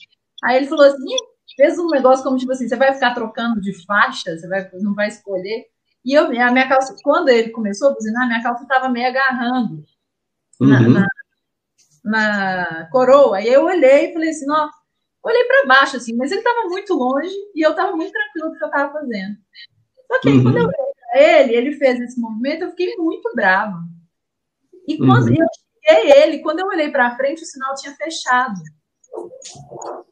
Aí 0.43 0.57
ele 0.57 0.67
falou 0.67 0.85
assim, 0.85 1.15
fez 1.55 1.77
um 1.77 1.87
negócio 1.87 2.23
como 2.23 2.37
tipo 2.37 2.51
assim, 2.51 2.67
você 2.67 2.75
vai 2.75 2.93
ficar 2.93 3.13
trocando 3.13 3.59
de 3.59 3.73
faixa, 3.85 4.37
você 4.37 4.47
vai, 4.47 4.69
não 4.81 4.93
vai 4.93 5.07
escolher. 5.07 5.65
E 6.05 6.13
eu, 6.13 6.25
a 6.25 6.51
minha 6.51 6.67
calça, 6.67 6.95
quando 7.03 7.29
ele 7.29 7.49
começou 7.49 7.89
a 7.89 7.93
buzinar, 7.93 8.27
minha 8.27 8.41
calça 8.41 8.63
estava 8.63 8.87
meio 8.87 9.07
agarrando 9.07 9.83
uhum. 10.59 10.67
na, 10.67 10.79
na, 10.79 11.07
na, 12.03 12.89
coroa. 12.89 13.41
E 13.41 13.47
eu 13.47 13.65
olhei 13.65 14.09
e 14.09 14.13
falei 14.13 14.29
assim, 14.29 14.49
ó, 14.49 14.69
olhei 15.21 15.43
para 15.43 15.67
baixo, 15.67 15.97
assim, 15.97 16.15
mas 16.15 16.31
ele 16.31 16.39
estava 16.39 16.67
muito 16.69 16.93
longe 16.93 17.35
e 17.53 17.65
eu 17.65 17.71
estava 17.71 17.95
muito 17.95 18.11
tranquilo 18.11 18.49
do 18.49 18.57
que 18.57 18.63
eu 18.63 18.67
estava 18.69 18.93
fazendo. 18.93 19.37
Só 20.07 20.19
que 20.21 20.29
aí, 20.29 20.37
uhum. 20.37 20.43
quando 20.43 20.57
eu 20.57 20.63
olhei 20.63 20.93
para 21.11 21.21
ele, 21.21 21.55
ele 21.55 21.71
fez 21.73 21.99
esse 21.99 22.19
movimento, 22.19 22.63
eu 22.63 22.69
fiquei 22.69 22.95
muito 22.95 23.29
brava. 23.35 23.83
E 24.87 24.97
quando 24.97 25.27
uhum. 25.27 25.35
eu 25.35 25.47
E 25.91 26.11
ele, 26.11 26.39
quando 26.39 26.59
eu 26.59 26.67
olhei 26.67 26.91
para 26.91 27.15
frente, 27.15 27.43
o 27.43 27.45
sinal 27.45 27.73
tinha 27.75 27.95
fechado. 27.95 28.61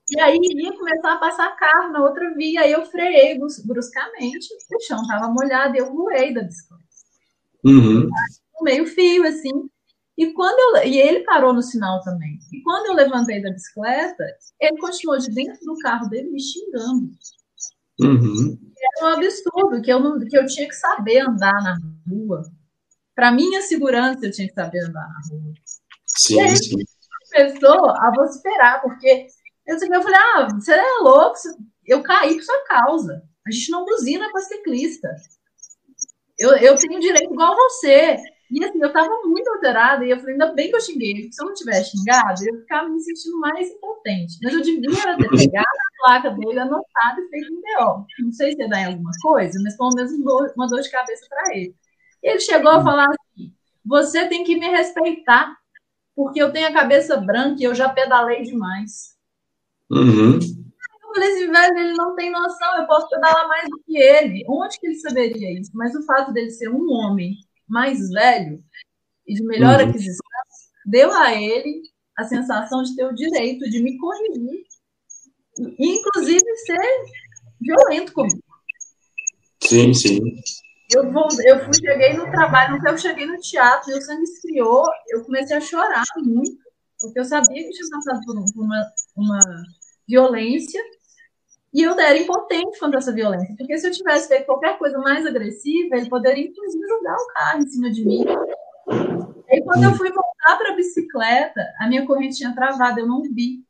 E 0.10 0.20
aí 0.20 0.40
ia 0.42 0.78
começar 0.78 1.13
a 1.13 1.18
passar 1.18 1.56
carro 1.58 1.92
na 1.92 2.04
outra 2.04 2.34
via, 2.34 2.62
aí 2.62 2.72
eu 2.72 2.86
freiei 2.86 3.38
bruscamente, 3.66 4.48
o 4.74 4.82
chão 4.82 5.02
estava 5.02 5.28
molhado 5.30 5.76
e 5.76 5.80
eu 5.80 5.94
voei 5.94 6.34
da 6.34 6.44
bicicleta. 6.44 6.84
Uhum. 7.66 8.10
Meio 8.62 8.86
fio, 8.86 9.26
assim. 9.28 9.70
E 10.18 10.34
quando 10.34 10.78
eu, 10.78 10.88
e 10.88 10.98
ele 10.98 11.20
parou 11.26 11.54
no 11.54 11.62
sinal 11.62 12.02
também. 12.02 12.40
E 12.52 12.62
quando 12.63 12.88
eu 12.88 12.94
levantei 12.94 13.42
da 13.42 13.52
bicicleta, 13.52 14.24
ele 14.60 14.78
continuou 14.78 15.20
de 15.20 15.30
dentro 15.32 15.63
do 15.63 15.78
carro 15.78 16.10
dele 16.10 16.30
me 16.30 16.42
xingando. 16.42 17.12
Uhum. 18.00 18.58
Era 18.80 19.06
um 19.06 19.13
absurdo 19.13 19.82
que 19.82 19.92
eu, 19.92 20.00
não, 20.00 20.20
que 20.20 20.38
eu 20.38 20.46
tinha 20.46 20.68
que 20.68 20.76
saber 20.76 21.20
andar 21.20 21.62
na 21.62 21.78
rua. 22.10 22.44
Para 23.17 23.32
minha 23.32 23.63
segurança, 23.63 24.23
eu 24.23 24.32
tinha 24.32 24.47
que 24.47 24.53
saber 24.53 24.80
andar 24.84 25.10
na 25.10 25.21
rua. 25.27 25.53
Sim, 26.06 26.39
aí, 26.39 26.56
sim. 26.56 26.75
Começou 27.34 27.89
a 27.89 28.12
vociferar, 28.15 28.80
porque 28.84 29.25
eu, 29.65 29.75
eu 29.75 30.01
falei: 30.03 30.19
ah, 30.19 30.47
você 30.53 30.73
é 30.73 30.99
louco, 31.01 31.36
eu 31.84 32.03
caí 32.03 32.36
por 32.36 32.43
sua 32.43 32.63
causa. 32.65 33.23
A 33.47 33.51
gente 33.51 33.71
não 33.71 33.86
buzina 33.86 34.32
para 34.32 34.41
ciclista. 34.41 35.10
Eu, 36.38 36.58
eu 36.58 36.75
tenho 36.75 36.99
direito 36.99 37.34
igual 37.34 37.56
você. 37.56 38.17
E 38.51 38.63
assim, 38.63 38.80
eu 38.84 38.93
tava 38.93 39.10
muito 39.25 39.49
alterada 39.49 40.06
e 40.06 40.12
eu 40.12 40.19
falei, 40.19 40.34
ainda 40.34 40.53
bem 40.53 40.69
que 40.69 40.75
eu 40.75 40.82
xinguei, 40.82 41.15
porque 41.15 41.34
se 41.34 41.41
eu 41.41 41.47
não 41.47 41.53
tivesse 41.56 41.97
xingado, 41.97 42.47
eu 42.47 42.60
ficar 42.60 42.88
me 42.88 42.99
sentindo 43.01 43.39
mais 43.39 43.67
impotente. 43.67 44.38
Mas 44.43 44.53
eu 44.53 44.62
devia 44.62 45.17
ter 45.17 45.30
pegado 45.30 45.65
a 45.65 46.06
placa 46.06 46.30
dele, 46.30 46.60
anotado 46.60 47.19
e 47.19 47.30
feito 47.30 47.51
um 47.51 47.62
BO. 47.62 48.06
Não 48.19 48.32
sei 48.32 48.51
se 48.51 48.62
ia 48.62 48.69
dar 48.69 48.82
em 48.82 48.86
alguma 48.86 49.12
coisa, 49.23 49.60
mas 49.63 49.75
pelo 49.75 49.89
menos 49.95 50.12
uma 50.56 50.67
dor 50.67 50.82
de 50.82 50.91
cabeça 50.91 51.25
para 51.27 51.58
ele. 51.58 51.75
Ele 52.21 52.39
chegou 52.39 52.71
a 52.71 52.84
falar 52.84 53.08
assim: 53.08 53.53
você 53.86 54.27
tem 54.27 54.43
que 54.43 54.58
me 54.58 54.67
respeitar, 54.67 55.56
porque 56.15 56.41
eu 56.41 56.51
tenho 56.51 56.67
a 56.67 56.73
cabeça 56.73 57.17
branca 57.17 57.62
e 57.62 57.63
eu 57.63 57.75
já 57.75 57.89
pedalei 57.89 58.43
demais. 58.43 59.15
Uhum. 59.89 60.39
Eu 60.39 61.13
falei 61.13 61.32
assim, 61.32 61.51
velho, 61.51 61.77
ele 61.80 61.93
não 61.93 62.15
tem 62.15 62.30
noção, 62.30 62.77
eu 62.77 62.86
posso 62.86 63.10
pedalar 63.10 63.47
mais 63.47 63.69
do 63.69 63.80
que 63.86 63.97
ele. 63.97 64.43
Onde 64.47 64.80
que 64.80 64.88
ele 64.88 64.99
saberia 64.99 65.60
isso? 65.60 65.71
Mas 65.73 65.95
o 65.95 66.03
fato 66.03 66.34
dele 66.34 66.51
ser 66.51 66.69
um 66.69 66.89
homem 66.91 67.38
mais 67.67 68.10
velho 68.10 68.63
e 69.25 69.34
de 69.34 69.43
melhor 69.43 69.80
uhum. 69.80 69.89
aquisição, 69.89 70.25
deu 70.86 71.13
a 71.13 71.34
ele 71.34 71.82
a 72.17 72.23
sensação 72.23 72.82
de 72.82 72.95
ter 72.95 73.06
o 73.06 73.13
direito 73.13 73.69
de 73.69 73.82
me 73.82 73.97
corrigir 73.97 74.63
e, 75.60 75.95
inclusive, 75.97 76.56
ser 76.65 76.80
violento 77.60 78.13
comigo. 78.13 78.43
Sim, 79.63 79.93
sim. 79.93 80.19
Eu, 80.95 81.12
vou, 81.12 81.28
eu 81.45 81.60
fui, 81.65 81.73
cheguei 81.73 82.13
no 82.13 82.32
trabalho, 82.32 82.78
no 82.78 82.88
eu 82.88 82.97
cheguei 82.97 83.26
no 83.26 83.38
teatro, 83.39 83.91
meu 83.91 84.02
sangue 84.02 84.23
esfriou, 84.23 84.84
eu 85.10 85.23
comecei 85.26 85.58
a 85.58 85.62
chorar 85.62 86.04
muito, 86.17 86.58
porque 87.02 87.19
eu 87.19 87.26
sabia 87.26 87.62
que 87.62 87.69
tinha 87.71 87.89
passado 87.89 88.21
por 88.26 88.38
uma, 88.38 88.91
uma 89.17 89.39
violência 90.08 90.82
e 91.73 91.84
eu 91.84 92.00
era 92.00 92.17
impotente 92.17 92.80
contra 92.80 93.00
essa 93.00 93.12
violência, 93.12 93.54
porque 93.58 93.78
se 93.78 93.88
eu 93.88 93.91
tivesse 93.91 94.30
feito 94.30 94.45
qualquer 94.45 94.78
coisa 94.78 94.97
mais 95.00 95.26
agressiva, 95.26 95.97
ele 95.97 96.10
poderia, 96.10 96.47
inclusive, 96.47 96.88
jogar 96.88 97.15
o 97.15 97.28
carro 97.34 97.60
em 97.62 97.67
cima 97.67 97.91
de 97.91 98.06
mim. 98.06 98.26
Aí, 99.50 99.62
quando 99.63 99.84
eu 99.84 99.93
fui 99.93 100.10
voltar 100.10 100.58
para 100.58 100.71
a 100.71 100.76
bicicleta, 100.76 101.62
a 101.80 101.88
minha 101.88 102.06
corrente 102.06 102.38
tinha 102.38 102.56
travado, 102.56 103.02
eu 103.02 103.08
não 103.08 103.21
vi. 103.21 103.63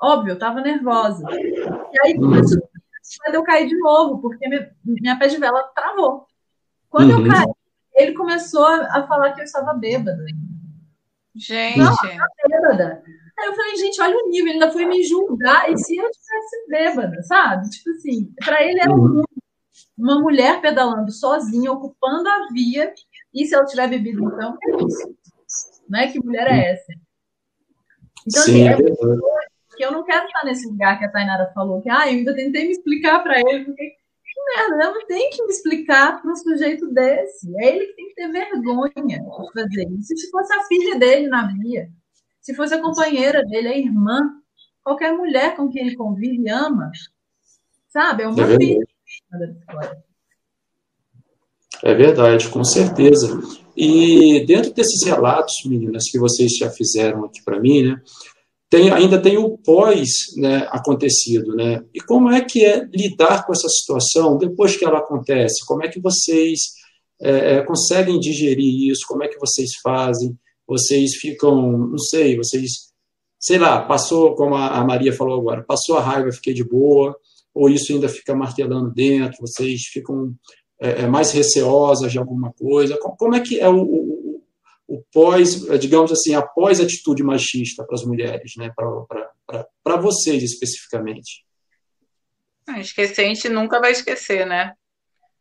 Óbvio, 0.00 0.32
eu 0.32 0.34
estava 0.34 0.60
nervosa. 0.60 1.22
E 1.30 2.00
aí, 2.00 2.14
quando 2.18 3.34
eu 3.34 3.42
caí 3.44 3.68
de 3.68 3.78
novo, 3.78 4.20
porque 4.20 4.48
minha, 4.48 4.70
minha 4.84 5.18
pé 5.18 5.28
de 5.28 5.36
vela 5.36 5.62
travou. 5.74 6.26
Quando 6.88 7.12
uhum. 7.12 7.26
eu 7.26 7.32
caí, 7.32 7.46
ele 7.94 8.12
começou 8.14 8.66
a 8.66 9.06
falar 9.06 9.32
que 9.32 9.40
eu 9.40 9.44
estava 9.44 9.74
bêbada. 9.74 10.24
Gente. 11.34 11.78
Não, 11.78 11.92
eu 11.92 12.48
bêbada. 12.48 13.02
Aí 13.38 13.46
eu 13.48 13.54
falei, 13.54 13.76
gente, 13.76 14.00
olha 14.00 14.16
o 14.16 14.28
nível, 14.30 14.46
ele 14.46 14.54
ainda 14.54 14.72
foi 14.72 14.86
me 14.86 15.02
julgar, 15.02 15.70
e 15.70 15.76
se 15.76 15.94
eu 15.94 16.10
tivesse 16.10 16.68
bêbada, 16.68 17.22
sabe? 17.22 17.68
Tipo 17.68 17.90
assim, 17.90 18.32
para 18.42 18.64
ele 18.64 18.80
era 18.80 18.90
um, 18.90 19.22
uma 19.96 20.18
mulher 20.20 20.60
pedalando 20.62 21.12
sozinha, 21.12 21.70
ocupando 21.70 22.26
a 22.26 22.48
via, 22.50 22.94
e 23.34 23.44
se 23.44 23.54
ela 23.54 23.66
tiver 23.66 23.88
bebido, 23.88 24.24
então, 24.24 24.56
é 24.62 24.84
isso. 24.84 25.14
Né? 25.86 26.10
Que 26.10 26.18
mulher 26.18 26.46
é 26.50 26.72
essa? 26.72 26.92
Então, 28.26 28.42
Sim, 28.42 28.68
assim, 28.68 28.84
é 28.84 29.76
que 29.76 29.84
eu 29.84 29.92
não 29.92 30.02
quero 30.04 30.24
estar 30.26 30.44
nesse 30.44 30.66
lugar 30.66 30.98
que 30.98 31.04
a 31.04 31.10
Tainara 31.10 31.52
falou, 31.54 31.82
que 31.82 31.90
ah, 31.90 32.06
eu 32.06 32.18
ainda 32.18 32.34
tentei 32.34 32.64
me 32.64 32.72
explicar 32.72 33.22
para 33.22 33.38
ele, 33.38 33.66
porque 33.66 33.90
que 33.90 33.96
merda, 34.46 34.84
eu 34.84 34.94
não 34.94 35.06
tenho 35.06 35.30
que 35.30 35.42
me 35.42 35.50
explicar 35.50 36.20
para 36.20 36.30
um 36.30 36.36
sujeito 36.36 36.88
desse. 36.92 37.54
É 37.58 37.76
ele 37.76 37.86
que 37.86 37.94
tem 37.94 38.08
que 38.08 38.14
ter 38.14 38.30
vergonha 38.30 38.92
de 38.96 39.52
fazer 39.54 39.88
isso. 39.98 40.16
Se 40.16 40.30
fosse 40.30 40.52
a 40.52 40.62
filha 40.64 40.98
dele 40.98 41.28
na 41.28 41.46
via, 41.52 41.88
se 42.40 42.54
fosse 42.54 42.74
a 42.74 42.80
companheira 42.80 43.44
dele, 43.44 43.68
a 43.68 43.76
irmã, 43.76 44.30
qualquer 44.82 45.12
mulher 45.12 45.56
com 45.56 45.68
quem 45.68 45.86
ele 45.86 45.96
convive 45.96 46.42
e 46.42 46.48
ama, 46.48 46.90
sabe? 47.88 48.22
É 48.22 48.28
uma 48.28 48.42
é 48.42 48.56
filha 48.56 48.86
É 51.82 51.94
verdade, 51.94 52.48
com 52.48 52.62
certeza. 52.62 53.40
E 53.76 54.46
dentro 54.46 54.72
desses 54.72 55.04
relatos, 55.04 55.54
meninas, 55.66 56.08
que 56.10 56.18
vocês 56.18 56.56
já 56.56 56.70
fizeram 56.70 57.24
aqui 57.24 57.42
para 57.44 57.60
mim, 57.60 57.82
né, 57.82 58.02
tem, 58.68 58.90
ainda 58.90 59.20
tem 59.20 59.38
o 59.38 59.56
pós 59.58 60.08
né, 60.36 60.66
acontecido, 60.70 61.54
né? 61.54 61.84
E 61.94 62.00
como 62.00 62.30
é 62.30 62.40
que 62.40 62.64
é 62.64 62.84
lidar 62.92 63.46
com 63.46 63.52
essa 63.52 63.68
situação 63.68 64.36
depois 64.36 64.76
que 64.76 64.84
ela 64.84 64.98
acontece? 64.98 65.64
Como 65.66 65.84
é 65.84 65.88
que 65.88 66.00
vocês 66.00 66.60
é, 67.20 67.56
é 67.56 67.62
conseguem 67.62 68.18
digerir 68.18 68.90
isso? 68.90 69.06
Como 69.06 69.22
é 69.22 69.28
que 69.28 69.38
vocês 69.38 69.70
fazem? 69.82 70.36
vocês 70.66 71.14
ficam, 71.14 71.78
não 71.78 71.98
sei, 71.98 72.36
vocês, 72.36 72.92
sei 73.38 73.58
lá, 73.58 73.82
passou, 73.82 74.34
como 74.34 74.56
a 74.56 74.84
Maria 74.84 75.12
falou 75.12 75.38
agora, 75.38 75.62
passou 75.62 75.96
a 75.96 76.02
raiva, 76.02 76.32
fiquei 76.32 76.52
de 76.52 76.64
boa, 76.64 77.16
ou 77.54 77.70
isso 77.70 77.92
ainda 77.92 78.08
fica 78.08 78.34
martelando 78.34 78.92
dentro, 78.92 79.38
vocês 79.40 79.82
ficam 79.84 80.34
é, 80.80 81.02
é 81.02 81.06
mais 81.06 81.30
receosas 81.30 82.12
de 82.12 82.18
alguma 82.18 82.52
coisa? 82.52 82.98
Como 82.98 83.34
é 83.34 83.40
que 83.40 83.60
é 83.60 83.68
o, 83.68 83.80
o, 83.80 84.15
o 84.88 85.02
pós, 85.12 85.66
digamos 85.78 86.12
assim, 86.12 86.34
a 86.34 86.42
pós-atitude 86.42 87.22
machista 87.22 87.84
para 87.84 87.94
as 87.94 88.04
mulheres, 88.04 88.52
né, 88.56 88.72
para 88.76 89.96
vocês 89.96 90.42
especificamente? 90.42 91.44
Esquecer 92.78 93.22
a 93.22 93.28
gente 93.28 93.48
nunca 93.48 93.80
vai 93.80 93.92
esquecer, 93.92 94.46
né? 94.46 94.72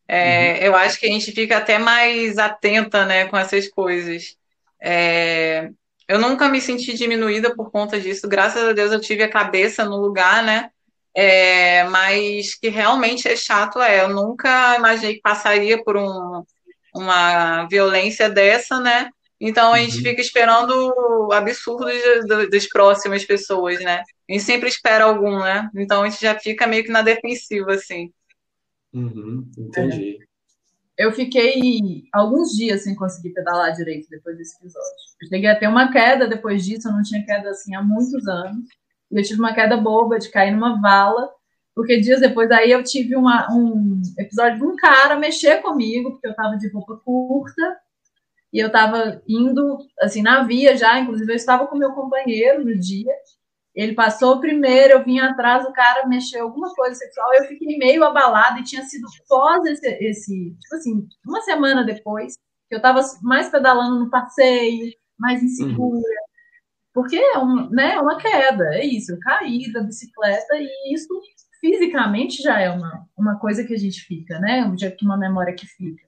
É, 0.07 0.53
uhum. 0.53 0.57
Eu 0.57 0.75
acho 0.75 0.99
que 0.99 1.07
a 1.07 1.09
gente 1.09 1.31
fica 1.31 1.57
até 1.57 1.79
mais 1.79 2.37
atenta, 2.37 3.05
né, 3.05 3.25
com 3.25 3.37
essas 3.37 3.67
coisas. 3.67 4.37
É, 4.79 5.69
eu 6.07 6.19
nunca 6.19 6.47
me 6.47 6.61
senti 6.61 6.93
diminuída 6.93 7.55
por 7.55 7.71
conta 7.71 7.99
disso. 7.99 8.27
Graças 8.27 8.63
a 8.63 8.73
Deus 8.73 8.91
eu 8.91 9.01
tive 9.01 9.23
a 9.23 9.29
cabeça 9.29 9.83
no 9.83 9.97
lugar, 9.97 10.43
né? 10.43 10.69
É, 11.15 11.85
mas 11.85 12.53
que 12.55 12.69
realmente 12.69 13.27
é 13.27 13.35
chato 13.35 13.81
é. 13.81 14.01
Eu 14.01 14.09
nunca 14.09 14.75
imaginei 14.75 15.15
que 15.15 15.21
passaria 15.21 15.83
por 15.83 15.97
um, 15.97 16.43
uma 16.93 17.65
violência 17.67 18.29
dessa, 18.29 18.79
né? 18.79 19.09
Então 19.47 19.71
a 19.71 19.77
gente 19.77 19.97
uhum. 19.97 20.03
fica 20.03 20.21
esperando 20.21 21.31
absurdos 21.31 21.93
das 22.49 22.67
próximas 22.67 23.23
pessoas, 23.23 23.79
né? 23.79 24.01
A 24.27 24.33
gente 24.33 24.43
sempre 24.43 24.67
espera 24.67 25.03
algum, 25.03 25.39
né? 25.39 25.69
Então 25.75 26.01
a 26.01 26.09
gente 26.09 26.19
já 26.19 26.37
fica 26.37 26.65
meio 26.65 26.83
que 26.83 26.91
na 26.91 27.03
defensiva, 27.03 27.73
assim. 27.73 28.11
Uhum, 28.91 29.47
entendi. 29.55 30.17
É 30.21 30.25
eu 30.97 31.11
fiquei 31.11 32.05
alguns 32.11 32.55
dias 32.55 32.83
sem 32.83 32.95
conseguir 32.95 33.33
pedalar 33.33 33.73
direito 33.73 34.07
depois 34.09 34.37
desse 34.37 34.57
episódio. 34.57 34.89
Eu 35.21 35.27
cheguei 35.27 35.49
a 35.49 35.59
ter 35.59 35.67
uma 35.67 35.91
queda 35.91 36.27
depois 36.27 36.65
disso, 36.65 36.87
eu 36.87 36.93
não 36.93 37.03
tinha 37.03 37.25
queda 37.25 37.49
assim 37.49 37.75
há 37.75 37.83
muitos 37.83 38.27
anos. 38.27 38.65
Eu 39.11 39.21
tive 39.21 39.39
uma 39.39 39.53
queda 39.53 39.77
boba 39.77 40.17
de 40.17 40.29
cair 40.29 40.51
numa 40.51 40.81
vala, 40.81 41.29
porque 41.75 41.99
dias 41.99 42.21
depois 42.21 42.49
aí 42.49 42.71
eu 42.71 42.83
tive 42.83 43.15
uma, 43.15 43.47
um 43.53 44.01
episódio 44.17 44.57
de 44.57 44.65
um 44.65 44.75
cara 44.75 45.19
mexer 45.19 45.61
comigo, 45.61 46.11
porque 46.11 46.27
eu 46.27 46.35
tava 46.35 46.57
de 46.57 46.69
roupa 46.69 46.95
curta, 47.03 47.77
e 48.55 48.59
eu 48.59 48.71
tava 48.71 49.21
indo, 49.27 49.79
assim, 49.99 50.21
na 50.21 50.43
via 50.43 50.77
já, 50.77 50.97
inclusive 50.97 51.29
eu 51.29 51.35
estava 51.35 51.67
com 51.67 51.77
meu 51.77 51.91
companheiro 51.91 52.63
no 52.63 52.79
dia, 52.79 53.13
ele 53.75 53.93
passou 53.93 54.39
primeiro, 54.39 54.93
eu 54.93 55.03
vim 55.03 55.19
atrás, 55.19 55.65
o 55.65 55.73
cara 55.73 56.07
mexeu 56.07 56.43
alguma 56.43 56.73
coisa 56.73 56.95
sexual, 56.95 57.33
eu 57.33 57.43
fiquei 57.49 57.77
meio 57.77 58.05
abalada 58.05 58.57
e 58.57 58.63
tinha 58.63 58.81
sido 58.83 59.05
pós 59.27 59.65
esse, 59.65 59.85
esse 59.99 60.51
tipo 60.51 60.75
assim, 60.75 61.05
uma 61.27 61.41
semana 61.41 61.83
depois, 61.83 62.35
que 62.69 62.75
eu 62.75 62.77
estava 62.77 63.01
mais 63.21 63.49
pedalando 63.49 63.99
no 63.99 64.09
passeio, 64.09 64.89
mais 65.19 65.43
insegura. 65.43 65.97
Uhum. 65.97 66.25
Porque 66.93 67.17
é 67.17 67.37
um, 67.37 67.69
né, 67.69 67.95
é 67.95 67.99
uma 67.99 68.17
queda, 68.17 68.73
é 68.75 68.85
isso, 68.85 69.11
eu 69.11 69.19
caí 69.19 69.69
da 69.73 69.81
bicicleta 69.81 70.55
e 70.55 70.93
isso 70.93 71.09
fisicamente 71.59 72.41
já 72.41 72.57
é 72.61 72.69
uma, 72.69 73.05
uma 73.17 73.37
coisa 73.37 73.65
que 73.65 73.73
a 73.73 73.77
gente 73.77 73.99
fica, 73.99 74.39
né? 74.39 74.73
Que 74.97 75.03
uma 75.03 75.17
memória 75.17 75.53
que 75.53 75.65
fica. 75.65 76.05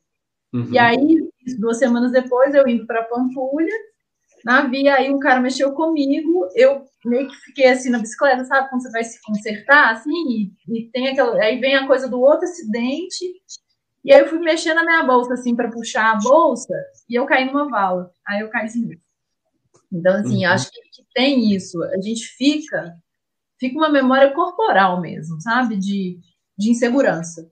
Uhum. 0.53 0.71
E 0.71 0.79
aí, 0.79 1.29
duas 1.55 1.77
semanas 1.77 2.11
depois, 2.11 2.53
eu 2.53 2.67
indo 2.67 2.85
para 2.85 3.03
Pampulha, 3.03 3.73
na 4.43 4.67
via, 4.67 4.95
aí 4.95 5.11
um 5.11 5.19
cara 5.19 5.39
mexeu 5.39 5.73
comigo, 5.73 6.47
eu 6.55 6.85
meio 7.05 7.27
que 7.27 7.35
fiquei 7.37 7.67
assim 7.67 7.89
na 7.89 7.99
bicicleta, 7.99 8.45
sabe? 8.45 8.69
Quando 8.69 8.81
você 8.81 8.91
vai 8.91 9.03
se 9.03 9.21
consertar, 9.21 9.91
assim, 9.93 10.11
e, 10.29 10.51
e 10.67 10.89
tem 10.89 11.09
aquela. 11.09 11.41
Aí 11.41 11.59
vem 11.59 11.75
a 11.75 11.87
coisa 11.87 12.07
do 12.07 12.19
outro 12.19 12.45
acidente, 12.45 13.25
e 14.03 14.13
aí 14.13 14.21
eu 14.21 14.27
fui 14.27 14.39
mexer 14.39 14.73
na 14.73 14.83
minha 14.83 15.03
bolsa, 15.03 15.33
assim, 15.33 15.55
para 15.55 15.69
puxar 15.69 16.11
a 16.13 16.19
bolsa, 16.19 16.73
e 17.09 17.15
eu 17.15 17.25
caí 17.25 17.45
numa 17.45 17.67
vala. 17.67 18.09
Aí 18.25 18.41
eu 18.41 18.49
caí 18.49 18.67
novo. 18.79 19.01
Então, 19.91 20.15
assim, 20.15 20.45
uhum. 20.45 20.51
acho 20.51 20.69
que, 20.71 20.81
que, 20.93 21.03
tem 21.13 21.53
isso. 21.53 21.81
A 21.83 21.99
gente 22.01 22.25
fica, 22.37 22.95
fica 23.59 23.77
uma 23.77 23.89
memória 23.89 24.33
corporal 24.33 25.01
mesmo, 25.01 25.41
sabe? 25.41 25.77
De, 25.77 26.19
de 26.57 26.71
insegurança. 26.71 27.49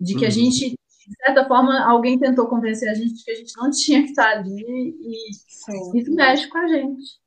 De 0.00 0.14
que 0.14 0.22
uhum. 0.22 0.26
a 0.26 0.30
gente, 0.30 0.77
de 1.08 1.16
certa 1.24 1.46
forma, 1.46 1.80
alguém 1.80 2.18
tentou 2.18 2.46
convencer 2.46 2.88
a 2.90 2.94
gente 2.94 3.14
de 3.14 3.24
que 3.24 3.30
a 3.30 3.34
gente 3.34 3.56
não 3.56 3.70
tinha 3.70 4.02
que 4.02 4.10
estar 4.10 4.28
ali 4.28 4.94
e 5.00 5.32
Sim. 5.48 5.98
isso 5.98 6.14
mexe 6.14 6.46
com 6.48 6.58
a 6.58 6.68
gente. 6.68 7.18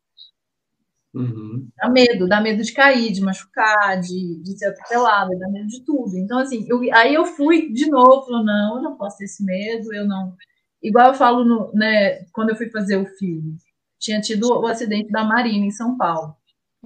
Uhum. 1.14 1.68
Dá 1.76 1.90
medo, 1.90 2.28
dá 2.28 2.40
medo 2.40 2.64
de 2.64 2.72
cair, 2.72 3.12
de 3.12 3.22
machucar, 3.22 4.00
de, 4.00 4.42
de 4.42 4.58
ser 4.58 4.68
atropelado, 4.68 5.38
dá 5.38 5.50
medo 5.50 5.68
de 5.68 5.84
tudo. 5.84 6.16
Então, 6.16 6.40
assim, 6.40 6.66
eu, 6.70 6.80
aí 6.94 7.14
eu 7.14 7.26
fui 7.26 7.72
de 7.74 7.90
novo, 7.90 8.26
falou, 8.26 8.46
não, 8.46 8.78
eu 8.78 8.84
não 8.84 8.96
posso 8.96 9.18
ter 9.18 9.26
esse 9.26 9.44
medo, 9.44 9.94
eu 9.94 10.08
não. 10.08 10.36
Igual 10.82 11.08
eu 11.08 11.14
falo, 11.14 11.44
no, 11.44 11.72
né, 11.74 12.24
quando 12.32 12.52
eu 12.52 12.56
fui 12.56 12.70
fazer 12.70 12.98
o 12.98 13.06
filme, 13.18 13.58
tinha 14.00 14.22
tido 14.22 14.48
o 14.48 14.68
acidente 14.68 15.12
da 15.12 15.24
Marina 15.24 15.66
em 15.66 15.72
São 15.72 15.98
Paulo, 15.98 16.36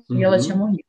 uhum. 0.09 0.17
e 0.17 0.23
ela 0.23 0.37
uhum. 0.37 0.41
tinha 0.41 0.55
morrido. 0.55 0.84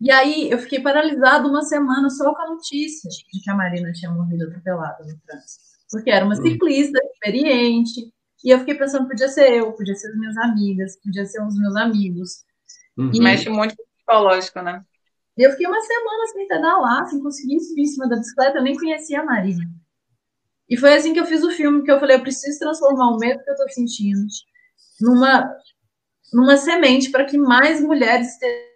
E 0.00 0.10
aí 0.10 0.50
eu 0.50 0.58
fiquei 0.58 0.80
paralisada 0.80 1.46
uma 1.46 1.62
semana 1.62 2.08
só 2.08 2.34
com 2.34 2.42
a 2.42 2.50
notícia 2.50 3.08
de 3.10 3.42
que 3.42 3.50
a 3.50 3.54
Marina 3.54 3.92
tinha 3.92 4.10
morrido 4.10 4.44
atropelada 4.44 5.04
no 5.04 5.18
trânsito. 5.26 5.64
Porque 5.90 6.10
era 6.10 6.24
uma 6.24 6.34
uhum. 6.36 6.42
ciclista 6.42 6.98
experiente, 7.04 8.12
e 8.42 8.50
eu 8.50 8.58
fiquei 8.60 8.74
pensando, 8.74 9.08
podia 9.08 9.28
ser 9.28 9.52
eu, 9.52 9.72
podia 9.72 9.94
ser 9.94 10.08
as 10.08 10.16
minhas 10.16 10.36
amigas, 10.38 10.96
podia 11.02 11.26
ser 11.26 11.42
os 11.42 11.58
meus 11.58 11.76
amigos. 11.76 12.44
Uhum. 12.96 13.10
E 13.12 13.20
mexe 13.20 13.50
muito 13.50 13.76
com 13.76 13.82
o 13.82 13.86
psicológico, 13.96 14.62
né? 14.62 14.82
E 15.36 15.42
eu 15.42 15.50
fiquei 15.50 15.66
uma 15.66 15.80
semana 15.80 16.26
sem 16.32 16.48
pedalar, 16.48 17.06
sem 17.06 17.22
conseguir 17.22 17.60
subir 17.60 17.82
em 17.82 17.86
cima 17.86 18.08
da 18.08 18.16
bicicleta, 18.16 18.58
eu 18.58 18.62
nem 18.62 18.76
conhecia 18.76 19.20
a 19.20 19.24
Marina. 19.24 19.64
E 20.68 20.76
foi 20.76 20.94
assim 20.94 21.12
que 21.12 21.20
eu 21.20 21.26
fiz 21.26 21.42
o 21.42 21.50
filme, 21.50 21.82
que 21.82 21.90
eu 21.90 22.00
falei, 22.00 22.16
eu 22.16 22.22
preciso 22.22 22.58
transformar 22.58 23.10
o 23.10 23.18
medo 23.18 23.42
que 23.42 23.50
eu 23.50 23.56
tô 23.56 23.68
sentindo 23.68 24.26
numa, 25.00 25.50
numa 26.32 26.56
semente 26.56 27.10
para 27.10 27.24
que 27.24 27.36
mais 27.36 27.80
mulheres 27.80 28.34
estejam 28.34 28.69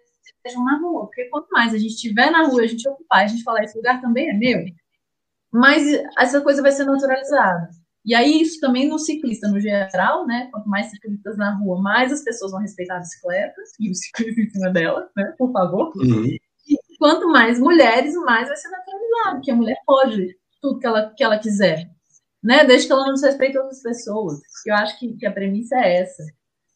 na 0.53 0.77
rua. 0.79 1.05
Porque 1.05 1.25
quanto 1.25 1.47
mais 1.51 1.73
a 1.73 1.77
gente 1.77 1.95
estiver 1.95 2.31
na 2.31 2.43
rua, 2.43 2.61
a 2.61 2.67
gente 2.67 2.87
ocupar, 2.87 3.23
a 3.23 3.27
gente 3.27 3.43
falar, 3.43 3.63
esse 3.63 3.77
lugar 3.77 4.01
também 4.01 4.29
é 4.29 4.33
meu, 4.33 4.65
mais 5.51 5.83
essa 6.17 6.41
coisa 6.41 6.61
vai 6.61 6.71
ser 6.71 6.85
naturalizada. 6.85 7.69
E 8.05 8.13
aí, 8.13 8.41
isso 8.41 8.59
também 8.59 8.87
no 8.87 8.99
ciclista, 8.99 9.47
no 9.47 9.59
geral, 9.59 10.27
né? 10.27 10.47
Quanto 10.51 10.69
mais 10.69 10.91
ciclistas 10.91 11.37
na 11.37 11.57
rua, 11.57 11.81
mais 11.81 12.11
as 12.11 12.23
pessoas 12.23 12.51
vão 12.51 12.61
respeitar 12.61 12.97
a 12.97 12.99
bicicleta 12.99 13.59
e 13.79 13.89
o 13.89 13.95
ciclista 13.95 14.41
em 14.41 14.49
cima 14.51 14.69
dela, 14.69 15.09
né? 15.17 15.33
Por 15.37 15.51
favor. 15.51 15.91
Uhum. 15.95 16.25
E 16.25 16.97
quanto 16.99 17.27
mais 17.27 17.59
mulheres, 17.59 18.13
mais 18.17 18.47
vai 18.47 18.57
ser 18.57 18.69
naturalizado, 18.69 19.35
porque 19.37 19.51
a 19.51 19.55
mulher 19.55 19.77
pode 19.87 20.37
tudo 20.61 20.79
que 20.79 20.85
ela, 20.85 21.13
que 21.15 21.23
ela 21.23 21.39
quiser, 21.39 21.89
né? 22.43 22.63
Desde 22.65 22.85
que 22.85 22.93
ela 22.93 23.05
não 23.07 23.13
desrespeite 23.13 23.57
outras 23.57 23.81
pessoas. 23.81 24.39
Eu 24.67 24.75
acho 24.75 24.99
que, 24.99 25.15
que 25.17 25.25
a 25.25 25.31
premissa 25.31 25.75
é 25.77 26.01
essa. 26.01 26.23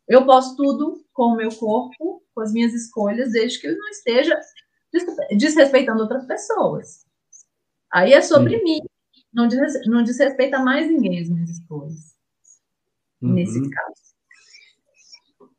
Eu 0.09 0.25
posso 0.25 0.55
tudo 0.55 1.05
com 1.13 1.33
o 1.33 1.35
meu 1.35 1.49
corpo, 1.49 2.23
com 2.33 2.41
as 2.41 2.51
minhas 2.51 2.73
escolhas, 2.73 3.31
desde 3.31 3.59
que 3.59 3.67
eu 3.67 3.77
não 3.77 3.89
esteja 3.89 4.37
desrespeitando 5.37 6.01
outras 6.01 6.25
pessoas. 6.25 7.05
Aí 7.93 8.13
é 8.13 8.21
sobre 8.21 8.55
uhum. 8.55 8.63
mim 8.63 8.79
não, 9.31 9.47
diz, 9.47 9.59
não 9.85 10.03
desrespeita 10.03 10.59
mais 10.59 10.89
ninguém 10.89 11.21
as 11.21 11.29
minhas 11.29 11.49
escolhas. 11.51 12.15
Uhum. 13.21 13.33
Nesse 13.33 13.59
caso. 13.69 14.09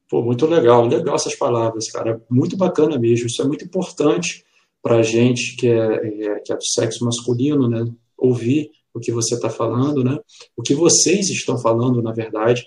Pô, 0.09 0.23
muito 0.23 0.45
legal, 0.47 0.87
legal 0.87 1.15
essas 1.15 1.37
palavras, 1.37 1.89
cara. 1.89 2.21
Muito 2.29 2.57
bacana 2.57 2.99
mesmo. 2.99 3.27
Isso 3.27 3.41
é 3.43 3.47
muito 3.47 3.65
importante 3.65 4.45
para 4.83 4.97
a 4.97 5.03
gente 5.03 5.57
que 5.57 5.69
é, 5.69 5.77
é, 5.77 6.41
que 6.41 6.53
é 6.53 6.57
do 6.57 6.65
sexo 6.65 7.05
masculino, 7.05 7.69
né? 7.69 7.85
Ouvir 8.19 8.71
o 8.93 8.99
que 8.99 9.13
você 9.13 9.37
está 9.37 9.49
falando, 9.49 10.03
né? 10.03 10.19
O 10.57 10.63
que 10.63 10.75
vocês 10.75 11.29
estão 11.29 11.57
falando, 11.57 12.03
na 12.03 12.13
verdade, 12.13 12.67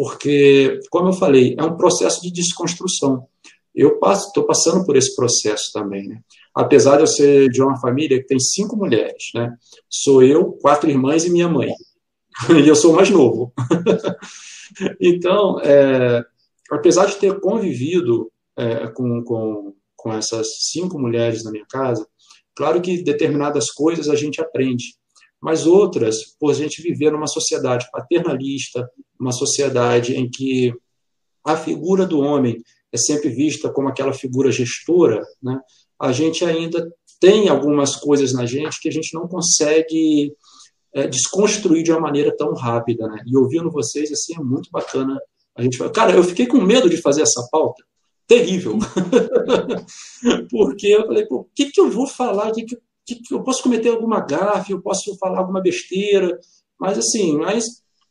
porque, 0.00 0.80
como 0.88 1.10
eu 1.10 1.12
falei, 1.12 1.54
é 1.58 1.62
um 1.62 1.76
processo 1.76 2.22
de 2.22 2.30
desconstrução. 2.32 3.26
Eu 3.74 4.00
estou 4.02 4.44
passando 4.46 4.82
por 4.86 4.96
esse 4.96 5.14
processo 5.14 5.70
também, 5.74 6.08
né? 6.08 6.22
apesar 6.54 6.96
de 6.96 7.02
eu 7.02 7.06
ser 7.06 7.50
de 7.50 7.62
uma 7.62 7.78
família 7.78 8.18
que 8.18 8.26
tem 8.26 8.40
cinco 8.40 8.76
mulheres, 8.76 9.24
né? 9.34 9.54
Sou 9.90 10.22
eu, 10.22 10.52
quatro 10.52 10.88
irmãs 10.88 11.26
e 11.26 11.30
minha 11.30 11.50
mãe. 11.50 11.74
e 12.64 12.66
eu 12.66 12.74
sou 12.74 12.94
mais 12.94 13.10
novo. 13.10 13.52
então, 14.98 15.60
é, 15.60 16.24
apesar 16.70 17.04
de 17.04 17.16
ter 17.16 17.38
convivido 17.38 18.32
é, 18.56 18.86
com, 18.88 19.22
com, 19.22 19.74
com 19.94 20.12
essas 20.14 20.48
cinco 20.70 20.98
mulheres 20.98 21.44
na 21.44 21.50
minha 21.50 21.66
casa, 21.70 22.08
claro 22.56 22.80
que 22.80 23.02
determinadas 23.02 23.70
coisas 23.70 24.08
a 24.08 24.16
gente 24.16 24.40
aprende, 24.40 24.94
mas 25.40 25.66
outras, 25.66 26.36
por 26.38 26.50
a 26.50 26.54
gente 26.54 26.82
viver 26.82 27.10
numa 27.10 27.26
sociedade 27.26 27.88
paternalista, 27.90 28.88
uma 29.18 29.32
sociedade 29.32 30.14
em 30.14 30.28
que 30.28 30.72
a 31.44 31.56
figura 31.56 32.06
do 32.06 32.20
homem 32.20 32.62
é 32.92 32.96
sempre 32.96 33.30
vista 33.30 33.70
como 33.70 33.88
aquela 33.88 34.12
figura 34.12 34.52
gestora, 34.52 35.24
né? 35.42 35.58
a 36.00 36.12
gente 36.12 36.44
ainda 36.44 36.90
tem 37.20 37.48
algumas 37.48 37.96
coisas 37.96 38.32
na 38.32 38.46
gente 38.46 38.80
que 38.80 38.88
a 38.88 38.92
gente 38.92 39.12
não 39.14 39.28
consegue 39.28 40.34
é, 40.94 41.06
desconstruir 41.06 41.82
de 41.82 41.92
uma 41.92 42.00
maneira 42.00 42.34
tão 42.34 42.54
rápida, 42.54 43.06
né? 43.06 43.22
E 43.26 43.36
ouvindo 43.36 43.70
vocês, 43.70 44.10
assim, 44.10 44.34
é 44.34 44.42
muito 44.42 44.70
bacana. 44.70 45.20
A 45.54 45.62
gente 45.62 45.78
Cara, 45.90 46.12
eu 46.12 46.24
fiquei 46.24 46.46
com 46.46 46.60
medo 46.60 46.88
de 46.88 46.96
fazer 46.96 47.22
essa 47.22 47.46
pauta. 47.52 47.84
Terrível. 48.26 48.78
Porque 50.50 50.86
eu 50.86 51.06
falei, 51.06 51.26
o 51.30 51.46
que, 51.54 51.70
que 51.70 51.80
eu 51.80 51.90
vou 51.90 52.06
falar? 52.06 52.50
Que, 52.52 52.64
que, 52.64 52.78
que, 53.16 53.34
eu 53.34 53.42
posso 53.42 53.62
cometer 53.62 53.90
alguma 53.90 54.20
gafe, 54.20 54.72
eu 54.72 54.80
posso 54.80 55.16
falar 55.18 55.38
alguma 55.38 55.60
besteira, 55.60 56.38
mas 56.78 56.98
assim, 56.98 57.36
mas 57.36 57.64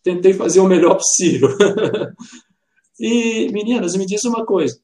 tentei 0.03 0.33
fazer 0.33 0.59
o 0.59 0.67
melhor 0.67 0.95
possível. 0.95 1.49
e, 2.99 3.49
meninas, 3.51 3.95
me 3.95 4.05
diz 4.05 4.23
uma 4.23 4.45
coisa. 4.45 4.79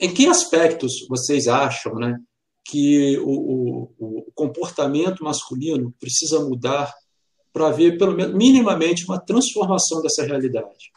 Em 0.00 0.12
que 0.12 0.26
aspectos 0.26 1.06
vocês 1.08 1.48
acham 1.48 1.94
né, 1.94 2.18
que 2.64 3.18
o, 3.18 3.90
o, 3.98 4.26
o 4.28 4.32
comportamento 4.34 5.24
masculino 5.24 5.92
precisa 5.98 6.40
mudar 6.40 6.92
para 7.52 7.68
haver, 7.68 7.98
pelo 7.98 8.14
menos, 8.14 8.34
minimamente, 8.34 9.04
uma 9.04 9.18
transformação 9.18 10.00
dessa 10.02 10.24
realidade? 10.24 10.92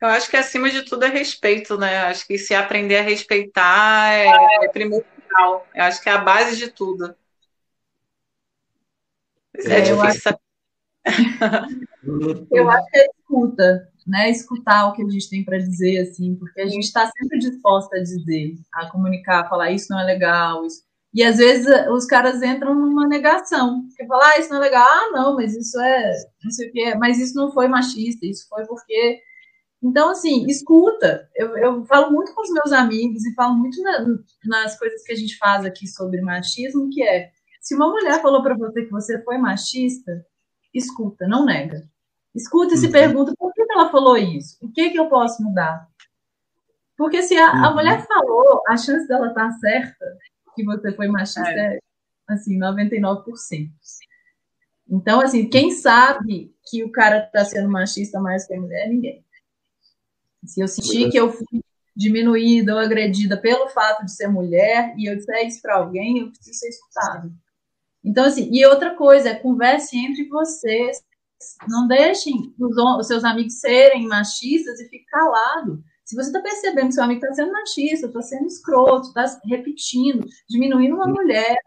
Eu 0.00 0.08
acho 0.08 0.30
que 0.30 0.36
acima 0.36 0.70
de 0.70 0.82
tudo 0.82 1.04
é 1.04 1.08
respeito, 1.08 1.76
né? 1.76 1.98
Acho 1.98 2.26
que 2.26 2.38
se 2.38 2.54
aprender 2.54 2.98
a 2.98 3.02
respeitar 3.02 4.12
é, 4.12 4.28
é 4.64 4.68
primordial. 4.68 5.66
Eu 5.74 5.84
acho 5.84 6.02
que 6.02 6.08
é 6.08 6.12
a 6.12 6.18
base 6.18 6.56
de 6.56 6.70
tudo. 6.70 7.14
É, 9.56 9.78
é 9.78 9.80
difícil. 9.80 9.94
Eu 9.94 10.02
acho... 10.02 10.20
eu 12.52 12.70
acho 12.70 12.90
que 12.90 12.98
é 12.98 13.06
escuta 13.06 13.88
né, 14.08 14.30
escutar 14.30 14.88
o 14.88 14.92
que 14.94 15.02
a 15.02 15.08
gente 15.08 15.28
tem 15.28 15.44
para 15.44 15.58
dizer, 15.58 15.98
assim, 15.98 16.34
porque 16.36 16.62
a 16.62 16.66
gente 16.66 16.84
está 16.84 17.06
sempre 17.06 17.38
disposta 17.38 17.96
a 17.96 18.02
dizer, 18.02 18.54
a 18.72 18.90
comunicar, 18.90 19.40
a 19.40 19.48
falar 19.48 19.70
isso 19.70 19.88
não 19.90 20.00
é 20.00 20.04
legal, 20.04 20.64
isso. 20.64 20.82
E 21.12 21.22
às 21.22 21.36
vezes 21.36 21.66
os 21.90 22.06
caras 22.06 22.42
entram 22.42 22.74
numa 22.74 23.06
negação, 23.06 23.86
que 23.96 24.06
fala, 24.06 24.30
ah, 24.30 24.38
isso 24.38 24.50
não 24.50 24.58
é 24.58 24.60
legal, 24.60 24.86
ah, 24.88 25.10
não, 25.12 25.36
mas 25.36 25.54
isso 25.54 25.78
é, 25.80 26.10
não 26.42 26.50
sei 26.50 26.68
o 26.68 26.72
que, 26.72 26.94
mas 26.94 27.18
isso 27.18 27.34
não 27.34 27.52
foi 27.52 27.68
machista, 27.68 28.26
isso 28.26 28.46
foi 28.48 28.66
porque. 28.66 29.20
Então, 29.82 30.10
assim, 30.10 30.46
escuta. 30.46 31.28
Eu, 31.34 31.56
eu 31.56 31.84
falo 31.86 32.10
muito 32.10 32.34
com 32.34 32.42
os 32.42 32.50
meus 32.50 32.72
amigos 32.72 33.24
e 33.24 33.34
falo 33.34 33.54
muito 33.54 33.80
na, 33.82 34.06
nas 34.44 34.78
coisas 34.78 35.02
que 35.02 35.12
a 35.12 35.16
gente 35.16 35.36
faz 35.38 35.64
aqui 35.64 35.86
sobre 35.86 36.20
machismo, 36.20 36.90
que 36.90 37.02
é, 37.02 37.30
se 37.60 37.74
uma 37.74 37.88
mulher 37.88 38.20
falou 38.20 38.42
para 38.42 38.56
você 38.56 38.84
que 38.84 38.90
você 38.90 39.22
foi 39.22 39.38
machista, 39.38 40.24
escuta, 40.74 41.28
não 41.28 41.44
nega. 41.44 41.88
Escuta 42.34 42.74
e 42.74 42.76
se 42.76 42.86
uhum. 42.86 42.92
pergunta 42.92 43.34
por 43.38 43.52
que 43.52 43.64
ela 43.70 43.90
falou 43.90 44.16
isso? 44.16 44.56
O 44.60 44.70
que, 44.70 44.90
que 44.90 44.98
eu 44.98 45.08
posso 45.08 45.42
mudar? 45.42 45.86
Porque 46.96 47.22
se 47.22 47.36
a, 47.36 47.48
a 47.48 47.68
uhum. 47.68 47.74
mulher 47.76 48.04
falou, 48.06 48.62
a 48.66 48.76
chance 48.76 49.06
dela 49.06 49.28
estar 49.28 49.48
tá 49.48 49.58
certa, 49.58 50.18
que 50.54 50.64
você 50.64 50.92
foi 50.92 51.06
machista, 51.06 51.48
é, 51.48 51.76
é 51.76 51.78
assim, 52.28 52.58
99%. 52.58 53.22
Então, 54.90 55.20
assim, 55.20 55.48
quem 55.48 55.70
sabe 55.70 56.52
que 56.68 56.82
o 56.82 56.90
cara 56.90 57.24
está 57.24 57.44
sendo 57.44 57.70
machista 57.70 58.18
mais 58.18 58.46
que 58.46 58.54
a 58.54 58.60
mulher? 58.60 58.88
Ninguém. 58.88 59.24
Se 60.48 60.60
eu 60.60 60.68
sentir 60.68 61.10
que 61.10 61.18
eu 61.18 61.30
fui 61.30 61.62
diminuída 61.94 62.74
ou 62.74 62.78
agredida 62.78 63.36
pelo 63.36 63.68
fato 63.68 64.04
de 64.04 64.14
ser 64.14 64.28
mulher 64.28 64.94
e 64.96 65.10
eu 65.10 65.16
disser 65.16 65.46
isso 65.46 65.60
para 65.60 65.76
alguém, 65.76 66.20
eu 66.20 66.30
preciso 66.30 66.58
ser 66.58 66.68
escutado. 66.68 67.32
Então, 68.04 68.24
assim, 68.24 68.48
e 68.52 68.64
outra 68.64 68.94
coisa, 68.94 69.30
é 69.30 69.34
converse 69.34 69.96
entre 69.96 70.26
vocês, 70.28 71.02
não 71.68 71.86
deixem 71.86 72.54
os, 72.58 72.76
os 72.76 73.06
seus 73.06 73.24
amigos 73.24 73.60
serem 73.60 74.06
machistas 74.06 74.80
e 74.80 74.88
fique 74.88 75.04
calado. 75.06 75.82
Se 76.04 76.16
você 76.16 76.28
está 76.28 76.40
percebendo 76.40 76.88
que 76.88 76.94
seu 76.94 77.04
amigo 77.04 77.20
está 77.20 77.34
sendo 77.34 77.52
machista, 77.52 78.06
está 78.06 78.22
sendo 78.22 78.46
escroto, 78.46 79.08
está 79.08 79.40
repetindo, 79.44 80.24
diminuindo 80.48 80.94
uma 80.94 81.06
mulher, 81.06 81.58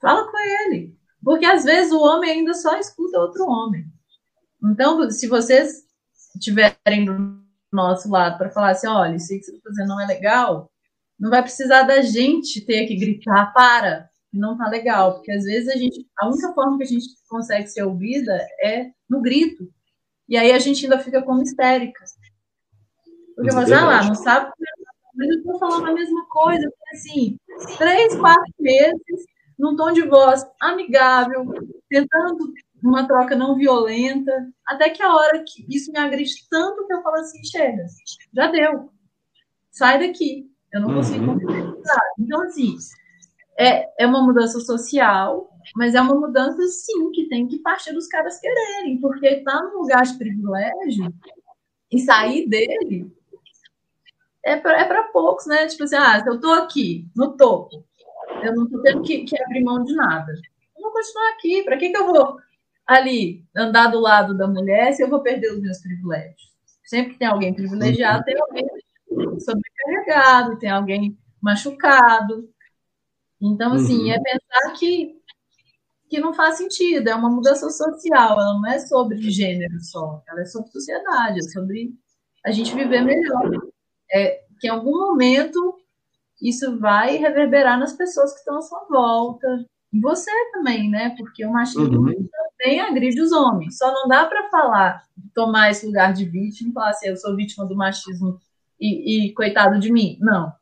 fala 0.00 0.30
com 0.30 0.38
ele. 0.38 0.96
Porque 1.22 1.44
às 1.44 1.64
vezes 1.64 1.90
o 1.90 2.00
homem 2.00 2.30
ainda 2.30 2.54
só 2.54 2.78
escuta 2.78 3.18
outro 3.18 3.44
homem. 3.46 3.84
Então, 4.62 5.10
se 5.10 5.26
vocês 5.26 5.84
estiverem 6.34 7.04
do 7.04 7.40
nosso 7.72 8.10
lado 8.10 8.38
para 8.38 8.50
falar 8.50 8.70
assim, 8.70 8.86
olha, 8.86 9.16
isso 9.16 9.28
que 9.28 9.42
você 9.42 9.52
está 9.52 9.70
fazendo 9.70 9.88
não 9.88 10.00
é 10.00 10.06
legal, 10.06 10.70
não 11.18 11.30
vai 11.30 11.42
precisar 11.42 11.82
da 11.82 12.00
gente 12.00 12.60
ter 12.64 12.86
que 12.86 12.96
gritar, 12.96 13.52
para, 13.52 14.08
não 14.32 14.56
tá 14.56 14.68
legal, 14.68 15.14
porque 15.14 15.32
às 15.32 15.44
vezes 15.44 15.68
a 15.68 15.76
gente, 15.76 16.06
a 16.18 16.28
única 16.28 16.52
forma 16.52 16.78
que 16.78 16.84
a 16.84 16.86
gente 16.86 17.06
consegue 17.28 17.68
ser 17.68 17.82
ouvida 17.82 18.32
é 18.62 18.90
no 19.08 19.20
grito. 19.20 19.68
E 20.28 20.36
aí 20.36 20.52
a 20.52 20.58
gente 20.58 20.84
ainda 20.84 21.00
fica 21.00 21.20
como 21.22 21.42
histérica. 21.42 22.04
Porque 23.34 23.50
você, 23.50 23.74
ah 23.74 23.84
lá, 23.84 24.04
não 24.04 24.14
sabe, 24.14 24.52
mas 25.14 25.28
eu 25.28 25.38
estou 25.38 25.58
falando 25.58 25.88
a 25.88 25.92
mesma 25.92 26.26
coisa, 26.28 26.72
assim, 26.92 27.36
três, 27.76 28.16
quatro 28.16 28.54
meses, 28.58 29.26
num 29.58 29.76
tom 29.76 29.92
de 29.92 30.02
voz 30.02 30.46
amigável, 30.60 31.44
tentando 31.88 32.52
uma 32.82 33.06
troca 33.06 33.36
não 33.36 33.56
violenta, 33.56 34.32
até 34.66 34.90
que 34.90 35.02
a 35.02 35.14
hora 35.14 35.44
que 35.46 35.64
isso 35.68 35.92
me 35.92 35.98
agride 35.98 36.48
tanto 36.48 36.86
que 36.86 36.92
eu 36.92 37.02
falo 37.02 37.16
assim, 37.16 37.44
chega, 37.44 37.84
já 38.32 38.46
deu, 38.50 38.90
sai 39.70 39.98
daqui, 39.98 40.50
eu 40.72 40.80
não 40.80 40.94
consigo 40.94 41.24
uhum. 41.24 41.82
Então, 42.18 42.42
assim, 42.42 42.76
é, 43.58 44.02
é 44.02 44.06
uma 44.06 44.22
mudança 44.22 44.60
social, 44.60 45.50
mas 45.76 45.94
é 45.94 46.00
uma 46.00 46.14
mudança, 46.14 46.62
sim, 46.68 47.10
que 47.12 47.28
tem 47.28 47.46
que 47.46 47.58
partir 47.58 47.92
dos 47.92 48.06
caras 48.06 48.38
quererem, 48.38 49.00
porque 49.00 49.26
estar 49.26 49.58
tá 49.58 49.62
num 49.64 49.80
lugar 49.80 50.02
de 50.02 50.16
privilégio 50.16 51.12
e 51.90 51.98
sair 51.98 52.48
dele 52.48 53.12
é 54.44 54.56
para 54.56 54.80
é 54.80 55.02
poucos, 55.12 55.46
né? 55.46 55.66
Tipo 55.66 55.84
assim, 55.84 55.96
ah, 55.96 56.22
se 56.22 56.28
eu 56.28 56.40
tô 56.40 56.50
aqui, 56.52 57.06
no 57.14 57.36
topo, 57.36 57.84
eu 58.42 58.54
não 58.54 58.68
tô 58.68 58.80
tendo 58.80 59.02
que, 59.02 59.24
que 59.24 59.42
abrir 59.42 59.62
mão 59.62 59.84
de 59.84 59.94
nada. 59.94 60.32
Eu 60.76 60.82
vou 60.82 60.92
continuar 60.92 61.30
aqui, 61.32 61.62
para 61.62 61.76
que, 61.76 61.90
que 61.90 61.96
eu 61.96 62.06
vou 62.06 62.38
ali 62.90 63.44
andar 63.56 63.86
do 63.86 64.00
lado 64.00 64.36
da 64.36 64.48
mulher 64.48 64.92
se 64.92 65.02
eu 65.02 65.08
vou 65.08 65.22
perder 65.22 65.52
os 65.52 65.60
meus 65.60 65.78
privilégios? 65.78 66.50
Sempre 66.84 67.12
que 67.12 67.18
tem 67.20 67.28
alguém 67.28 67.54
privilegiado, 67.54 68.24
tem 68.24 68.36
alguém 68.40 68.66
sobrecarregado, 69.38 70.58
tem 70.58 70.70
alguém 70.70 71.18
machucado. 71.40 72.48
Então, 73.40 73.74
assim, 73.74 74.02
uhum. 74.02 74.12
é 74.12 74.20
pensar 74.20 74.72
que, 74.76 75.16
que 76.08 76.20
não 76.20 76.34
faz 76.34 76.56
sentido, 76.56 77.08
é 77.08 77.14
uma 77.14 77.30
mudança 77.30 77.70
social, 77.70 78.32
ela 78.32 78.54
não 78.54 78.66
é 78.66 78.80
sobre 78.80 79.20
gênero 79.30 79.80
só, 79.80 80.20
ela 80.28 80.40
é 80.40 80.46
sobre 80.46 80.70
sociedade, 80.70 81.38
é 81.38 81.42
sobre 81.42 81.94
a 82.44 82.50
gente 82.50 82.74
viver 82.74 83.02
melhor. 83.02 83.50
É, 84.12 84.42
que 84.58 84.66
em 84.66 84.70
algum 84.70 84.98
momento 84.98 85.78
isso 86.42 86.76
vai 86.78 87.16
reverberar 87.16 87.78
nas 87.78 87.92
pessoas 87.92 88.32
que 88.32 88.40
estão 88.40 88.58
à 88.58 88.62
sua 88.62 88.84
volta, 88.90 89.64
e 89.92 90.00
você 90.00 90.30
também, 90.52 90.88
né? 90.88 91.14
Porque 91.16 91.44
o 91.44 91.52
machismo 91.52 92.00
uhum. 92.00 92.28
Também 92.60 92.80
agride 92.80 93.20
os 93.20 93.32
homens. 93.32 93.78
Só 93.78 93.90
não 93.92 94.06
dá 94.06 94.26
para 94.26 94.50
falar, 94.50 95.02
tomar 95.34 95.70
esse 95.70 95.86
lugar 95.86 96.12
de 96.12 96.26
vítima 96.26 96.70
e 96.70 96.72
falar 96.74 96.90
assim, 96.90 97.08
eu 97.08 97.16
sou 97.16 97.34
vítima 97.34 97.66
do 97.66 97.74
machismo 97.74 98.38
e, 98.78 99.28
e 99.28 99.32
coitado 99.32 99.80
de 99.80 99.90
mim. 99.90 100.18
Não. 100.20 100.52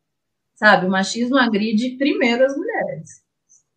Sabe, 0.55 0.87
o 0.87 0.91
machismo 0.91 1.37
agride 1.37 1.97
primeiro 1.97 2.45
as 2.45 2.57
mulheres, 2.57 3.23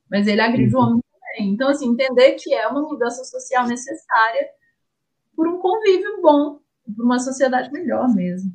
mas 0.10 0.26
ele 0.26 0.42
agride 0.42 0.76
uhum. 0.76 0.82
o 0.82 0.84
homem 0.86 1.04
também. 1.12 1.54
Então, 1.54 1.70
assim, 1.70 1.90
entender 1.90 2.34
que 2.34 2.54
é 2.54 2.68
uma 2.68 2.82
mudança 2.82 3.24
social 3.24 3.68
necessária 3.68 4.48
por 5.36 5.48
um 5.48 5.60
convívio 5.60 6.22
bom, 6.22 6.60
por 6.96 7.06
uma 7.06 7.20
sociedade 7.20 7.72
melhor 7.72 8.08
mesmo. 8.14 8.52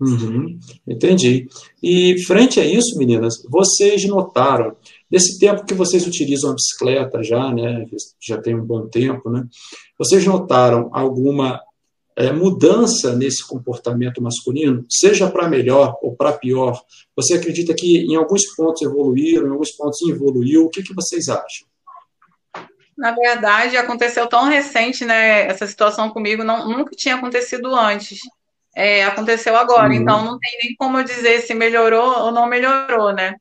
Uhum, 0.00 0.58
entendi. 0.86 1.48
E 1.82 2.22
frente 2.24 2.60
a 2.60 2.64
isso, 2.64 2.98
meninas, 2.98 3.42
vocês 3.48 4.04
notaram, 4.04 4.76
nesse 5.10 5.38
tempo 5.38 5.64
que 5.64 5.74
vocês 5.74 6.06
utilizam 6.06 6.50
a 6.50 6.54
bicicleta 6.54 7.22
já, 7.22 7.52
né, 7.52 7.86
já 8.20 8.40
tem 8.40 8.54
um 8.54 8.64
bom 8.64 8.86
tempo, 8.88 9.30
né, 9.30 9.44
vocês 9.98 10.24
notaram 10.24 10.90
alguma 10.92 11.60
é, 12.16 12.32
mudança 12.32 13.14
nesse 13.14 13.46
comportamento 13.46 14.22
masculino, 14.22 14.86
seja 14.88 15.30
para 15.30 15.48
melhor 15.48 15.98
ou 16.00 16.16
para 16.16 16.32
pior? 16.32 16.82
Você 17.14 17.34
acredita 17.34 17.74
que 17.74 17.98
em 17.98 18.16
alguns 18.16 18.46
pontos 18.54 18.80
evoluíram, 18.80 19.46
em 19.46 19.50
alguns 19.50 19.70
pontos 19.72 20.00
evoluiu? 20.08 20.64
O 20.64 20.70
que, 20.70 20.82
que 20.82 20.94
vocês 20.94 21.28
acham? 21.28 21.68
Na 22.96 23.12
verdade, 23.12 23.76
aconteceu 23.76 24.26
tão 24.26 24.44
recente, 24.44 25.04
né? 25.04 25.46
Essa 25.46 25.66
situação 25.66 26.08
comigo 26.08 26.42
não, 26.42 26.66
nunca 26.66 26.96
tinha 26.96 27.16
acontecido 27.16 27.74
antes. 27.74 28.18
É, 28.74 29.04
aconteceu 29.04 29.54
agora, 29.54 29.88
uhum. 29.88 29.94
então 29.94 30.24
não 30.24 30.38
tem 30.38 30.58
nem 30.62 30.76
como 30.76 30.98
eu 30.98 31.04
dizer 31.04 31.40
se 31.42 31.54
melhorou 31.54 32.24
ou 32.24 32.32
não 32.32 32.46
melhorou, 32.46 33.12
né? 33.12 33.34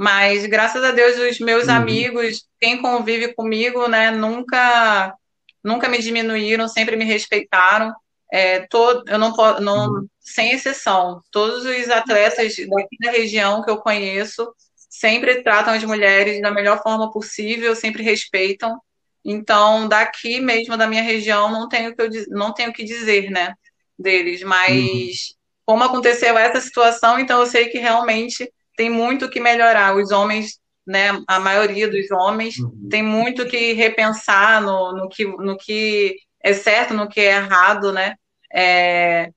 Mas 0.00 0.46
graças 0.46 0.82
a 0.82 0.92
Deus, 0.92 1.18
os 1.18 1.38
meus 1.40 1.68
uhum. 1.68 1.74
amigos, 1.74 2.46
quem 2.58 2.80
convive 2.80 3.34
comigo, 3.34 3.86
né, 3.86 4.10
nunca, 4.10 5.14
nunca 5.62 5.90
me 5.90 5.98
diminuíram, 5.98 6.66
sempre 6.66 6.96
me 6.96 7.04
respeitaram 7.04 7.92
é, 8.32 8.60
todo, 8.60 9.06
eu 9.06 9.18
não, 9.18 9.30
não 9.60 9.90
uhum. 9.90 10.06
sem 10.18 10.52
exceção, 10.52 11.20
todos 11.30 11.66
os 11.66 11.90
atletas 11.90 12.56
daqui 12.56 12.96
da 12.98 13.10
região 13.10 13.62
que 13.62 13.70
eu 13.70 13.76
conheço 13.76 14.50
sempre 14.88 15.42
tratam 15.42 15.74
as 15.74 15.84
mulheres 15.84 16.40
da 16.40 16.50
melhor 16.50 16.82
forma 16.82 17.12
possível, 17.12 17.76
sempre 17.76 18.02
respeitam. 18.02 18.80
Então, 19.22 19.86
daqui 19.86 20.40
mesmo 20.40 20.78
da 20.78 20.86
minha 20.86 21.02
região, 21.02 21.52
não 21.52 21.68
tenho 21.68 21.94
que 21.94 22.00
eu, 22.00 22.08
não 22.28 22.54
tenho 22.54 22.72
que 22.72 22.84
dizer, 22.84 23.30
né, 23.30 23.52
deles, 23.98 24.42
mas 24.42 24.72
uhum. 24.72 25.36
como 25.66 25.84
aconteceu 25.84 26.38
essa 26.38 26.58
situação, 26.58 27.18
então 27.18 27.40
eu 27.40 27.46
sei 27.46 27.68
que 27.68 27.78
realmente 27.78 28.50
tem 28.80 28.88
muito 28.88 29.28
que 29.28 29.38
melhorar. 29.38 29.94
Os 29.94 30.10
homens, 30.10 30.58
né, 30.86 31.10
a 31.28 31.38
maioria 31.38 31.86
dos 31.86 32.10
homens 32.10 32.56
uhum. 32.56 32.88
tem 32.90 33.02
muito 33.02 33.44
que 33.44 33.74
repensar 33.74 34.62
no, 34.62 34.92
no, 34.94 35.06
que, 35.06 35.26
no 35.26 35.54
que 35.58 36.16
é 36.42 36.54
certo, 36.54 36.94
no 36.94 37.06
que 37.06 37.20
é 37.20 37.36
errado, 37.36 37.92
né? 37.92 38.14
É, 38.50 39.28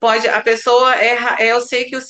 pode 0.00 0.26
a 0.26 0.40
pessoa 0.40 0.94
erra, 0.94 1.36
eu 1.44 1.60
sei 1.60 1.84
que 1.84 1.94
o, 1.94 2.00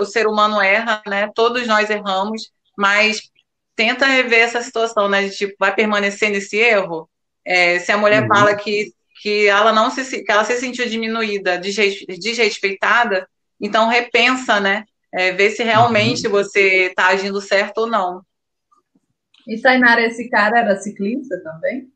o 0.00 0.06
ser 0.06 0.26
humano 0.26 0.58
erra, 0.58 1.02
né? 1.06 1.30
Todos 1.34 1.66
nós 1.66 1.90
erramos, 1.90 2.50
mas 2.78 3.20
tenta 3.74 4.06
rever 4.06 4.40
essa 4.40 4.62
situação, 4.62 5.10
né? 5.10 5.24
De, 5.24 5.36
tipo, 5.36 5.54
vai 5.60 5.74
permanecer 5.74 6.30
nesse 6.30 6.56
erro. 6.56 7.10
É, 7.44 7.78
se 7.78 7.92
a 7.92 7.98
mulher 7.98 8.22
uhum. 8.22 8.28
fala 8.28 8.54
que, 8.54 8.90
que 9.20 9.48
ela 9.48 9.70
não 9.70 9.90
se 9.90 10.24
que 10.24 10.32
ela 10.32 10.46
se 10.46 10.56
sentiu 10.56 10.88
diminuída, 10.88 11.58
desrespeitada, 11.58 13.28
então 13.60 13.86
repensa, 13.86 14.58
né? 14.58 14.86
É, 15.16 15.32
ver 15.32 15.50
se 15.50 15.62
realmente 15.62 16.26
uhum. 16.26 16.32
você 16.32 16.88
está 16.88 17.06
agindo 17.06 17.40
certo 17.40 17.78
ou 17.78 17.86
não. 17.86 18.22
E 19.46 19.58
Tainara, 19.60 20.02
esse 20.02 20.28
cara 20.28 20.58
era 20.58 20.76
ciclista 20.76 21.40
também? 21.42 21.90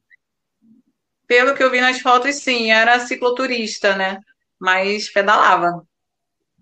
Pelo 1.27 1.55
que 1.55 1.63
eu 1.63 1.71
vi 1.71 1.81
nas 1.81 2.01
fotos, 2.01 2.37
sim, 2.37 2.71
era 2.71 2.99
cicloturista, 3.01 3.95
né? 3.95 4.21
Mas 4.59 5.13
pedalava. 5.13 5.87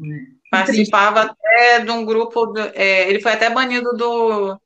Hum, 0.00 0.36
Participava 0.50 1.22
até 1.22 1.80
de 1.80 1.90
um 1.90 2.04
grupo. 2.04 2.46
Do, 2.46 2.61
é, 2.74 3.09
ele 3.09 3.20
foi 3.20 3.32
até 3.32 3.48
banido 3.48 3.92
do, 3.92 4.61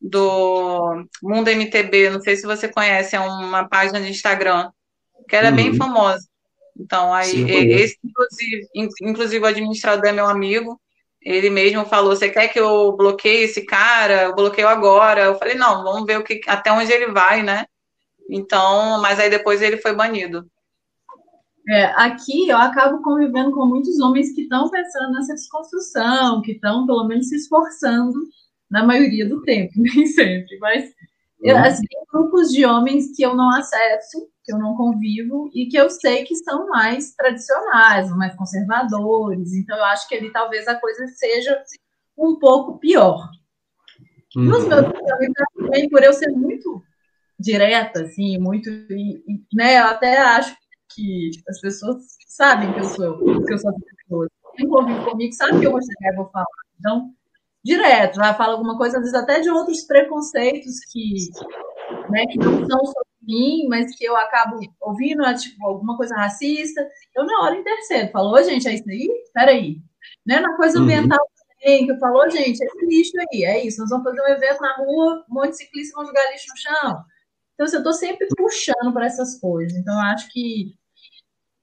do 0.00 1.06
Mundo 1.22 1.48
MTB. 1.48 2.10
Não 2.10 2.20
sei 2.20 2.36
se 2.36 2.46
você 2.46 2.68
conhece, 2.68 3.14
é 3.14 3.20
uma 3.20 3.68
página 3.68 4.00
de 4.00 4.08
Instagram 4.08 4.70
que 5.28 5.36
era 5.36 5.50
uhum. 5.50 5.56
bem 5.56 5.74
famosa. 5.74 6.26
Então, 6.78 7.12
aí, 7.12 7.30
Sim, 7.30 7.46
esse, 7.48 7.98
inclusive, 8.04 8.68
inclusive, 9.00 9.44
o 9.44 9.46
administrador 9.46 10.06
é 10.06 10.12
meu 10.12 10.26
amigo. 10.26 10.80
Ele 11.26 11.50
mesmo 11.50 11.84
falou: 11.84 12.14
Você 12.14 12.28
quer 12.28 12.46
que 12.46 12.60
eu 12.60 12.92
bloqueie 12.92 13.42
esse 13.42 13.66
cara? 13.66 14.22
Eu 14.22 14.34
bloqueio 14.36 14.68
agora. 14.68 15.24
Eu 15.24 15.34
falei: 15.34 15.56
Não, 15.56 15.82
vamos 15.82 16.06
ver 16.06 16.20
o 16.20 16.22
que, 16.22 16.40
até 16.46 16.70
onde 16.70 16.92
ele 16.92 17.08
vai, 17.08 17.42
né? 17.42 17.66
Então, 18.30 19.02
mas 19.02 19.18
aí 19.18 19.28
depois 19.28 19.60
ele 19.60 19.76
foi 19.76 19.92
banido. 19.92 20.48
É, 21.68 21.86
aqui 21.96 22.48
eu 22.48 22.56
acabo 22.56 23.02
convivendo 23.02 23.50
com 23.50 23.66
muitos 23.66 23.98
homens 23.98 24.32
que 24.32 24.42
estão 24.42 24.70
pensando 24.70 25.14
nessa 25.14 25.34
desconstrução, 25.34 26.40
que 26.42 26.52
estão 26.52 26.86
pelo 26.86 27.08
menos 27.08 27.28
se 27.28 27.34
esforçando 27.34 28.14
na 28.70 28.86
maioria 28.86 29.28
do 29.28 29.42
tempo, 29.42 29.72
nem 29.76 30.06
sempre, 30.06 30.56
mas 30.60 30.92
eu, 31.42 31.56
uhum. 31.56 31.62
assim, 31.64 31.82
tem 31.88 32.04
grupos 32.12 32.52
de 32.52 32.64
homens 32.64 33.16
que 33.16 33.22
eu 33.24 33.34
não 33.34 33.50
acesso, 33.50 34.28
que 34.46 34.52
eu 34.52 34.58
não 34.58 34.76
convivo 34.76 35.50
e 35.52 35.66
que 35.66 35.76
eu 35.76 35.90
sei 35.90 36.24
que 36.24 36.36
são 36.36 36.68
mais 36.68 37.12
tradicionais, 37.14 38.08
mais 38.16 38.34
conservadores. 38.36 39.52
Então 39.52 39.76
eu 39.76 39.84
acho 39.84 40.08
que 40.08 40.14
ali 40.14 40.30
talvez 40.30 40.68
a 40.68 40.76
coisa 40.76 41.04
seja 41.08 41.60
um 42.16 42.38
pouco 42.38 42.78
pior. 42.78 43.28
Uhum. 44.36 44.44
Nos 44.44 44.66
meus 44.66 44.86
também, 45.56 45.88
por 45.88 46.02
eu 46.02 46.12
ser 46.12 46.30
muito 46.30 46.80
direta, 47.38 48.02
assim, 48.02 48.38
muito. 48.38 48.70
E, 48.70 49.24
e, 49.26 49.44
né, 49.52 49.80
eu 49.80 49.86
até 49.86 50.16
acho 50.18 50.56
que 50.94 51.30
as 51.48 51.60
pessoas 51.60 52.04
sabem 52.28 52.72
que 52.72 52.80
eu 52.80 52.84
sou, 52.84 53.44
que 53.44 53.52
eu 53.52 53.58
sou 53.58 53.72
pessoa. 53.74 54.28
Quem 54.54 54.68
convive 54.68 55.04
comigo 55.04 55.32
sabe 55.32 55.58
que 55.58 55.66
eu 55.66 55.72
vou 55.72 55.80
chegar 55.82 56.12
e 56.12 56.16
vou 56.16 56.30
falar. 56.30 56.46
Então, 56.78 57.10
direto, 57.64 58.16
já 58.16 58.32
fala 58.34 58.52
alguma 58.52 58.78
coisa, 58.78 58.98
às 58.98 59.02
vezes 59.02 59.18
até 59.18 59.40
de 59.40 59.50
outros 59.50 59.82
preconceitos 59.82 60.80
que, 60.92 61.14
né, 62.10 62.26
que 62.26 62.38
não 62.38 62.64
são 62.66 62.78
sobre 62.78 63.06
mim, 63.22 63.66
mas 63.68 63.94
que 63.96 64.04
eu 64.04 64.16
acabo 64.16 64.58
ouvindo, 64.80 65.24
é, 65.24 65.34
tipo, 65.34 65.66
alguma 65.66 65.96
coisa 65.96 66.16
racista. 66.16 66.88
Eu 67.14 67.24
na 67.24 67.40
hora 67.42 67.56
intercedo, 67.56 68.10
falou, 68.12 68.42
gente, 68.42 68.68
é 68.68 68.74
isso 68.74 68.88
aí? 68.88 69.08
Peraí. 69.32 69.78
Né, 70.24 70.40
na 70.40 70.56
coisa 70.56 70.78
uhum. 70.78 70.84
ambiental 70.84 71.18
também, 71.58 71.86
que 71.86 71.92
eu 71.92 71.98
falou, 71.98 72.28
gente, 72.30 72.62
é 72.62 72.66
esse 72.66 72.86
lixo 72.86 73.12
aí, 73.32 73.44
é 73.44 73.66
isso, 73.66 73.80
nós 73.80 73.90
vamos 73.90 74.04
fazer 74.04 74.20
um 74.20 74.28
evento 74.28 74.60
na 74.60 74.76
rua, 74.76 75.24
um 75.28 75.34
monte 75.34 75.50
de 75.50 75.56
ciclistas 75.58 75.94
vão 75.94 76.06
jogar 76.06 76.30
lixo 76.30 76.46
no 76.48 76.56
chão 76.56 77.04
então, 77.56 77.64
assim, 77.64 77.76
eu 77.76 77.80
estou 77.80 77.92
sempre 77.94 78.28
puxando 78.36 78.92
para 78.92 79.06
essas 79.06 79.40
coisas. 79.40 79.76
Então, 79.76 79.94
eu 79.94 80.00
acho 80.00 80.28
que 80.30 80.76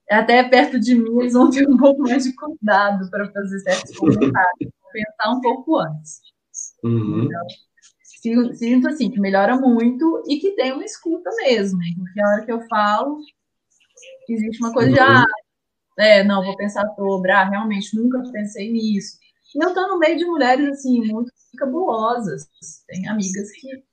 até 0.10 0.44
perto 0.44 0.80
de 0.80 0.96
mim 0.96 1.20
eles 1.22 1.34
vão 1.34 1.50
ter 1.50 1.68
um 1.70 1.78
pouco 1.78 2.02
mais 2.02 2.24
de 2.24 2.34
cuidado 2.36 3.10
para 3.10 3.32
fazer 3.32 3.60
certos 3.60 3.96
comentários, 3.98 4.72
pensar 4.92 5.32
um 5.32 5.40
pouco 5.40 5.78
antes. 5.78 6.20
Uhum. 6.84 7.24
Então, 7.24 7.42
sinto 8.54 8.88
assim 8.88 9.12
que 9.12 9.20
melhora 9.20 9.58
muito 9.58 10.24
e 10.28 10.40
que 10.40 10.52
tem 10.52 10.72
uma 10.72 10.86
escuta 10.86 11.30
mesmo, 11.44 11.80
porque 11.98 12.22
a 12.22 12.28
hora 12.30 12.46
que 12.46 12.52
eu 12.52 12.62
falo, 12.68 13.20
existe 14.30 14.64
uma 14.64 14.72
coisa 14.72 14.90
uhum. 14.90 14.96
de, 14.96 15.00
ah, 15.00 15.26
é, 16.00 16.24
não, 16.24 16.44
vou 16.44 16.56
pensar 16.56 16.88
sobre, 16.96 17.32
ah, 17.32 17.44
realmente, 17.44 17.96
nunca 17.96 18.24
pensei 18.32 18.72
nisso. 18.72 19.18
E 19.56 19.64
eu 19.64 19.74
tô 19.74 19.88
no 19.88 20.00
meio 20.00 20.18
de 20.18 20.26
mulheres, 20.26 20.68
assim, 20.70 21.02
muito 21.02 21.32
cabulosas. 21.58 22.48
Tem 22.88 23.08
amigas 23.08 23.52
que, 23.52 23.84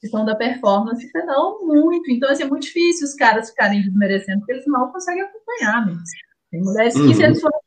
que 0.00 0.08
são 0.08 0.24
da 0.24 0.36
performance 0.36 1.04
e 1.04 1.10
pedalam 1.10 1.66
muito. 1.66 2.10
Então, 2.10 2.30
assim, 2.30 2.44
é 2.44 2.46
muito 2.46 2.64
difícil 2.64 3.06
os 3.06 3.14
caras 3.14 3.50
ficarem 3.50 3.82
desmerecendo, 3.82 4.40
porque 4.40 4.52
eles 4.52 4.66
mal 4.66 4.92
conseguem 4.92 5.22
acompanhar 5.22 5.86
mesmo. 5.86 6.02
Tem 6.50 6.62
mulheres 6.62 6.94
que, 6.94 7.00
uhum. 7.00 7.14
se 7.14 7.22
eles 7.22 7.40
forem, 7.40 7.60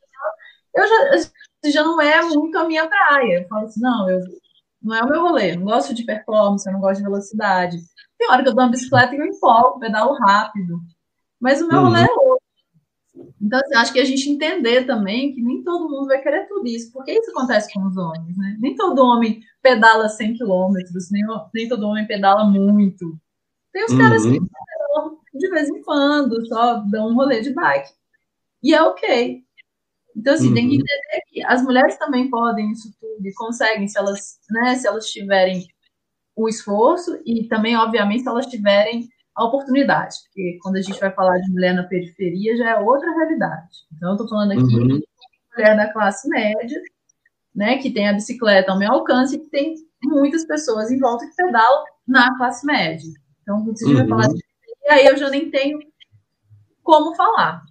eu 0.74 0.86
já, 0.88 1.30
já 1.70 1.84
não 1.84 2.00
é 2.00 2.22
muito 2.22 2.56
a 2.58 2.64
minha 2.64 2.86
praia. 2.88 3.42
Eu 3.42 3.48
falo 3.48 3.66
assim, 3.66 3.80
não, 3.80 4.10
eu, 4.10 4.20
não 4.84 4.94
é 4.94 5.02
o 5.02 5.08
meu 5.08 5.22
rolê. 5.22 5.52
Eu 5.52 5.56
não 5.56 5.64
gosto 5.64 5.94
de 5.94 6.04
performance, 6.04 6.68
eu 6.68 6.72
não 6.72 6.80
gosto 6.80 6.98
de 6.98 7.04
velocidade. 7.04 7.78
Tem 8.18 8.30
hora 8.30 8.42
que 8.42 8.48
eu 8.50 8.54
dou 8.54 8.64
uma 8.64 8.70
bicicleta 8.70 9.14
e 9.14 9.18
eu 9.18 9.24
empolgo, 9.24 9.80
pedalo 9.80 10.14
rápido. 10.14 10.78
Mas 11.40 11.60
o 11.60 11.66
meu 11.66 11.78
uhum. 11.78 11.84
rolê 11.86 12.02
é 12.02 12.12
outro. 12.12 12.44
Então, 13.40 13.60
assim, 13.60 13.74
acho 13.76 13.92
que 13.92 14.00
a 14.00 14.04
gente 14.04 14.28
entender 14.28 14.84
também 14.84 15.34
que 15.34 15.40
nem 15.40 15.62
todo 15.62 15.88
mundo 15.88 16.06
vai 16.06 16.20
querer 16.20 16.46
tudo 16.46 16.66
isso. 16.66 16.92
Porque 16.92 17.12
isso 17.12 17.30
acontece 17.30 17.72
com 17.72 17.86
os 17.86 17.96
homens, 17.96 18.36
né? 18.36 18.56
Nem 18.60 18.74
todo 18.74 19.04
homem 19.04 19.40
pedala 19.62 20.08
100 20.08 20.34
quilômetros, 20.34 21.10
nem, 21.10 21.22
nem 21.54 21.68
todo 21.68 21.86
homem 21.86 22.06
pedala 22.06 22.44
muito. 22.44 23.18
Tem 23.72 23.84
os 23.84 23.92
uhum. 23.92 23.98
caras 23.98 24.22
que 24.22 24.38
pedalam 24.38 25.18
de 25.32 25.50
vez 25.50 25.68
em 25.68 25.82
quando, 25.82 26.46
só 26.46 26.74
dão 26.76 27.08
um 27.08 27.14
rolê 27.14 27.40
de 27.40 27.52
bike. 27.52 27.90
E 28.62 28.74
é 28.74 28.82
ok. 28.82 29.43
Então, 30.16 30.34
assim, 30.34 30.48
uhum. 30.48 30.54
tem 30.54 30.68
que 30.68 30.76
uhum. 30.76 30.82
entender 30.82 31.20
que 31.28 31.44
as 31.44 31.62
mulheres 31.62 31.96
também 31.98 32.30
podem 32.30 32.70
isso 32.70 32.92
tudo 33.00 33.26
e 33.26 33.34
conseguem 33.34 33.88
se 33.88 33.98
elas, 33.98 34.38
né, 34.50 34.74
se 34.76 34.86
elas 34.86 35.06
tiverem 35.06 35.66
o 36.36 36.48
esforço 36.48 37.20
e 37.24 37.46
também, 37.48 37.76
obviamente, 37.76 38.22
se 38.22 38.28
elas 38.28 38.46
tiverem 38.46 39.08
a 39.34 39.44
oportunidade, 39.44 40.16
porque 40.24 40.58
quando 40.62 40.76
a 40.76 40.82
gente 40.82 41.00
vai 41.00 41.10
falar 41.12 41.38
de 41.38 41.50
mulher 41.50 41.74
na 41.74 41.82
periferia 41.82 42.56
já 42.56 42.70
é 42.70 42.76
outra 42.78 43.10
realidade. 43.10 43.78
Então, 43.92 44.10
eu 44.10 44.14
estou 44.14 44.28
falando 44.28 44.52
aqui 44.52 44.62
uhum. 44.62 44.86
de 44.86 45.04
mulher 45.56 45.76
da 45.76 45.92
classe 45.92 46.28
média, 46.28 46.80
né, 47.54 47.78
que 47.78 47.90
tem 47.90 48.08
a 48.08 48.12
bicicleta 48.12 48.70
ao 48.70 48.78
meu 48.78 48.92
alcance 48.92 49.34
e 49.34 49.40
que 49.40 49.50
tem 49.50 49.74
muitas 50.04 50.44
pessoas 50.44 50.90
em 50.90 50.98
volta 50.98 51.26
que 51.26 51.34
pedalam 51.34 51.84
na 52.06 52.36
classe 52.36 52.64
média. 52.64 53.08
Então, 53.42 53.64
se 53.74 53.84
a 53.84 53.88
gente 53.88 54.00
uhum. 54.00 54.08
vai 54.08 54.08
falar 54.08 54.34
de 54.34 54.42
periferia, 54.42 54.92
aí 54.92 55.06
eu 55.06 55.16
já 55.16 55.30
nem 55.30 55.50
tenho 55.50 55.78
como 56.82 57.14
falar. 57.16 57.64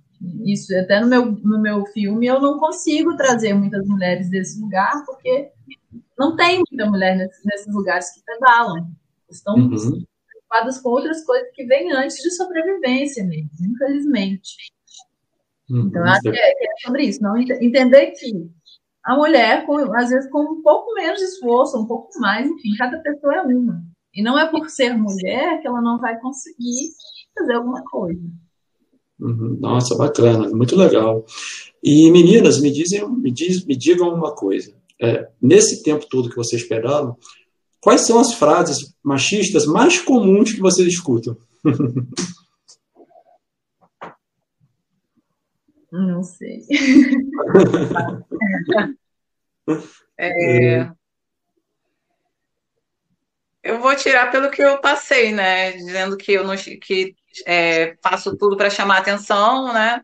Isso, 0.46 0.76
até 0.78 1.00
no 1.02 1.08
meu, 1.08 1.26
no 1.26 1.62
meu 1.62 1.86
filme, 1.88 2.26
eu 2.26 2.40
não 2.40 2.58
consigo 2.58 3.16
trazer 3.18 3.54
muitas 3.54 3.86
mulheres 3.88 4.30
desse 4.30 4.60
lugar, 4.60 5.04
porque 5.06 5.52
não 6.18 6.36
tem 6.36 6.64
muita 6.70 6.90
mulher 6.90 7.18
nesses, 7.18 7.44
nesses 7.44 7.74
lugares 7.74 8.14
que 8.14 8.22
pedalam. 8.24 8.88
Estão 9.30 9.56
uhum. 9.56 10.04
preocupadas 10.30 10.80
com 10.80 10.90
outras 10.90 11.24
coisas 11.26 11.50
que 11.54 11.66
vêm 11.66 11.92
antes 11.92 12.18
de 12.18 12.32
sobrevivência 12.32 13.24
mesmo, 13.26 13.50
infelizmente. 13.62 14.56
Uhum. 15.70 15.88
Então, 15.88 16.04
acho 16.04 16.22
que 16.22 16.30
é, 16.30 16.56
que 16.56 16.66
é, 16.66 16.76
sobre 16.86 17.04
isso. 17.04 17.22
Não, 17.22 17.38
entender 17.38 18.12
que 18.12 18.50
a 19.04 19.16
mulher, 19.16 19.66
com, 19.66 19.78
às 19.96 20.10
vezes, 20.10 20.30
com 20.30 20.42
um 20.42 20.62
pouco 20.62 20.94
menos 20.94 21.20
de 21.20 21.26
esforço, 21.26 21.78
um 21.78 21.86
pouco 21.86 22.10
mais, 22.20 22.48
enfim, 22.48 22.76
cada 22.78 22.98
pessoa 23.00 23.36
é 23.36 23.42
uma. 23.42 23.84
E 24.14 24.22
não 24.22 24.38
é 24.40 24.48
por 24.48 24.70
ser 24.70 24.96
mulher 24.96 25.60
que 25.60 25.68
ela 25.68 25.82
não 25.82 26.00
vai 26.00 26.18
conseguir 26.20 26.92
fazer 27.38 27.54
alguma 27.54 27.84
coisa. 27.84 28.22
Uhum. 29.24 29.58
Nossa, 29.62 29.96
bacana, 29.96 30.50
muito 30.50 30.76
legal. 30.76 31.26
E 31.82 32.12
meninas, 32.12 32.60
me 32.60 32.70
dizem, 32.70 33.10
me, 33.10 33.32
diz, 33.32 33.64
me 33.66 33.74
digam 33.74 34.14
uma 34.14 34.36
coisa. 34.36 34.76
É, 35.02 35.30
nesse 35.42 35.82
tempo 35.82 36.06
todo 36.10 36.30
que 36.30 36.36
vocês 36.36 36.62
pedalam, 36.64 37.16
quais 37.80 38.02
são 38.02 38.20
as 38.20 38.34
frases 38.34 38.94
machistas 39.02 39.66
mais 39.66 39.98
comuns 40.00 40.52
que 40.52 40.60
vocês 40.60 40.88
escutam? 40.90 41.38
Não 45.90 46.24
sei. 46.24 46.66
é, 50.20 50.90
eu 53.64 53.80
vou 53.80 53.96
tirar 53.96 54.32
pelo 54.32 54.50
que 54.50 54.62
eu 54.62 54.82
passei, 54.82 55.32
né? 55.32 55.72
Dizendo 55.74 56.18
que 56.18 56.34
eu 56.34 56.44
não 56.44 56.56
que 56.56 57.16
é, 57.46 57.96
faço 58.02 58.36
tudo 58.38 58.56
para 58.56 58.70
chamar 58.70 59.00
atenção, 59.00 59.74
né? 59.74 60.02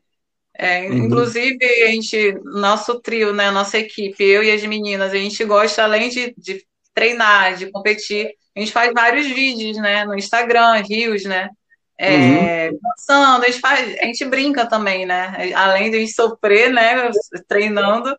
É, 0.61 0.89
uhum. 0.89 1.05
Inclusive, 1.05 1.57
a 1.63 1.87
gente, 1.87 2.33
nosso 2.43 2.99
trio, 2.99 3.33
né, 3.33 3.49
nossa 3.49 3.77
equipe, 3.77 4.21
eu 4.21 4.43
e 4.43 4.51
as 4.51 4.61
meninas, 4.65 5.13
a 5.13 5.15
gente 5.15 5.41
gosta, 5.45 5.83
além 5.83 6.09
de, 6.09 6.33
de 6.37 6.65
treinar, 6.93 7.55
de 7.55 7.71
competir, 7.71 8.33
a 8.53 8.59
gente 8.59 8.73
faz 8.73 8.91
vários 8.93 9.25
vídeos, 9.25 9.77
né, 9.77 10.03
no 10.03 10.15
Instagram, 10.15 10.81
rios, 10.81 11.23
né, 11.23 11.49
é, 11.97 12.71
uhum. 12.71 12.79
dançando, 12.83 13.45
a 13.45 13.47
gente, 13.47 13.61
faz, 13.61 13.97
a 14.01 14.05
gente 14.05 14.25
brinca 14.25 14.65
também, 14.65 15.05
né, 15.05 15.53
além 15.55 15.91
de 15.91 15.95
a 15.95 15.99
gente 16.01 16.11
sofrer, 16.11 16.69
né, 16.73 17.09
treinando, 17.47 18.09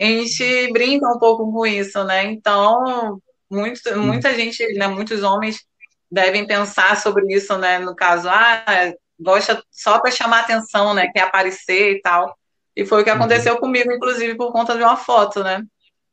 a 0.00 0.04
gente 0.04 0.72
brinca 0.72 1.06
um 1.06 1.18
pouco 1.20 1.52
com 1.52 1.64
isso, 1.64 2.02
né, 2.02 2.24
então, 2.24 3.22
muito, 3.48 3.96
muita 4.00 4.34
gente, 4.34 4.66
né, 4.72 4.88
muitos 4.88 5.22
homens 5.22 5.64
devem 6.10 6.46
pensar 6.46 6.96
sobre 6.96 7.34
isso, 7.34 7.56
né? 7.58 7.78
No 7.78 7.94
caso, 7.94 8.28
ah, 8.28 8.92
gosta 9.18 9.62
só 9.70 9.98
para 9.98 10.10
chamar 10.10 10.40
atenção, 10.40 10.94
né? 10.94 11.10
Quer 11.12 11.22
aparecer 11.22 11.96
e 11.96 12.00
tal. 12.00 12.36
E 12.76 12.84
foi 12.84 13.02
o 13.02 13.04
que 13.04 13.10
uhum. 13.10 13.16
aconteceu 13.16 13.54
uhum. 13.54 13.60
comigo, 13.60 13.92
inclusive, 13.92 14.34
por 14.36 14.52
conta 14.52 14.76
de 14.76 14.82
uma 14.82 14.96
foto, 14.96 15.42
né? 15.42 15.62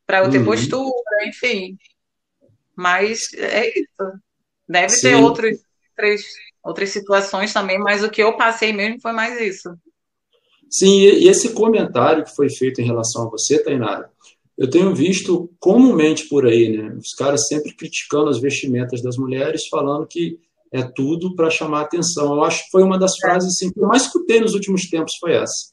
Para 0.06 0.18
eu 0.18 0.30
ter 0.30 0.38
uhum. 0.38 0.44
postura, 0.44 1.26
enfim. 1.26 1.76
Mas 2.76 3.32
é 3.34 3.68
isso. 3.68 4.20
Deve 4.68 4.90
Sim. 4.90 5.00
ter 5.00 5.14
outros, 5.16 5.58
outras, 5.90 6.22
outras 6.62 6.90
situações 6.90 7.52
também, 7.52 7.78
mas 7.78 8.02
o 8.02 8.10
que 8.10 8.22
eu 8.22 8.36
passei 8.36 8.72
mesmo 8.72 9.00
foi 9.00 9.12
mais 9.12 9.40
isso. 9.40 9.76
Sim, 10.70 11.00
e 11.00 11.28
esse 11.28 11.52
comentário 11.52 12.24
que 12.24 12.34
foi 12.34 12.48
feito 12.48 12.80
em 12.80 12.86
relação 12.86 13.26
a 13.26 13.30
você, 13.30 13.62
Tainara, 13.62 14.10
eu 14.56 14.68
tenho 14.68 14.94
visto 14.94 15.50
comumente 15.58 16.28
por 16.28 16.46
aí, 16.46 16.76
né? 16.76 16.94
Os 16.94 17.14
caras 17.14 17.46
sempre 17.48 17.74
criticando 17.74 18.28
as 18.28 18.40
vestimentas 18.40 19.02
das 19.02 19.16
mulheres, 19.16 19.66
falando 19.68 20.06
que 20.06 20.38
é 20.72 20.82
tudo 20.82 21.34
para 21.34 21.50
chamar 21.50 21.82
atenção. 21.82 22.34
Eu 22.34 22.44
acho 22.44 22.64
que 22.64 22.70
foi 22.70 22.82
uma 22.82 22.98
das 22.98 23.16
frases 23.16 23.54
assim, 23.54 23.72
que 23.72 23.80
eu 23.80 23.88
mais 23.88 24.02
escutei 24.02 24.40
nos 24.40 24.54
últimos 24.54 24.88
tempos 24.88 25.16
foi 25.18 25.34
essa. 25.34 25.72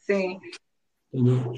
Sim. 0.00 0.38
Entendeu? 1.12 1.52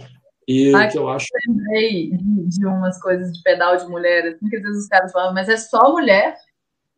E 0.46 0.74
o 0.74 0.88
que 0.90 0.98
eu 0.98 1.08
acho. 1.08 1.26
Eu 1.32 1.52
lembrei 1.54 2.10
de 2.12 2.66
umas 2.66 3.00
coisas 3.00 3.32
de 3.32 3.42
pedal 3.42 3.76
de 3.76 3.86
mulher, 3.86 4.26
assim, 4.26 4.48
que 4.48 4.56
às 4.56 4.62
vezes 4.62 4.82
os 4.82 4.88
caras 4.88 5.12
falam, 5.12 5.32
mas 5.32 5.48
é 5.48 5.56
só 5.56 5.92
mulher? 5.92 6.36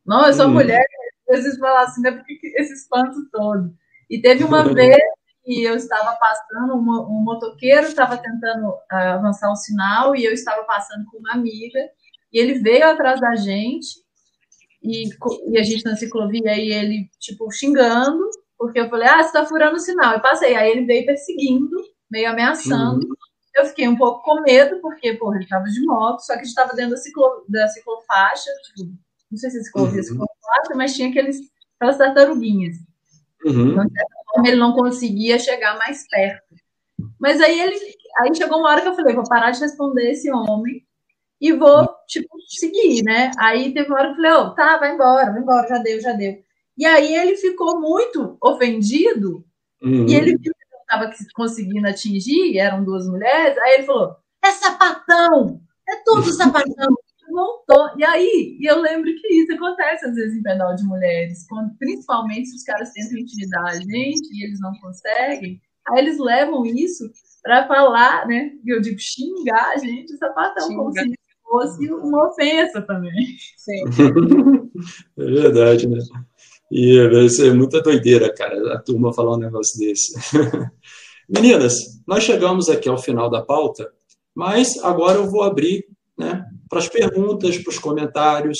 Não, 0.06 0.24
é 0.24 0.32
só 0.32 0.46
hum. 0.46 0.52
mulher. 0.52 0.84
Às 1.30 1.44
vezes 1.44 1.58
falam 1.58 1.84
assim, 1.84 2.00
né? 2.00 2.12
Porque 2.12 2.38
esse 2.56 2.72
espanto 2.72 3.16
todo. 3.30 3.72
E 4.08 4.20
teve 4.20 4.44
uma 4.44 4.62
vez 4.72 4.96
e 5.44 5.66
eu 5.68 5.74
estava 5.74 6.16
passando, 6.16 6.74
um, 6.74 6.80
um 6.80 7.22
motoqueiro 7.24 7.86
estava 7.86 8.16
tentando 8.16 8.68
uh, 8.68 9.14
avançar 9.14 9.50
o 9.50 9.56
sinal 9.56 10.14
e 10.14 10.24
eu 10.24 10.32
estava 10.32 10.62
passando 10.64 11.04
com 11.10 11.18
uma 11.18 11.32
amiga 11.32 11.80
e 12.32 12.38
ele 12.38 12.60
veio 12.60 12.88
atrás 12.88 13.20
da 13.20 13.34
gente 13.34 14.02
e, 14.82 15.08
e 15.48 15.58
a 15.58 15.62
gente 15.62 15.84
na 15.84 15.96
ciclovia 15.96 16.56
e 16.56 16.72
ele, 16.72 17.10
tipo, 17.18 17.50
xingando, 17.50 18.28
porque 18.58 18.80
eu 18.80 18.88
falei, 18.88 19.08
ah, 19.08 19.18
você 19.18 19.26
está 19.26 19.44
furando 19.44 19.76
o 19.76 19.80
sinal. 19.80 20.14
Eu 20.14 20.20
passei, 20.20 20.56
aí 20.56 20.70
ele 20.70 20.86
veio 20.86 21.06
perseguindo, 21.06 21.76
meio 22.10 22.30
ameaçando. 22.30 23.06
Uhum. 23.06 23.14
Eu 23.54 23.66
fiquei 23.66 23.86
um 23.86 23.96
pouco 23.96 24.22
com 24.22 24.40
medo, 24.42 24.80
porque, 24.80 25.14
porra, 25.14 25.36
ele 25.36 25.44
estava 25.44 25.64
de 25.64 25.84
moto, 25.84 26.20
só 26.20 26.34
que 26.34 26.40
a 26.40 26.42
gente 26.42 26.48
estava 26.48 26.74
dentro 26.74 26.92
da, 26.92 26.96
ciclo, 26.96 27.44
da 27.48 27.68
ciclofaixa, 27.68 28.50
tipo, 28.64 28.90
não 29.30 29.38
sei 29.38 29.50
se 29.50 29.58
é 29.58 29.62
ciclovia 29.62 29.98
uhum. 29.98 30.02
ciclofaixa, 30.02 30.74
mas 30.74 30.94
tinha 30.94 31.10
aqueles, 31.10 31.38
aquelas 31.76 31.98
tartaruguinhas. 31.98 32.76
Uhum. 33.44 33.72
Então, 33.72 33.84
forma, 34.32 34.48
ele 34.48 34.56
não 34.56 34.72
conseguia 34.72 35.38
chegar 35.38 35.78
mais 35.78 36.06
perto. 36.08 36.54
Mas 37.20 37.40
aí 37.40 37.60
ele. 37.60 37.76
Aí 38.20 38.34
chegou 38.34 38.58
uma 38.58 38.70
hora 38.70 38.82
que 38.82 38.88
eu 38.88 38.94
falei, 38.94 39.14
vou 39.14 39.24
parar 39.24 39.50
de 39.50 39.60
responder 39.60 40.10
esse 40.10 40.30
homem 40.30 40.84
e 41.40 41.52
vou, 41.52 41.88
tipo, 42.06 42.28
seguir, 42.48 43.02
né? 43.02 43.30
Aí 43.38 43.72
teve 43.72 43.88
uma 43.88 43.98
hora 43.98 44.08
que 44.08 44.12
eu 44.12 44.16
falei, 44.16 44.32
oh, 44.32 44.54
tá, 44.54 44.78
vai 44.78 44.94
embora, 44.94 45.32
vai 45.32 45.40
embora, 45.40 45.68
já 45.68 45.78
deu, 45.78 46.00
já 46.00 46.12
deu. 46.12 46.36
E 46.76 46.86
aí 46.86 47.14
ele 47.14 47.36
ficou 47.36 47.80
muito 47.80 48.36
ofendido 48.42 49.44
uhum. 49.82 50.06
e 50.06 50.14
ele 50.14 50.36
viu 50.36 50.52
que 50.52 50.74
eu 50.74 50.80
estava 50.80 51.10
conseguindo 51.34 51.88
atingir, 51.88 52.58
eram 52.58 52.84
duas 52.84 53.08
mulheres, 53.08 53.58
aí 53.58 53.74
ele 53.74 53.84
falou, 53.84 54.14
é 54.44 54.50
sapatão, 54.52 55.60
é 55.88 55.96
tudo 56.04 56.32
sapatão 56.32 56.94
voltou. 57.32 57.88
E 57.98 58.04
aí, 58.04 58.58
eu 58.60 58.80
lembro 58.80 59.10
que 59.14 59.28
isso 59.34 59.52
acontece 59.54 60.06
às 60.06 60.14
vezes 60.14 60.36
em 60.36 60.42
pedal 60.42 60.74
de 60.76 60.84
mulheres, 60.84 61.46
quando, 61.48 61.74
principalmente 61.78 62.46
se 62.46 62.56
os 62.56 62.62
caras 62.62 62.92
tentam 62.92 63.18
intimidar 63.18 63.64
a 63.64 63.74
gente 63.74 64.28
e 64.32 64.44
eles 64.44 64.60
não 64.60 64.72
conseguem, 64.80 65.60
aí 65.88 65.98
eles 65.98 66.18
levam 66.18 66.64
isso 66.64 67.10
para 67.42 67.66
falar, 67.66 68.26
né? 68.26 68.52
Eu 68.64 68.80
digo 68.80 68.98
xingar 68.98 69.72
a 69.72 69.78
gente, 69.78 70.14
o 70.14 70.18
sapatão, 70.18 70.68
Xinga. 70.68 70.76
como 70.76 70.92
se 70.92 71.16
fosse 71.42 71.92
uma 71.92 72.28
ofensa 72.28 72.82
também. 72.82 73.26
Sim. 73.56 73.82
É 75.16 75.24
verdade, 75.24 75.86
né? 75.86 75.98
E 76.72 76.96
isso 77.24 77.44
é 77.44 77.52
muita 77.52 77.82
doideira, 77.82 78.34
cara, 78.34 78.74
a 78.74 78.80
turma 78.80 79.12
falar 79.12 79.36
um 79.36 79.40
negócio 79.40 79.78
desse. 79.78 80.12
Meninas, 81.28 82.02
nós 82.06 82.24
chegamos 82.24 82.68
aqui 82.68 82.88
ao 82.88 82.98
final 82.98 83.30
da 83.30 83.42
pauta, 83.42 83.92
mas 84.34 84.82
agora 84.82 85.18
eu 85.18 85.30
vou 85.30 85.42
abrir 85.42 85.86
né, 86.18 86.44
para 86.68 86.78
as 86.78 86.88
perguntas, 86.88 87.58
para 87.58 87.70
os 87.70 87.78
comentários. 87.78 88.58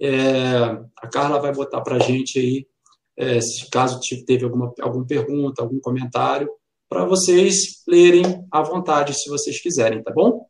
É, 0.00 0.58
a 0.96 1.08
Carla 1.08 1.40
vai 1.40 1.52
botar 1.52 1.80
para 1.82 1.96
a 1.96 1.98
gente 1.98 2.38
aí 2.38 2.66
é, 3.20 3.38
se 3.38 3.68
caso 3.68 4.00
teve 4.26 4.44
alguma, 4.44 4.72
alguma 4.80 5.06
pergunta, 5.06 5.60
algum 5.60 5.78
comentário, 5.78 6.50
para 6.88 7.04
vocês 7.04 7.82
lerem 7.86 8.24
à 8.50 8.62
vontade, 8.62 9.14
se 9.14 9.28
vocês 9.28 9.60
quiserem, 9.60 10.02
tá 10.02 10.10
bom? 10.10 10.46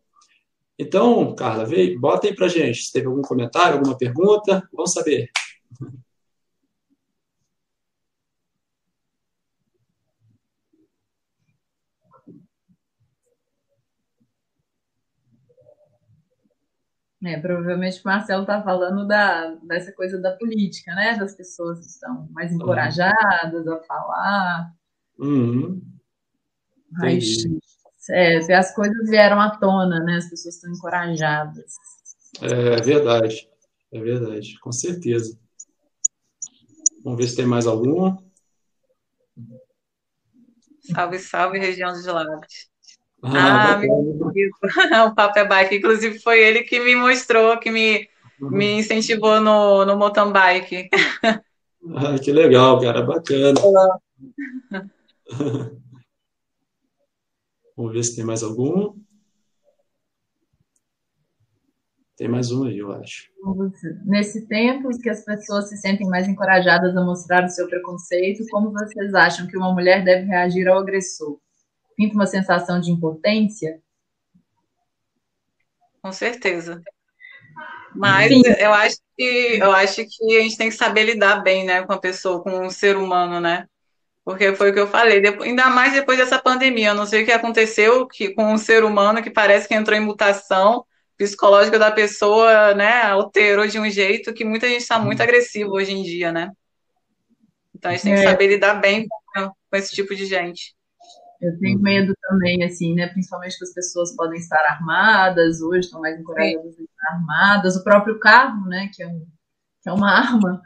Então, 0.78 1.34
Carla, 1.34 1.66
vem, 1.66 1.98
bota 1.98 2.28
aí 2.28 2.34
para 2.34 2.48
gente 2.48 2.84
se 2.84 2.92
teve 2.92 3.09
algum 3.09 3.22
comentário, 3.22 3.76
alguma 3.76 3.98
pergunta, 3.98 4.62
vamos 4.72 4.92
saber. 4.92 5.28
É, 17.22 17.38
provavelmente 17.38 18.00
o 18.00 18.04
Marcelo 18.04 18.42
está 18.42 18.62
falando 18.62 19.06
da, 19.06 19.54
dessa 19.56 19.92
coisa 19.92 20.18
da 20.18 20.32
política, 20.36 20.94
né? 20.94 21.18
Das 21.18 21.34
pessoas 21.34 21.80
que 21.80 21.86
estão 21.86 22.26
mais 22.30 22.50
encorajadas 22.50 23.68
a 23.68 23.82
falar. 23.82 24.72
Uhum. 25.18 25.82
Mas, 26.92 27.44
é, 28.08 28.54
as 28.54 28.74
coisas 28.74 29.10
vieram 29.10 29.38
à 29.38 29.50
tona, 29.58 30.00
né? 30.00 30.16
As 30.16 30.30
pessoas 30.30 30.54
estão 30.54 30.72
encorajadas. 30.72 31.74
É 32.40 32.80
verdade, 32.80 33.48
é 33.92 34.00
verdade, 34.00 34.58
com 34.60 34.72
certeza. 34.72 35.38
Vamos 37.04 37.18
ver 37.18 37.28
se 37.28 37.36
tem 37.36 37.46
mais 37.46 37.66
algum. 37.66 38.16
Salve, 40.92 41.18
salve, 41.18 41.58
região 41.58 41.92
dos 41.92 42.06
lagos. 42.06 42.69
Ah, 43.22 43.74
ah 43.74 43.80
o 45.06 45.14
Papo 45.14 45.38
é 45.38 45.46
Bike. 45.46 45.76
Inclusive, 45.76 46.18
foi 46.20 46.40
ele 46.40 46.62
que 46.62 46.80
me 46.80 46.96
mostrou, 46.96 47.58
que 47.58 47.70
me, 47.70 48.08
uhum. 48.40 48.50
me 48.50 48.78
incentivou 48.78 49.38
no, 49.40 49.84
no 49.84 49.96
mountain 49.96 50.32
bike. 50.32 50.88
Ah, 51.22 51.42
que 52.22 52.32
legal, 52.32 52.80
cara. 52.80 53.02
Bacana. 53.02 53.60
Vamos 57.76 57.92
ver 57.92 58.04
se 58.04 58.16
tem 58.16 58.24
mais 58.24 58.42
algum. 58.42 58.94
Tem 62.16 62.28
mais 62.28 62.52
um 62.52 62.64
aí, 62.64 62.76
eu 62.76 62.92
acho. 62.92 63.30
Nesse 64.04 64.46
tempo 64.46 64.90
que 65.00 65.08
as 65.08 65.24
pessoas 65.24 65.70
se 65.70 65.78
sentem 65.78 66.06
mais 66.06 66.28
encorajadas 66.28 66.94
a 66.94 67.02
mostrar 67.02 67.44
o 67.44 67.48
seu 67.48 67.66
preconceito, 67.66 68.44
como 68.50 68.70
vocês 68.70 69.14
acham 69.14 69.46
que 69.46 69.56
uma 69.56 69.72
mulher 69.72 70.04
deve 70.04 70.26
reagir 70.26 70.68
ao 70.68 70.78
agressor? 70.78 71.40
Pinta 71.97 72.14
uma 72.14 72.26
sensação 72.26 72.80
de 72.80 72.91
impotência? 72.91 73.80
Com 76.03 76.12
certeza. 76.12 76.82
Mas 77.95 78.32
Sim. 78.32 78.43
eu 78.59 78.72
acho 78.72 78.97
que 79.16 79.59
eu 79.61 79.72
acho 79.72 80.07
que 80.07 80.36
a 80.36 80.43
gente 80.43 80.57
tem 80.57 80.68
que 80.68 80.76
saber 80.76 81.05
lidar 81.05 81.43
bem, 81.43 81.64
né, 81.64 81.82
com 81.82 81.93
a 81.93 81.99
pessoa, 81.99 82.43
com 82.43 82.66
o 82.66 82.70
ser 82.70 82.97
humano, 82.97 83.41
né? 83.41 83.66
Porque 84.24 84.55
foi 84.55 84.70
o 84.70 84.74
que 84.74 84.80
eu 84.80 84.86
falei, 84.86 85.20
depois, 85.20 85.49
ainda 85.49 85.68
mais 85.68 85.93
depois 85.93 86.18
dessa 86.18 86.38
pandemia. 86.38 86.88
Eu 86.88 86.95
não 86.95 87.07
sei 87.07 87.22
o 87.22 87.24
que 87.24 87.32
aconteceu 87.32 88.07
que, 88.07 88.32
com 88.34 88.53
o 88.53 88.59
ser 88.59 88.84
humano 88.84 89.22
que 89.22 89.30
parece 89.30 89.66
que 89.66 89.74
entrou 89.74 89.97
em 89.97 90.01
mutação 90.01 90.84
psicológica 91.16 91.78
da 91.78 91.91
pessoa, 91.91 92.74
né? 92.74 93.03
Alterou 93.03 93.66
de 93.66 93.78
um 93.78 93.91
jeito 93.91 94.32
que 94.32 94.45
muita 94.45 94.68
gente 94.68 94.82
está 94.82 94.99
muito 94.99 95.22
agressivo 95.22 95.72
hoje 95.72 95.93
em 95.93 96.03
dia, 96.03 96.30
né? 96.32 96.51
Então 97.74 97.91
a 97.91 97.95
gente 97.95 98.05
tem 98.05 98.14
que 98.14 98.20
é. 98.20 98.24
saber 98.24 98.47
lidar 98.47 98.74
bem 98.74 99.07
com, 99.34 99.49
com 99.49 99.76
esse 99.76 99.95
tipo 99.95 100.14
de 100.14 100.26
gente. 100.26 100.74
Eu 101.41 101.59
tenho 101.59 101.78
medo 101.78 102.14
também, 102.22 102.62
assim, 102.64 102.95
né? 102.95 103.07
Principalmente 103.07 103.57
que 103.57 103.64
as 103.64 103.72
pessoas 103.72 104.14
podem 104.14 104.38
estar 104.38 104.62
armadas, 104.68 105.62
hoje 105.62 105.80
estão 105.80 106.01
mais 106.01 106.20
encorajadas 106.20 106.78
a 106.78 106.82
estar 106.82 107.12
armadas. 107.12 107.76
O 107.76 107.84
próprio 107.84 108.18
carro, 108.18 108.66
né? 108.66 108.91
Que 108.95 109.03
é, 109.03 109.09
um, 109.09 109.26
que 109.82 109.88
é 109.88 109.93
uma 109.93 110.11
arma 110.12 110.61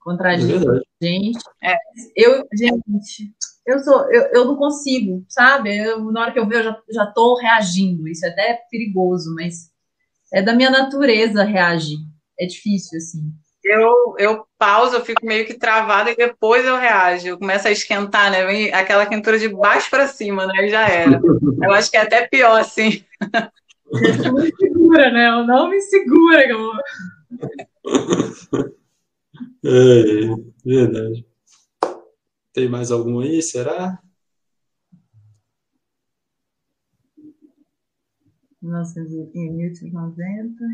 contra 0.00 0.30
a 0.30 0.34
é 0.34 0.38
gente. 0.38 1.38
É. 1.62 1.76
Eu, 2.16 2.48
gente, 2.52 3.32
eu 3.66 3.78
sou, 3.80 4.10
eu, 4.12 4.22
eu 4.32 4.44
não 4.44 4.56
consigo, 4.56 5.24
sabe? 5.28 5.76
Eu, 5.76 6.10
na 6.10 6.22
hora 6.22 6.32
que 6.32 6.38
eu 6.38 6.48
vejo, 6.48 6.60
eu 6.60 6.64
já, 6.64 6.82
já 6.90 7.06
tô 7.06 7.36
reagindo. 7.36 8.08
Isso 8.08 8.26
é 8.26 8.30
até 8.30 8.60
perigoso, 8.70 9.34
mas 9.34 9.70
é 10.32 10.42
da 10.42 10.54
minha 10.54 10.70
natureza 10.70 11.44
reagir. 11.44 11.98
É 12.40 12.46
difícil, 12.46 12.96
assim. 12.98 13.32
Eu, 13.68 14.14
eu 14.18 14.46
pauso, 14.56 14.96
eu 14.96 15.04
fico 15.04 15.26
meio 15.26 15.46
que 15.46 15.52
travada 15.52 16.10
e 16.10 16.16
depois 16.16 16.64
eu 16.64 16.76
reajo. 16.76 17.28
Eu 17.28 17.38
começo 17.38 17.68
a 17.68 17.70
esquentar, 17.70 18.30
né? 18.30 18.46
Vem 18.46 18.72
aquela 18.72 19.04
quentura 19.04 19.38
de 19.38 19.48
baixo 19.48 19.90
para 19.90 20.08
cima, 20.08 20.46
né? 20.46 20.66
E 20.66 20.70
já 20.70 20.88
era. 20.88 21.20
Eu 21.62 21.72
acho 21.72 21.90
que 21.90 21.98
é 21.98 22.00
até 22.00 22.26
pior, 22.26 22.58
assim. 22.58 23.04
Isso 23.92 24.32
me 24.32 24.50
segura, 24.56 25.12
né? 25.12 25.28
Eu 25.28 25.46
não 25.46 25.68
me 25.68 25.80
segura, 25.82 26.54
amor. 26.54 26.80
É, 29.64 30.20
verdade. 30.64 31.26
Tem 32.54 32.68
mais 32.68 32.90
algum 32.90 33.20
aí, 33.20 33.42
será? 33.42 33.98
1890. 38.62 40.64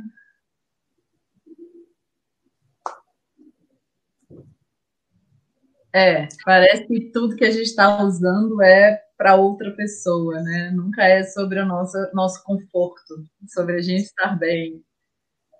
É, 5.94 6.26
parece 6.44 6.88
que 6.88 7.12
tudo 7.12 7.36
que 7.36 7.44
a 7.44 7.50
gente 7.52 7.66
está 7.66 8.02
usando 8.02 8.60
é 8.60 9.00
para 9.16 9.36
outra 9.36 9.70
pessoa, 9.76 10.42
né? 10.42 10.72
Nunca 10.74 11.04
é 11.04 11.22
sobre 11.22 11.60
o 11.60 11.64
nosso, 11.64 11.96
nosso 12.12 12.42
conforto, 12.42 13.24
sobre 13.46 13.76
a 13.76 13.80
gente 13.80 14.02
estar 14.02 14.36
bem. 14.36 14.84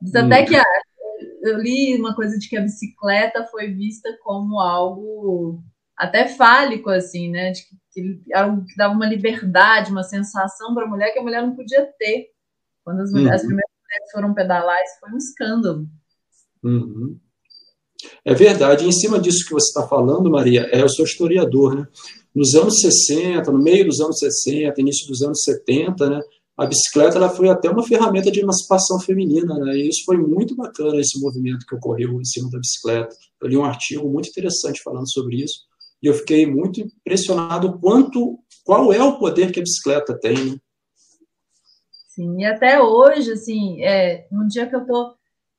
Diz 0.03 0.12
até 0.16 0.43
hum. 0.43 0.47
que 0.47 0.57
a, 0.57 0.64
eu 1.41 1.59
li 1.59 1.97
uma 1.97 2.16
coisa 2.16 2.37
de 2.37 2.49
que 2.49 2.57
a 2.57 2.62
bicicleta 2.62 3.47
foi 3.47 3.72
vista 3.72 4.11
como 4.24 4.59
algo 4.59 5.62
até 5.97 6.26
fálico, 6.26 6.91
assim, 6.91 7.30
né? 7.30 7.53
De 7.53 7.62
que, 7.62 7.76
que 7.93 8.35
algo 8.35 8.64
que 8.66 8.76
dava 8.76 8.93
uma 8.93 9.07
liberdade, 9.07 9.93
uma 9.93 10.03
sensação 10.03 10.74
para 10.74 10.85
a 10.85 10.89
mulher 10.89 11.12
que 11.12 11.20
a 11.20 11.22
mulher 11.22 11.43
não 11.43 11.55
podia 11.55 11.87
ter. 11.97 12.30
Quando 12.82 13.03
as, 13.03 13.12
mulheres, 13.12 13.30
uhum. 13.30 13.37
as 13.37 13.43
primeiras 13.43 13.72
mulheres 13.85 14.11
foram 14.11 14.35
pedalar, 14.35 14.82
isso 14.82 14.99
foi 14.99 15.12
um 15.12 15.16
escândalo. 15.16 15.89
Uhum. 16.64 17.20
É 18.24 18.34
verdade. 18.34 18.86
Em 18.86 18.92
cima 18.92 19.18
disso 19.18 19.44
que 19.46 19.52
você 19.52 19.68
está 19.68 19.86
falando, 19.86 20.30
Maria, 20.30 20.68
é, 20.72 20.82
eu 20.82 20.88
sou 20.88 21.05
historiador, 21.05 21.76
né? 21.76 21.86
Nos 22.34 22.55
anos 22.55 22.80
60, 22.80 23.50
no 23.52 23.62
meio 23.62 23.86
dos 23.86 24.00
anos 24.00 24.18
60, 24.18 24.80
início 24.80 25.07
dos 25.07 25.22
anos 25.22 25.42
70, 25.44 26.11
né? 26.11 26.20
a 26.57 26.66
bicicleta 26.66 27.16
ela 27.16 27.28
foi 27.28 27.48
até 27.48 27.68
uma 27.68 27.82
ferramenta 27.82 28.30
de 28.30 28.40
emancipação 28.40 29.00
feminina, 29.00 29.59
né? 29.59 29.76
E 29.76 29.88
isso 29.88 30.05
foi 30.05 30.16
muito 30.16 30.55
bacana, 30.55 31.00
esse 31.00 31.20
movimento 31.20 31.66
que 31.66 31.74
ocorreu 31.74 32.20
em 32.20 32.24
cima 32.24 32.48
da 32.48 32.59
bicicleta. 32.59 33.14
Eu 33.40 33.48
li 33.48 33.57
um 33.57 33.64
artigo 33.64 34.09
muito 34.09 34.28
interessante 34.28 34.80
falando 34.82 35.11
sobre 35.11 35.42
isso, 35.42 35.64
e 36.00 36.07
eu 36.07 36.14
fiquei 36.14 36.46
muito 36.46 36.80
impressionado 36.80 37.78
quanto, 37.80 38.38
qual 38.64 38.92
é 38.92 39.02
o 39.02 39.18
poder 39.18 39.50
que 39.50 39.59
a 39.59 39.62
bicicleta 39.62 40.16
tem, 40.18 40.52
né? 40.52 40.57
Sim, 42.09 42.40
e 42.40 42.44
até 42.44 42.80
hoje, 42.80 43.32
assim, 43.32 43.82
é, 43.82 44.28
um 44.30 44.46
dia 44.46 44.68
que 44.68 44.76
eu 44.76 44.86
tô 44.86 45.14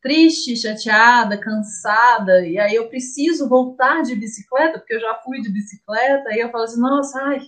triste, 0.05 0.55
chateada, 0.55 1.35
cansada, 1.35 2.45
e 2.45 2.59
aí 2.59 2.75
eu 2.75 2.87
preciso 2.87 3.49
voltar 3.49 4.03
de 4.03 4.15
bicicleta, 4.15 4.77
porque 4.77 4.93
eu 4.93 4.99
já 4.99 5.15
fui 5.23 5.41
de 5.41 5.49
bicicleta, 5.49 6.31
e 6.31 6.41
eu 6.41 6.51
falo 6.51 6.65
assim, 6.65 6.79
nossa, 6.79 7.19
ai, 7.23 7.39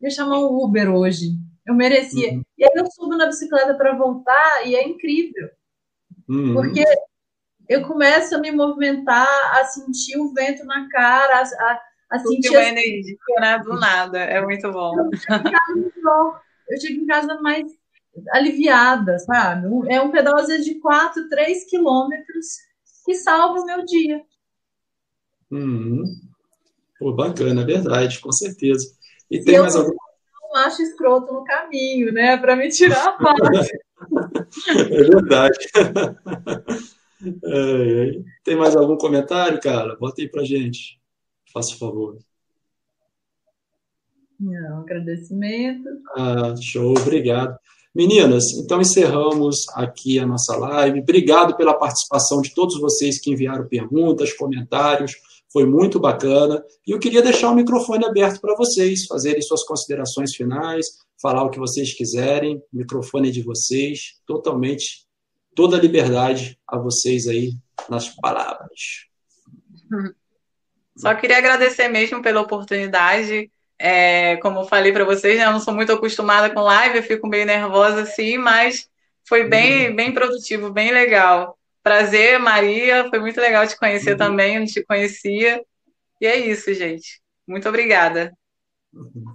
ia 0.00 0.08
chamar 0.08 0.38
um 0.38 0.64
Uber 0.64 0.88
hoje. 0.88 1.32
Eu 1.66 1.74
merecia. 1.74 2.32
Uhum. 2.32 2.42
E 2.56 2.64
aí 2.64 2.70
eu 2.74 2.86
subo 2.90 3.14
na 3.14 3.26
bicicleta 3.26 3.74
para 3.74 3.94
voltar 3.94 4.66
e 4.66 4.74
é 4.74 4.88
incrível. 4.88 5.50
Uhum. 6.26 6.54
Porque 6.54 6.82
eu 7.68 7.86
começo 7.86 8.34
a 8.34 8.38
me 8.38 8.52
movimentar, 8.52 9.28
a 9.58 9.64
sentir 9.66 10.16
o 10.16 10.32
vento 10.32 10.64
na 10.64 10.88
cara, 10.88 11.42
a, 11.42 11.80
a 12.10 12.18
sentir. 12.20 12.48
Uma 12.48 12.64
energia, 12.64 13.16
né? 13.38 13.58
Do 13.58 13.78
nada. 13.78 14.18
É 14.18 14.40
muito 14.40 14.72
bom. 14.72 14.94
Eu 16.70 16.80
chego 16.80 17.02
em 17.02 17.06
casa 17.06 17.38
mais 17.42 17.70
aliviada, 18.32 19.18
sabe? 19.18 19.68
É 19.88 20.00
um 20.00 20.10
pedal, 20.10 20.36
às 20.36 20.46
vezes, 20.48 20.64
de 20.64 20.76
4, 20.76 21.28
3 21.28 21.64
quilômetros 21.68 22.46
que 23.04 23.14
salva 23.14 23.60
o 23.60 23.66
meu 23.66 23.84
dia. 23.84 24.22
Uhum. 25.50 26.04
Pô, 26.98 27.12
bacana, 27.12 27.62
é 27.62 27.64
verdade, 27.64 28.20
com 28.20 28.32
certeza. 28.32 28.94
E 29.30 29.42
tem 29.42 29.58
mais 29.58 29.76
alguma 29.76 30.08
um 30.48 30.52
macho 30.52 30.82
escroto 30.82 31.32
no 31.32 31.44
caminho, 31.44 32.12
né? 32.12 32.36
Para 32.36 32.56
me 32.56 32.68
tirar 32.68 33.08
a 33.08 33.12
paz. 33.12 33.68
é 34.68 34.84
verdade. 34.84 35.58
É, 37.20 38.22
tem 38.44 38.54
mais 38.54 38.76
algum 38.76 38.96
comentário, 38.96 39.60
cara? 39.60 39.96
Bota 39.96 40.22
aí 40.22 40.28
pra 40.28 40.44
gente. 40.44 41.00
Faça 41.52 41.74
o 41.74 41.76
favor. 41.78 42.16
Não, 44.38 44.82
agradecimento. 44.82 45.88
Ah, 46.16 46.54
show, 46.60 46.94
obrigado. 46.96 47.58
Meninas, 47.94 48.44
então 48.52 48.80
encerramos 48.80 49.66
aqui 49.74 50.18
a 50.18 50.26
nossa 50.26 50.56
live. 50.56 51.00
Obrigado 51.00 51.56
pela 51.56 51.74
participação 51.74 52.40
de 52.40 52.54
todos 52.54 52.78
vocês 52.78 53.20
que 53.20 53.30
enviaram 53.30 53.66
perguntas, 53.66 54.32
comentários. 54.32 55.12
Foi 55.50 55.64
muito 55.64 55.98
bacana. 55.98 56.62
E 56.86 56.90
eu 56.90 56.98
queria 56.98 57.22
deixar 57.22 57.50
o 57.50 57.54
microfone 57.54 58.04
aberto 58.04 58.40
para 58.40 58.54
vocês 58.54 59.06
fazerem 59.06 59.40
suas 59.40 59.64
considerações 59.64 60.34
finais, 60.34 60.86
falar 61.20 61.42
o 61.42 61.50
que 61.50 61.58
vocês 61.58 61.94
quiserem. 61.94 62.58
O 62.72 62.76
microfone 62.76 63.30
é 63.30 63.32
de 63.32 63.42
vocês, 63.42 64.18
totalmente, 64.26 65.06
toda 65.54 65.76
a 65.76 65.80
liberdade 65.80 66.58
a 66.68 66.78
vocês 66.78 67.26
aí 67.26 67.52
nas 67.88 68.08
palavras. 68.14 69.06
Só 70.96 71.14
queria 71.14 71.38
agradecer 71.38 71.88
mesmo 71.88 72.20
pela 72.20 72.42
oportunidade. 72.42 73.50
É, 73.78 74.36
como 74.38 74.60
eu 74.60 74.64
falei 74.64 74.92
para 74.92 75.04
vocês, 75.04 75.38
né, 75.38 75.44
eu 75.44 75.52
não 75.52 75.60
sou 75.60 75.72
muito 75.72 75.92
acostumada 75.92 76.52
com 76.52 76.60
live, 76.60 76.96
eu 76.96 77.02
fico 77.02 77.28
meio 77.28 77.46
nervosa 77.46 78.02
assim, 78.02 78.36
mas 78.36 78.88
foi 79.26 79.48
bem, 79.48 79.90
uhum. 79.90 79.96
bem 79.96 80.12
produtivo, 80.12 80.72
bem 80.72 80.90
legal. 80.90 81.56
Prazer, 81.82 82.38
Maria, 82.38 83.08
foi 83.08 83.20
muito 83.20 83.40
legal 83.40 83.66
te 83.66 83.76
conhecer 83.78 84.12
uhum. 84.12 84.18
também, 84.18 84.54
eu 84.54 84.60
não 84.60 84.66
te 84.66 84.84
conhecia. 84.84 85.62
E 86.20 86.26
é 86.26 86.36
isso, 86.36 86.72
gente. 86.74 87.20
Muito 87.46 87.68
obrigada. 87.68 88.32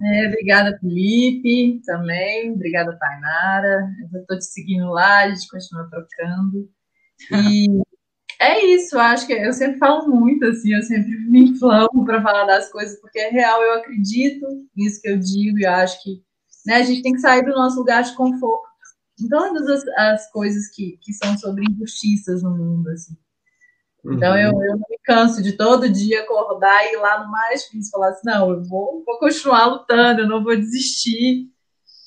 É, 0.02 0.28
obrigada, 0.28 0.76
Felipe, 0.78 1.80
também. 1.86 2.52
Obrigada, 2.52 2.96
Tainara. 2.98 3.88
Eu 4.12 4.20
estou 4.20 4.38
te 4.38 4.44
seguindo 4.44 4.90
lá, 4.90 5.20
a 5.20 5.28
gente 5.30 5.48
continua 5.48 5.88
trocando. 5.88 6.68
E 7.30 7.68
é 8.40 8.64
isso, 8.66 8.98
acho 8.98 9.26
que 9.26 9.32
eu 9.32 9.52
sempre 9.52 9.78
falo 9.78 10.08
muito, 10.08 10.44
assim, 10.46 10.74
eu 10.74 10.82
sempre 10.82 11.16
me 11.28 11.50
inflamo 11.50 12.04
para 12.04 12.22
falar 12.22 12.44
das 12.44 12.70
coisas, 12.70 13.00
porque 13.00 13.18
é 13.18 13.30
real, 13.30 13.62
eu 13.62 13.74
acredito 13.74 14.46
nisso 14.76 15.00
que 15.00 15.08
eu 15.08 15.18
digo 15.18 15.58
e 15.58 15.66
acho 15.66 16.02
que 16.02 16.22
né, 16.66 16.76
a 16.76 16.82
gente 16.82 17.02
tem 17.02 17.12
que 17.12 17.20
sair 17.20 17.44
do 17.44 17.50
nosso 17.50 17.76
lugar 17.76 18.02
de 18.02 18.14
conforto 18.14 18.74
em 19.20 19.28
todas 19.28 19.68
as, 19.68 19.86
as 19.96 20.30
coisas 20.30 20.68
que, 20.68 20.98
que 21.00 21.12
são 21.12 21.36
sobre 21.38 21.64
injustiças 21.70 22.42
no 22.42 22.50
mundo, 22.50 22.88
assim. 22.90 23.16
Então 24.04 24.32
uhum. 24.32 24.38
eu, 24.38 24.50
eu 24.50 24.76
não 24.76 24.86
me 24.88 24.98
canso 25.02 25.42
de 25.42 25.52
todo 25.52 25.88
dia 25.88 26.22
acordar 26.22 26.84
e 26.84 26.94
ir 26.94 26.96
lá 26.96 27.24
no 27.24 27.30
mais 27.30 27.62
difícil 27.62 27.90
falar 27.90 28.10
assim, 28.10 28.22
não, 28.24 28.50
eu 28.50 28.62
vou, 28.62 29.02
vou 29.04 29.18
continuar 29.18 29.66
lutando, 29.66 30.20
eu 30.20 30.28
não 30.28 30.42
vou 30.42 30.56
desistir. 30.56 31.48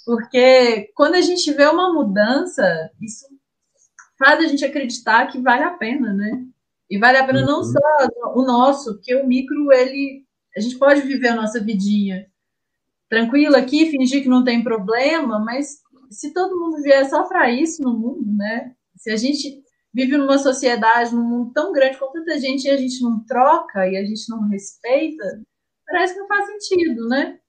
Porque 0.06 0.92
quando 0.96 1.16
a 1.16 1.22
gente 1.22 1.52
vê 1.54 1.66
uma 1.66 1.92
mudança, 1.92 2.92
isso 3.02 3.26
faz 4.18 4.39
a 4.43 4.47
gente 4.47 4.65
acreditar 4.65 5.28
que 5.28 5.39
vale 5.39 5.63
a 5.63 5.72
pena, 5.72 6.13
né? 6.13 6.45
E 6.89 6.97
vale 6.97 7.18
a 7.18 7.26
pena 7.26 7.41
não 7.41 7.59
uhum. 7.59 7.63
só 7.63 7.80
o 8.36 8.41
nosso, 8.43 8.93
porque 8.95 9.15
o 9.15 9.28
micro, 9.28 9.72
ele. 9.72 10.26
A 10.55 10.59
gente 10.59 10.78
pode 10.78 11.01
viver 11.01 11.30
a 11.30 11.36
nossa 11.36 11.59
vidinha 11.59 12.28
tranquilo 13.09 13.55
aqui, 13.55 13.89
fingir 13.91 14.24
que 14.24 14.30
não 14.30 14.43
tem 14.43 14.63
problema, 14.63 15.39
mas 15.39 15.82
se 16.09 16.34
todo 16.34 16.59
mundo 16.59 16.82
vier 16.82 17.07
só 17.09 17.24
para 17.24 17.51
isso 17.51 17.82
no 17.84 17.97
mundo, 17.97 18.26
né? 18.34 18.74
Se 18.95 19.11
a 19.11 19.15
gente 19.15 19.61
vive 19.93 20.18
numa 20.18 20.38
sociedade, 20.38 21.13
num 21.13 21.24
mundo 21.24 21.51
tão 21.53 21.72
grande 21.72 21.97
com 21.97 22.11
tanta 22.11 22.39
gente 22.39 22.65
e 22.65 22.70
a 22.70 22.78
gente 22.78 23.01
não 23.01 23.24
troca 23.26 23.88
e 23.88 23.97
a 23.97 24.03
gente 24.03 24.30
não 24.30 24.47
respeita, 24.47 25.41
parece 25.86 26.13
que 26.13 26.20
não 26.20 26.28
faz 26.28 26.45
sentido, 26.47 27.07
né? 27.07 27.39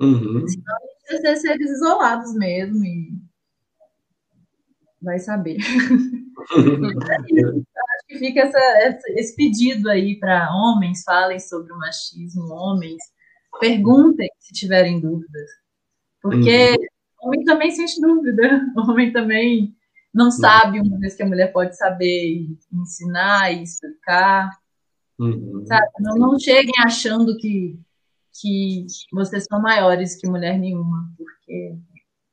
Uhum. 0.00 0.46
Senão 0.46 0.76
a 0.76 1.12
gente 1.12 1.22
ser 1.22 1.36
seres 1.36 1.70
isolados 1.70 2.34
mesmo 2.34 2.84
e 2.84 3.12
vai 5.04 5.18
saber. 5.18 5.58
Acho 6.50 8.06
que 8.08 8.18
fica 8.18 8.40
essa, 8.40 8.58
essa, 8.58 9.02
esse 9.10 9.36
pedido 9.36 9.88
aí 9.88 10.18
para 10.18 10.52
homens, 10.52 11.02
falem 11.04 11.38
sobre 11.38 11.72
o 11.72 11.78
machismo, 11.78 12.52
homens, 12.52 13.02
perguntem 13.60 14.28
se 14.38 14.52
tiverem 14.52 15.00
dúvidas. 15.00 15.50
Porque 16.20 16.70
uhum. 16.70 17.28
homem 17.28 17.44
também 17.44 17.70
sente 17.70 18.00
dúvida, 18.00 18.60
homem 18.76 19.12
também 19.12 19.74
não 20.12 20.30
sabe 20.30 20.80
uma 20.80 20.98
vez 20.98 21.14
que 21.14 21.22
a 21.22 21.26
mulher 21.26 21.52
pode 21.52 21.76
saber 21.76 22.46
ensinar 22.72 23.52
e 23.52 23.62
explicar. 23.62 24.50
Uhum. 25.18 25.64
Sabe? 25.66 25.86
Não, 26.00 26.14
não 26.16 26.38
cheguem 26.38 26.74
achando 26.84 27.36
que, 27.36 27.78
que 28.40 28.86
vocês 29.12 29.44
são 29.44 29.60
maiores 29.60 30.16
que 30.16 30.28
mulher 30.28 30.58
nenhuma, 30.58 31.12
porque 31.16 31.76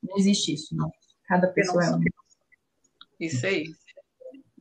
não 0.04 0.18
existe 0.18 0.54
isso, 0.54 0.76
não. 0.76 0.92
Cada 1.28 1.48
pessoa 1.48 1.84
é 1.84 1.90
uma. 1.90 2.04
Isso 3.22 3.46
aí. 3.46 3.66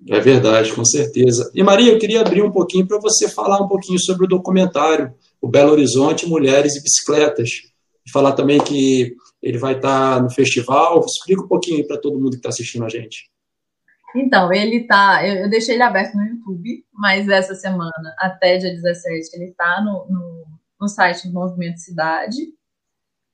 É 0.08 0.20
verdade, 0.20 0.72
com 0.72 0.84
certeza. 0.84 1.50
E 1.54 1.62
Maria, 1.62 1.92
eu 1.92 1.98
queria 1.98 2.20
abrir 2.20 2.42
um 2.42 2.52
pouquinho 2.52 2.86
para 2.86 2.98
você 2.98 3.28
falar 3.28 3.60
um 3.60 3.68
pouquinho 3.68 3.98
sobre 3.98 4.24
o 4.24 4.28
documentário 4.28 5.12
O 5.40 5.48
Belo 5.48 5.72
Horizonte, 5.72 6.26
Mulheres 6.26 6.76
e 6.76 6.82
Bicicletas. 6.82 7.50
E 8.06 8.10
falar 8.10 8.32
também 8.32 8.58
que 8.58 9.14
ele 9.42 9.58
vai 9.58 9.74
estar 9.76 10.22
no 10.22 10.30
festival. 10.30 11.04
Explica 11.04 11.42
um 11.42 11.48
pouquinho 11.48 11.86
para 11.86 11.98
todo 11.98 12.18
mundo 12.18 12.30
que 12.30 12.36
está 12.36 12.48
assistindo 12.50 12.84
a 12.84 12.88
gente. 12.88 13.30
Então, 14.14 14.52
ele 14.52 14.86
tá. 14.86 15.26
Eu, 15.26 15.44
eu, 15.44 15.50
deixei 15.50 15.74
ele 15.74 15.82
aberto 15.82 16.14
no 16.14 16.24
YouTube, 16.24 16.84
mas 16.92 17.28
essa 17.28 17.54
semana, 17.54 17.92
até 18.18 18.56
dia 18.56 18.70
17, 18.70 19.30
ele 19.34 19.50
está 19.50 19.80
no, 19.80 20.06
no, 20.08 20.46
no, 20.80 20.88
site 20.88 21.28
do 21.28 21.34
Movimento 21.34 21.78
Cidade, 21.78 22.36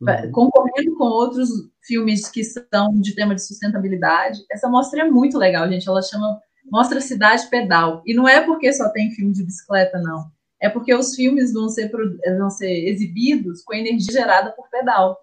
uhum. 0.01 0.32
concorrendo 0.32 0.97
com 0.97 1.05
outros 1.05 1.49
filmes 1.82 2.28
que 2.28 2.42
são 2.44 3.01
de 3.01 3.14
tema 3.14 3.34
de 3.34 3.47
sustentabilidade. 3.47 4.40
Essa 4.51 4.68
mostra 4.68 5.03
é 5.03 5.11
muito 5.11 5.38
legal, 5.38 5.68
gente. 5.68 5.88
Ela 5.88 6.03
chama 6.03 6.40
Mostra 6.70 7.01
Cidade 7.01 7.49
Pedal. 7.49 8.03
E 8.05 8.14
não 8.14 8.28
é 8.28 8.40
porque 8.40 8.72
só 8.72 8.88
tem 8.90 9.11
filme 9.12 9.32
de 9.32 9.44
bicicleta, 9.44 9.99
não. 9.99 10.24
É 10.61 10.68
porque 10.68 10.94
os 10.94 11.14
filmes 11.14 11.53
vão 11.53 11.68
ser, 11.68 11.90
vão 12.38 12.51
ser 12.51 12.88
exibidos 12.88 13.62
com 13.62 13.74
energia 13.74 14.12
gerada 14.12 14.51
por 14.53 14.68
pedal. 14.70 15.18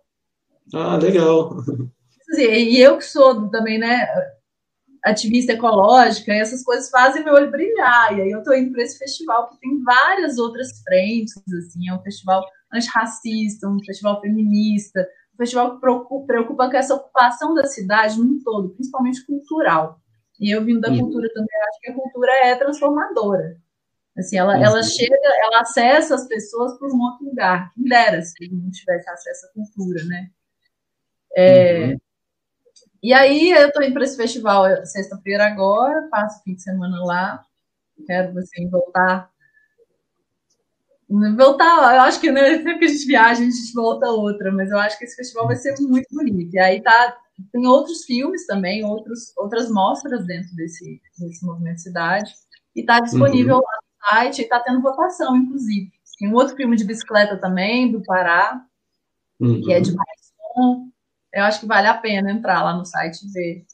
Ah, 0.74 0.98
legal. 0.98 1.58
E 2.38 2.80
eu 2.80 2.98
que 2.98 3.06
sou 3.06 3.50
também, 3.50 3.78
né, 3.78 4.08
ativista 5.04 5.54
ecológica, 5.54 6.34
essas 6.34 6.64
coisas 6.64 6.90
fazem 6.90 7.24
meu 7.24 7.34
olho 7.34 7.52
brilhar. 7.52 8.18
E 8.18 8.22
aí 8.22 8.32
eu 8.32 8.40
estou 8.40 8.56
indo 8.56 8.72
para 8.72 8.84
esse 8.84 8.98
festival 8.98 9.50
que 9.50 9.60
tem 9.60 9.84
várias 9.84 10.38
outras 10.38 10.82
frentes, 10.82 11.34
assim, 11.58 11.90
é 11.90 11.94
um 11.94 12.02
festival 12.02 12.44
antirracista, 12.74 13.68
um 13.68 13.84
festival 13.84 14.20
feminista, 14.22 15.08
um 15.34 15.38
festival 15.38 15.76
que 15.76 15.82
preocupa, 15.82 16.26
preocupa 16.26 16.70
com 16.70 16.78
essa 16.78 16.96
ocupação 16.96 17.54
da 17.54 17.66
cidade 17.66 18.18
num 18.18 18.40
todo, 18.44 18.70
principalmente 18.70 19.26
cultural. 19.26 20.00
E 20.40 20.54
eu 20.54 20.64
vindo 20.64 20.82
da 20.82 20.90
cultura 20.90 21.28
também, 21.34 21.62
acho 21.70 21.80
que 21.80 21.92
a 21.92 21.96
cultura 21.96 22.32
é 22.46 22.56
transformadora. 22.56 23.58
Assim, 24.18 24.38
ela, 24.38 24.58
ela 24.58 24.84
chega, 24.84 25.16
ela 25.44 25.62
acessa 25.62 26.16
as 26.16 26.28
pessoas 26.28 26.78
por 26.78 26.94
um 26.94 27.02
outro 27.02 27.26
lugar. 27.26 27.72
Quem 27.74 27.84
dera 27.86 28.22
se 28.22 28.48
não 28.52 28.70
tivesse 28.70 29.10
acesso 29.10 29.48
à 29.48 29.50
cultura, 29.54 30.04
né? 30.06 30.30
É, 31.36 31.88
uhum. 31.88 31.98
E 33.02 33.12
aí 33.12 33.52
eu 33.52 33.72
tô 33.72 33.82
indo 33.82 33.94
para 33.94 34.04
esse 34.04 34.16
festival 34.16 34.64
sexta-feira 34.86 35.46
agora, 35.46 36.08
passo 36.10 36.40
o 36.40 36.44
fim 36.44 36.56
de 36.56 36.62
semana 36.62 37.04
lá. 37.04 37.46
Quero 38.06 38.38
assim, 38.40 38.70
voltar. 38.70 39.30
Voltar, 41.38 41.96
eu 41.96 42.02
acho 42.02 42.20
que 42.20 42.32
né, 42.32 42.58
sempre 42.58 42.80
que 42.80 42.86
a 42.86 42.88
gente 42.88 43.06
viaja, 43.06 43.42
a 43.42 43.44
gente 43.44 43.74
volta 43.74 44.10
outra, 44.10 44.52
mas 44.52 44.72
eu 44.72 44.80
acho 44.80 44.98
que 44.98 45.06
esse 45.06 45.16
festival 45.16 45.48
vai 45.48 45.56
ser 45.56 45.76
muito 45.82 46.08
bonito. 46.12 46.56
E 46.56 46.60
aí 46.60 46.82
tá, 46.82 47.18
tem 47.52 47.68
outros 47.68 48.04
filmes 48.06 48.48
também, 48.48 48.84
outros, 48.84 49.36
outras 49.38 49.70
mostras 49.70 50.26
dentro 50.26 50.56
desse, 50.56 51.00
desse 51.20 51.46
movimento 51.46 51.82
cidade. 51.82 52.34
E 52.76 52.82
está 52.82 53.00
disponível 53.00 53.56
uhum. 53.56 53.62
lá 53.62 53.78
no 53.82 54.10
site 54.10 54.40
e 54.40 54.42
está 54.44 54.60
tendo 54.60 54.82
votação, 54.82 55.38
inclusive. 55.38 55.92
Tem 56.20 56.30
um 56.30 56.36
outro 56.36 56.56
filme 56.56 56.76
de 56.76 56.86
bicicleta 56.86 57.38
também, 57.38 57.92
do 57.92 58.02
Pará, 58.04 58.66
uhum. 59.40 59.62
que 59.62 59.72
é 59.72 59.80
de 59.80 59.94
mais 59.94 60.34
som 60.56 60.94
eu 61.34 61.44
acho 61.44 61.62
que 61.62 61.66
vale 61.66 61.88
a 61.88 61.98
pena 61.98 62.32
entrar 62.32 62.64
lá 62.64 62.76
no 62.76 62.86
site 62.86 63.24
e 63.24 63.32
ver. 63.32 63.66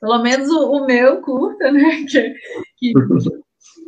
Pelo 0.00 0.18
menos 0.20 0.48
o, 0.48 0.72
o 0.72 0.86
meu 0.86 1.20
curta, 1.20 1.70
né? 1.70 1.82
Que, 2.78 2.92
que 2.92 2.92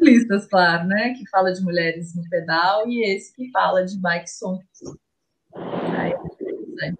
listas, 0.04 0.46
claro, 0.46 0.86
né? 0.86 1.14
Que 1.14 1.28
fala 1.28 1.52
de 1.52 1.62
mulheres 1.62 2.14
no 2.14 2.22
pedal 2.28 2.88
e 2.88 3.04
esse 3.04 3.34
que 3.34 3.50
fala 3.50 3.84
de 3.84 3.98
bike 3.98 4.30
som. 4.30 4.58
Aí 5.54 6.12
é 6.12 6.16
interessante. 6.16 6.98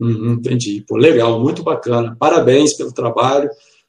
Uhum, 0.00 0.32
entendi. 0.34 0.84
Pô, 0.88 0.96
legal, 0.96 1.40
muito 1.40 1.62
bacana. 1.62 2.16
Parabéns 2.18 2.76
pelo 2.76 2.92
trabalho. 2.92 3.48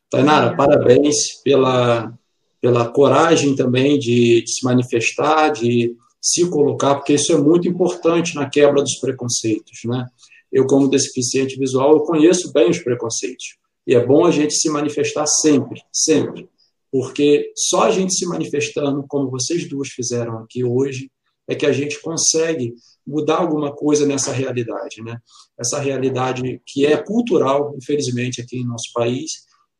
Tainara, 0.09 0.51
é. 0.51 0.55
parabéns 0.55 1.41
pela, 1.43 2.13
pela 2.61 2.87
coragem 2.89 3.55
também 3.55 3.97
de, 3.97 4.43
de, 4.43 4.53
se 4.53 4.63
manifestar, 4.63 5.49
de 5.49 5.95
se 6.21 6.47
colocar, 6.49 6.95
porque 6.95 7.13
isso 7.13 7.33
é 7.33 7.37
muito 7.37 7.67
importante 7.67 8.35
na 8.35 8.49
quebra 8.49 8.81
dos 8.81 8.99
preconceitos, 8.99 9.79
né? 9.85 10.05
eu, 10.53 10.67
como 10.67 10.87
deficiente 10.87 11.57
visual, 11.57 11.93
eu 11.93 11.99
conheço 12.01 12.53
bem 12.53 12.69
os 12.69 12.77
preconceitos. 12.77 13.57
E 13.87 13.95
é 13.95 14.05
bom 14.05 14.23
a 14.23 14.31
gente 14.31 14.53
se 14.53 14.69
manifestar 14.69 15.25
sempre, 15.25 15.81
sempre. 15.91 16.47
Porque 16.93 17.51
só 17.55 17.85
a 17.85 17.91
gente 17.91 18.13
se 18.13 18.23
manifestando, 18.27 19.03
como 19.07 19.31
vocês 19.31 19.67
duas 19.67 19.87
fizeram 19.87 20.37
aqui 20.37 20.63
hoje, 20.63 21.09
é 21.47 21.55
que 21.55 21.65
a 21.65 21.71
gente 21.71 21.99
consegue 21.99 22.75
mudar 23.05 23.37
alguma 23.37 23.73
coisa 23.73 24.05
nessa 24.05 24.31
realidade, 24.31 25.01
né? 25.01 25.17
Essa 25.59 25.79
realidade 25.79 26.61
que 26.67 26.85
é 26.85 26.95
cultural, 26.95 27.73
infelizmente, 27.75 28.41
aqui 28.41 28.57
em 28.57 28.67
nosso 28.67 28.91
país, 28.93 29.31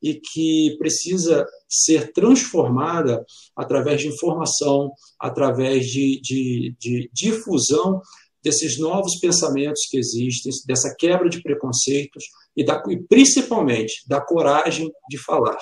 e 0.02 0.16
que 0.16 0.76
precisa 0.80 1.46
ser 1.70 2.12
transformada 2.12 3.24
através 3.56 4.02
de 4.02 4.08
informação, 4.08 4.92
através 5.20 5.86
de, 5.86 6.20
de, 6.20 6.76
de 6.80 7.12
difusão 7.14 8.02
desses 8.44 8.80
novos 8.80 9.20
pensamentos 9.20 9.84
que 9.88 10.00
existem, 10.00 10.52
dessa 10.66 10.94
quebra 10.98 11.30
de 11.30 11.44
preconceitos 11.44 12.24
e, 12.58 12.66
da, 12.66 12.82
e 12.90 12.98
principalmente 13.04 14.04
da 14.08 14.20
coragem 14.20 14.92
de 15.08 15.18
falar. 15.20 15.60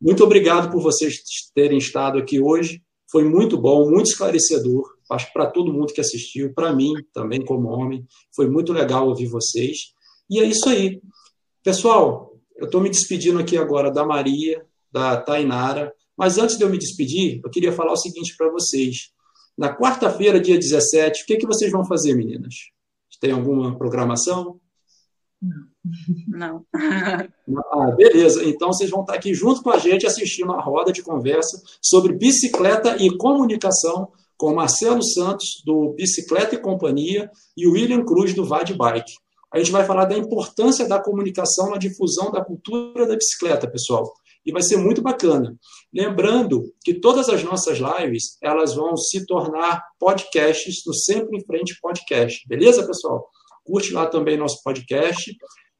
Muito 0.00 0.22
obrigado 0.24 0.70
por 0.70 0.82
vocês 0.82 1.14
terem 1.54 1.78
estado 1.78 2.18
aqui 2.18 2.40
hoje. 2.40 2.82
Foi 3.10 3.24
muito 3.24 3.56
bom, 3.56 3.90
muito 3.90 4.10
esclarecedor. 4.10 4.94
Acho 5.10 5.32
para 5.32 5.46
todo 5.46 5.72
mundo 5.72 5.92
que 5.92 6.00
assistiu, 6.00 6.52
para 6.52 6.74
mim 6.74 6.94
também 7.12 7.44
como 7.44 7.68
homem, 7.68 8.06
foi 8.34 8.48
muito 8.48 8.72
legal 8.72 9.08
ouvir 9.08 9.26
vocês. 9.26 9.92
E 10.28 10.40
é 10.40 10.44
isso 10.44 10.68
aí. 10.68 11.00
Pessoal, 11.62 12.38
eu 12.56 12.66
estou 12.66 12.80
me 12.80 12.90
despedindo 12.90 13.38
aqui 13.38 13.56
agora 13.56 13.90
da 13.90 14.04
Maria, 14.04 14.64
da 14.90 15.16
Tainara, 15.16 15.92
mas 16.16 16.38
antes 16.38 16.56
de 16.56 16.64
eu 16.64 16.70
me 16.70 16.78
despedir, 16.78 17.40
eu 17.44 17.50
queria 17.50 17.72
falar 17.72 17.92
o 17.92 17.96
seguinte 17.96 18.36
para 18.36 18.50
vocês. 18.50 19.12
Na 19.56 19.76
quarta-feira, 19.76 20.40
dia 20.40 20.58
17, 20.58 21.22
o 21.22 21.26
que, 21.26 21.36
que 21.36 21.46
vocês 21.46 21.70
vão 21.70 21.84
fazer, 21.84 22.14
meninas? 22.14 22.54
Tem 23.20 23.30
alguma 23.30 23.76
programação? 23.78 24.60
Não. 25.40 25.73
Ah, 27.72 27.90
beleza. 27.90 28.44
Então 28.44 28.72
vocês 28.72 28.88
vão 28.88 29.02
estar 29.02 29.14
aqui 29.14 29.34
junto 29.34 29.62
com 29.62 29.70
a 29.70 29.78
gente 29.78 30.06
assistindo 30.06 30.52
a 30.52 30.60
roda 30.60 30.92
de 30.92 31.02
conversa 31.02 31.62
sobre 31.82 32.14
bicicleta 32.14 32.96
e 33.02 33.16
comunicação 33.16 34.08
com 34.36 34.54
Marcelo 34.54 35.02
Santos, 35.02 35.62
do 35.64 35.94
Bicicleta 35.94 36.54
e 36.54 36.58
Companhia, 36.58 37.30
e 37.56 37.66
William 37.66 38.04
Cruz, 38.04 38.34
do 38.34 38.44
Vade 38.44 38.74
Bike. 38.74 39.12
A 39.52 39.58
gente 39.58 39.70
vai 39.70 39.84
falar 39.84 40.06
da 40.06 40.18
importância 40.18 40.88
da 40.88 41.00
comunicação 41.00 41.70
na 41.70 41.78
difusão 41.78 42.32
da 42.32 42.44
cultura 42.44 43.06
da 43.06 43.14
bicicleta, 43.14 43.70
pessoal. 43.70 44.12
E 44.44 44.50
vai 44.50 44.62
ser 44.62 44.76
muito 44.76 45.00
bacana. 45.00 45.56
Lembrando 45.92 46.64
que 46.84 46.94
todas 46.94 47.28
as 47.28 47.44
nossas 47.44 47.78
lives, 47.78 48.36
elas 48.42 48.74
vão 48.74 48.96
se 48.96 49.24
tornar 49.24 49.82
podcasts 49.98 50.82
no 50.84 50.92
Sempre 50.92 51.38
em 51.38 51.44
Frente 51.44 51.78
Podcast. 51.80 52.46
Beleza, 52.48 52.84
pessoal? 52.86 53.30
Curte 53.64 53.92
lá 53.92 54.06
também 54.06 54.36
nosso 54.36 54.60
podcast. 54.62 55.34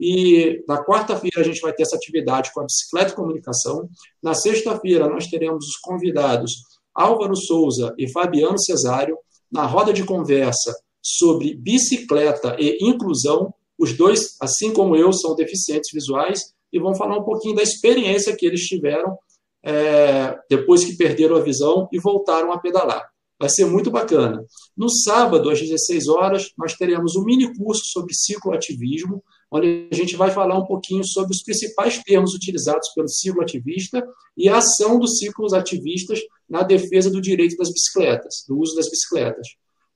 E 0.07 0.63
na 0.69 0.85
quarta-feira 0.85 1.41
a 1.41 1.43
gente 1.43 1.63
vai 1.63 1.73
ter 1.73 1.85
essa 1.85 1.97
atividade 1.97 2.53
com 2.53 2.61
a 2.61 2.65
bicicleta 2.65 3.13
e 3.13 3.17
comunicação. 3.17 3.89
Na 4.23 4.35
sexta-feira 4.35 5.09
nós 5.09 5.29
teremos 5.29 5.65
os 5.65 5.77
convidados 5.77 6.53
Álvaro 6.95 7.35
Souza 7.35 7.95
e 7.97 8.07
Fabiano 8.13 8.59
Cesário 8.59 9.17
na 9.51 9.65
roda 9.65 9.95
de 9.95 10.05
conversa 10.05 10.77
sobre 11.03 11.55
bicicleta 11.55 12.55
e 12.61 12.77
inclusão. 12.83 13.55
Os 13.79 13.97
dois, 13.97 14.37
assim 14.43 14.75
como 14.75 14.95
eu, 14.95 15.11
são 15.11 15.35
deficientes 15.35 15.91
visuais 15.91 16.53
e 16.71 16.79
vão 16.79 16.95
falar 16.95 17.19
um 17.19 17.25
pouquinho 17.25 17.55
da 17.55 17.63
experiência 17.63 18.37
que 18.37 18.45
eles 18.45 18.61
tiveram 18.61 19.17
é, 19.65 20.39
depois 20.51 20.85
que 20.85 20.99
perderam 20.99 21.37
a 21.37 21.41
visão 21.41 21.89
e 21.91 21.99
voltaram 21.99 22.53
a 22.53 22.59
pedalar. 22.59 23.09
Vai 23.41 23.49
ser 23.49 23.65
muito 23.65 23.91
bacana. 23.91 24.45
No 24.77 24.91
sábado, 24.91 25.49
às 25.49 25.59
16 25.59 26.09
horas, 26.09 26.51
nós 26.59 26.75
teremos 26.75 27.17
um 27.17 27.25
mini 27.25 27.57
curso 27.57 27.85
sobre 27.87 28.15
cicloativismo, 28.15 29.25
onde 29.55 29.89
a 29.91 29.95
gente 29.95 30.17
vai 30.17 30.33
falar 30.33 30.59
um 30.59 30.67
pouquinho 30.67 31.05
sobre 31.05 31.33
os 31.33 31.43
principais 31.43 32.03
termos 32.03 32.35
utilizados 32.35 32.89
pelo 32.93 33.09
cicloativista 33.09 34.05
e 34.37 34.49
a 34.49 34.57
ação 34.57 34.99
dos 34.99 35.19
ciclos 35.19 35.53
ativistas 35.53 36.19
na 36.51 36.63
defesa 36.63 37.09
do 37.09 37.21
direito 37.21 37.57
das 37.57 37.71
bicicletas, 37.71 38.45
do 38.49 38.59
uso 38.59 38.75
das 38.75 38.91
bicicletas. 38.91 39.47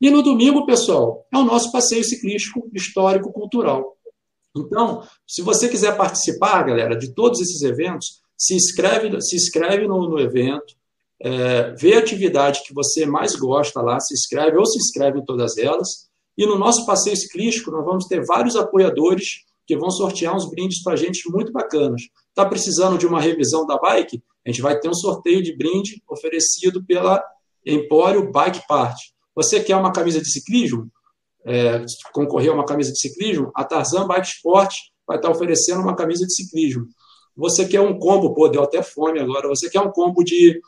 E 0.01 0.11
no 0.11 0.23
domingo, 0.23 0.65
pessoal, 0.65 1.27
é 1.33 1.37
o 1.37 1.45
nosso 1.45 1.73
passeio 1.73 2.05
ciclístico 2.05 2.71
histórico 2.73 3.33
cultural. 3.33 3.97
Então, 4.57 5.03
se 5.27 5.43
você 5.43 5.69
quiser 5.69 5.97
participar, 5.97 6.63
galera, 6.63 6.97
de 6.97 7.13
todos 7.13 7.41
esses 7.41 7.63
eventos, 7.63 8.21
se 8.37 8.55
inscreve, 8.55 9.21
se 9.21 9.35
inscreve 9.35 9.89
no, 9.89 10.09
no 10.09 10.21
evento, 10.21 10.79
é, 11.21 11.73
vê 11.73 11.95
a 11.95 11.99
atividade 11.99 12.63
que 12.65 12.73
você 12.73 13.05
mais 13.05 13.35
gosta 13.35 13.83
lá, 13.83 13.99
se 13.99 14.15
inscreve 14.15 14.57
ou 14.57 14.65
se 14.65 14.79
inscreve 14.79 15.19
em 15.19 15.25
todas 15.25 15.59
elas. 15.59 16.09
E 16.37 16.47
no 16.47 16.57
nosso 16.57 16.87
passeio 16.87 17.17
ciclístico, 17.17 17.73
nós 17.73 17.85
vamos 17.85 18.07
ter 18.07 18.25
vários 18.25 18.55
apoiadores 18.55 19.48
que 19.69 19.77
vão 19.77 19.91
sortear 19.91 20.35
uns 20.35 20.51
brindes 20.51 20.83
para 20.83 20.95
a 20.95 20.97
gente 20.97 21.31
muito 21.31 21.53
bacanas. 21.53 22.03
Está 22.31 22.45
precisando 22.45 22.97
de 22.97 23.07
uma 23.07 23.21
revisão 23.21 23.67
da 23.67 23.79
bike? 23.79 24.23
A 24.45 24.51
gente 24.51 24.63
vai 24.63 24.81
ter 24.81 24.89
um 24.89 24.95
sorteio 24.95 25.43
de 25.43 25.55
brinde 25.55 26.03
oferecido 26.09 26.83
pela 26.85 27.23
Empório 27.65 28.33
Bike 28.33 28.67
Part. 28.67 28.97
Você 29.37 29.61
quer 29.61 29.77
uma 29.77 29.93
camisa 29.93 30.21
de 30.21 30.33
ciclismo? 30.33 30.91
É, 31.45 31.85
concorrer 32.13 32.51
a 32.51 32.55
uma 32.55 32.65
camisa 32.65 32.91
de 32.91 32.99
ciclismo? 32.99 33.53
A 33.55 33.63
Tarzan 33.63 34.07
Bike 34.07 34.27
Sport 34.27 34.75
vai 35.07 35.19
estar 35.19 35.31
oferecendo 35.31 35.83
uma 35.83 35.95
camisa 35.95 36.27
de 36.27 36.35
ciclismo. 36.35 36.87
Você 37.37 37.69
quer 37.69 37.83
um 37.83 37.99
combo, 37.99 38.35
pô, 38.35 38.49
deu 38.49 38.63
até 38.63 38.83
fome 38.83 39.21
agora. 39.21 39.49
Você 39.49 39.69
quer 39.69 39.81
um 39.81 39.93
combo 39.93 40.25
de 40.25 40.59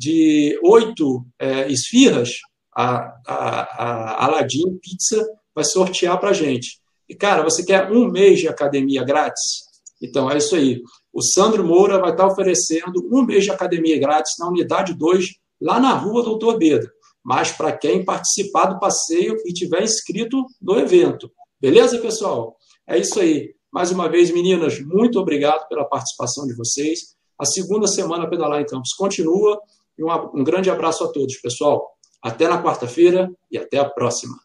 de 0.00 0.58
oito 0.62 1.26
é, 1.38 1.70
esfirras, 1.70 2.30
a, 2.74 3.12
a, 3.26 3.62
a 3.74 4.24
Aladim 4.24 4.78
Pizza 4.80 5.22
vai 5.54 5.62
sortear 5.62 6.18
para 6.18 6.30
a 6.30 6.32
gente. 6.32 6.80
E, 7.10 7.14
cara, 7.16 7.42
você 7.42 7.64
quer 7.64 7.90
um 7.90 8.08
mês 8.08 8.38
de 8.38 8.46
academia 8.46 9.02
grátis? 9.02 9.64
Então, 10.00 10.30
é 10.30 10.38
isso 10.38 10.54
aí. 10.54 10.80
O 11.12 11.20
Sandro 11.20 11.66
Moura 11.66 11.98
vai 11.98 12.12
estar 12.12 12.24
oferecendo 12.24 13.04
um 13.12 13.22
mês 13.22 13.42
de 13.42 13.50
academia 13.50 13.98
grátis 13.98 14.34
na 14.38 14.46
unidade 14.46 14.94
2, 14.94 15.26
lá 15.60 15.80
na 15.80 15.92
rua 15.92 16.22
Doutor 16.22 16.56
Beda. 16.56 16.88
Mas 17.20 17.50
para 17.50 17.76
quem 17.76 18.04
participar 18.04 18.66
do 18.66 18.78
passeio 18.78 19.36
e 19.44 19.52
tiver 19.52 19.82
inscrito 19.82 20.46
no 20.62 20.78
evento. 20.78 21.28
Beleza, 21.60 21.98
pessoal? 21.98 22.56
É 22.86 22.96
isso 22.96 23.18
aí. 23.18 23.56
Mais 23.72 23.90
uma 23.90 24.08
vez, 24.08 24.30
meninas, 24.30 24.80
muito 24.80 25.18
obrigado 25.18 25.66
pela 25.68 25.84
participação 25.84 26.46
de 26.46 26.54
vocês. 26.54 27.16
A 27.36 27.44
segunda 27.44 27.88
semana 27.88 28.30
Pedalar 28.30 28.60
em 28.60 28.66
Campos 28.66 28.92
continua. 28.92 29.60
E 29.98 30.04
um, 30.04 30.12
um 30.32 30.44
grande 30.44 30.70
abraço 30.70 31.02
a 31.02 31.08
todos, 31.08 31.36
pessoal. 31.38 31.90
Até 32.22 32.46
na 32.46 32.62
quarta-feira 32.62 33.28
e 33.50 33.58
até 33.58 33.78
a 33.78 33.84
próxima. 33.84 34.36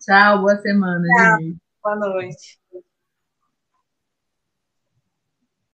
Tchau, 0.00 0.40
boa 0.40 0.56
semana. 0.56 1.02
Tchau. 1.16 1.67
Boa 1.82 1.96
noite. 1.96 2.58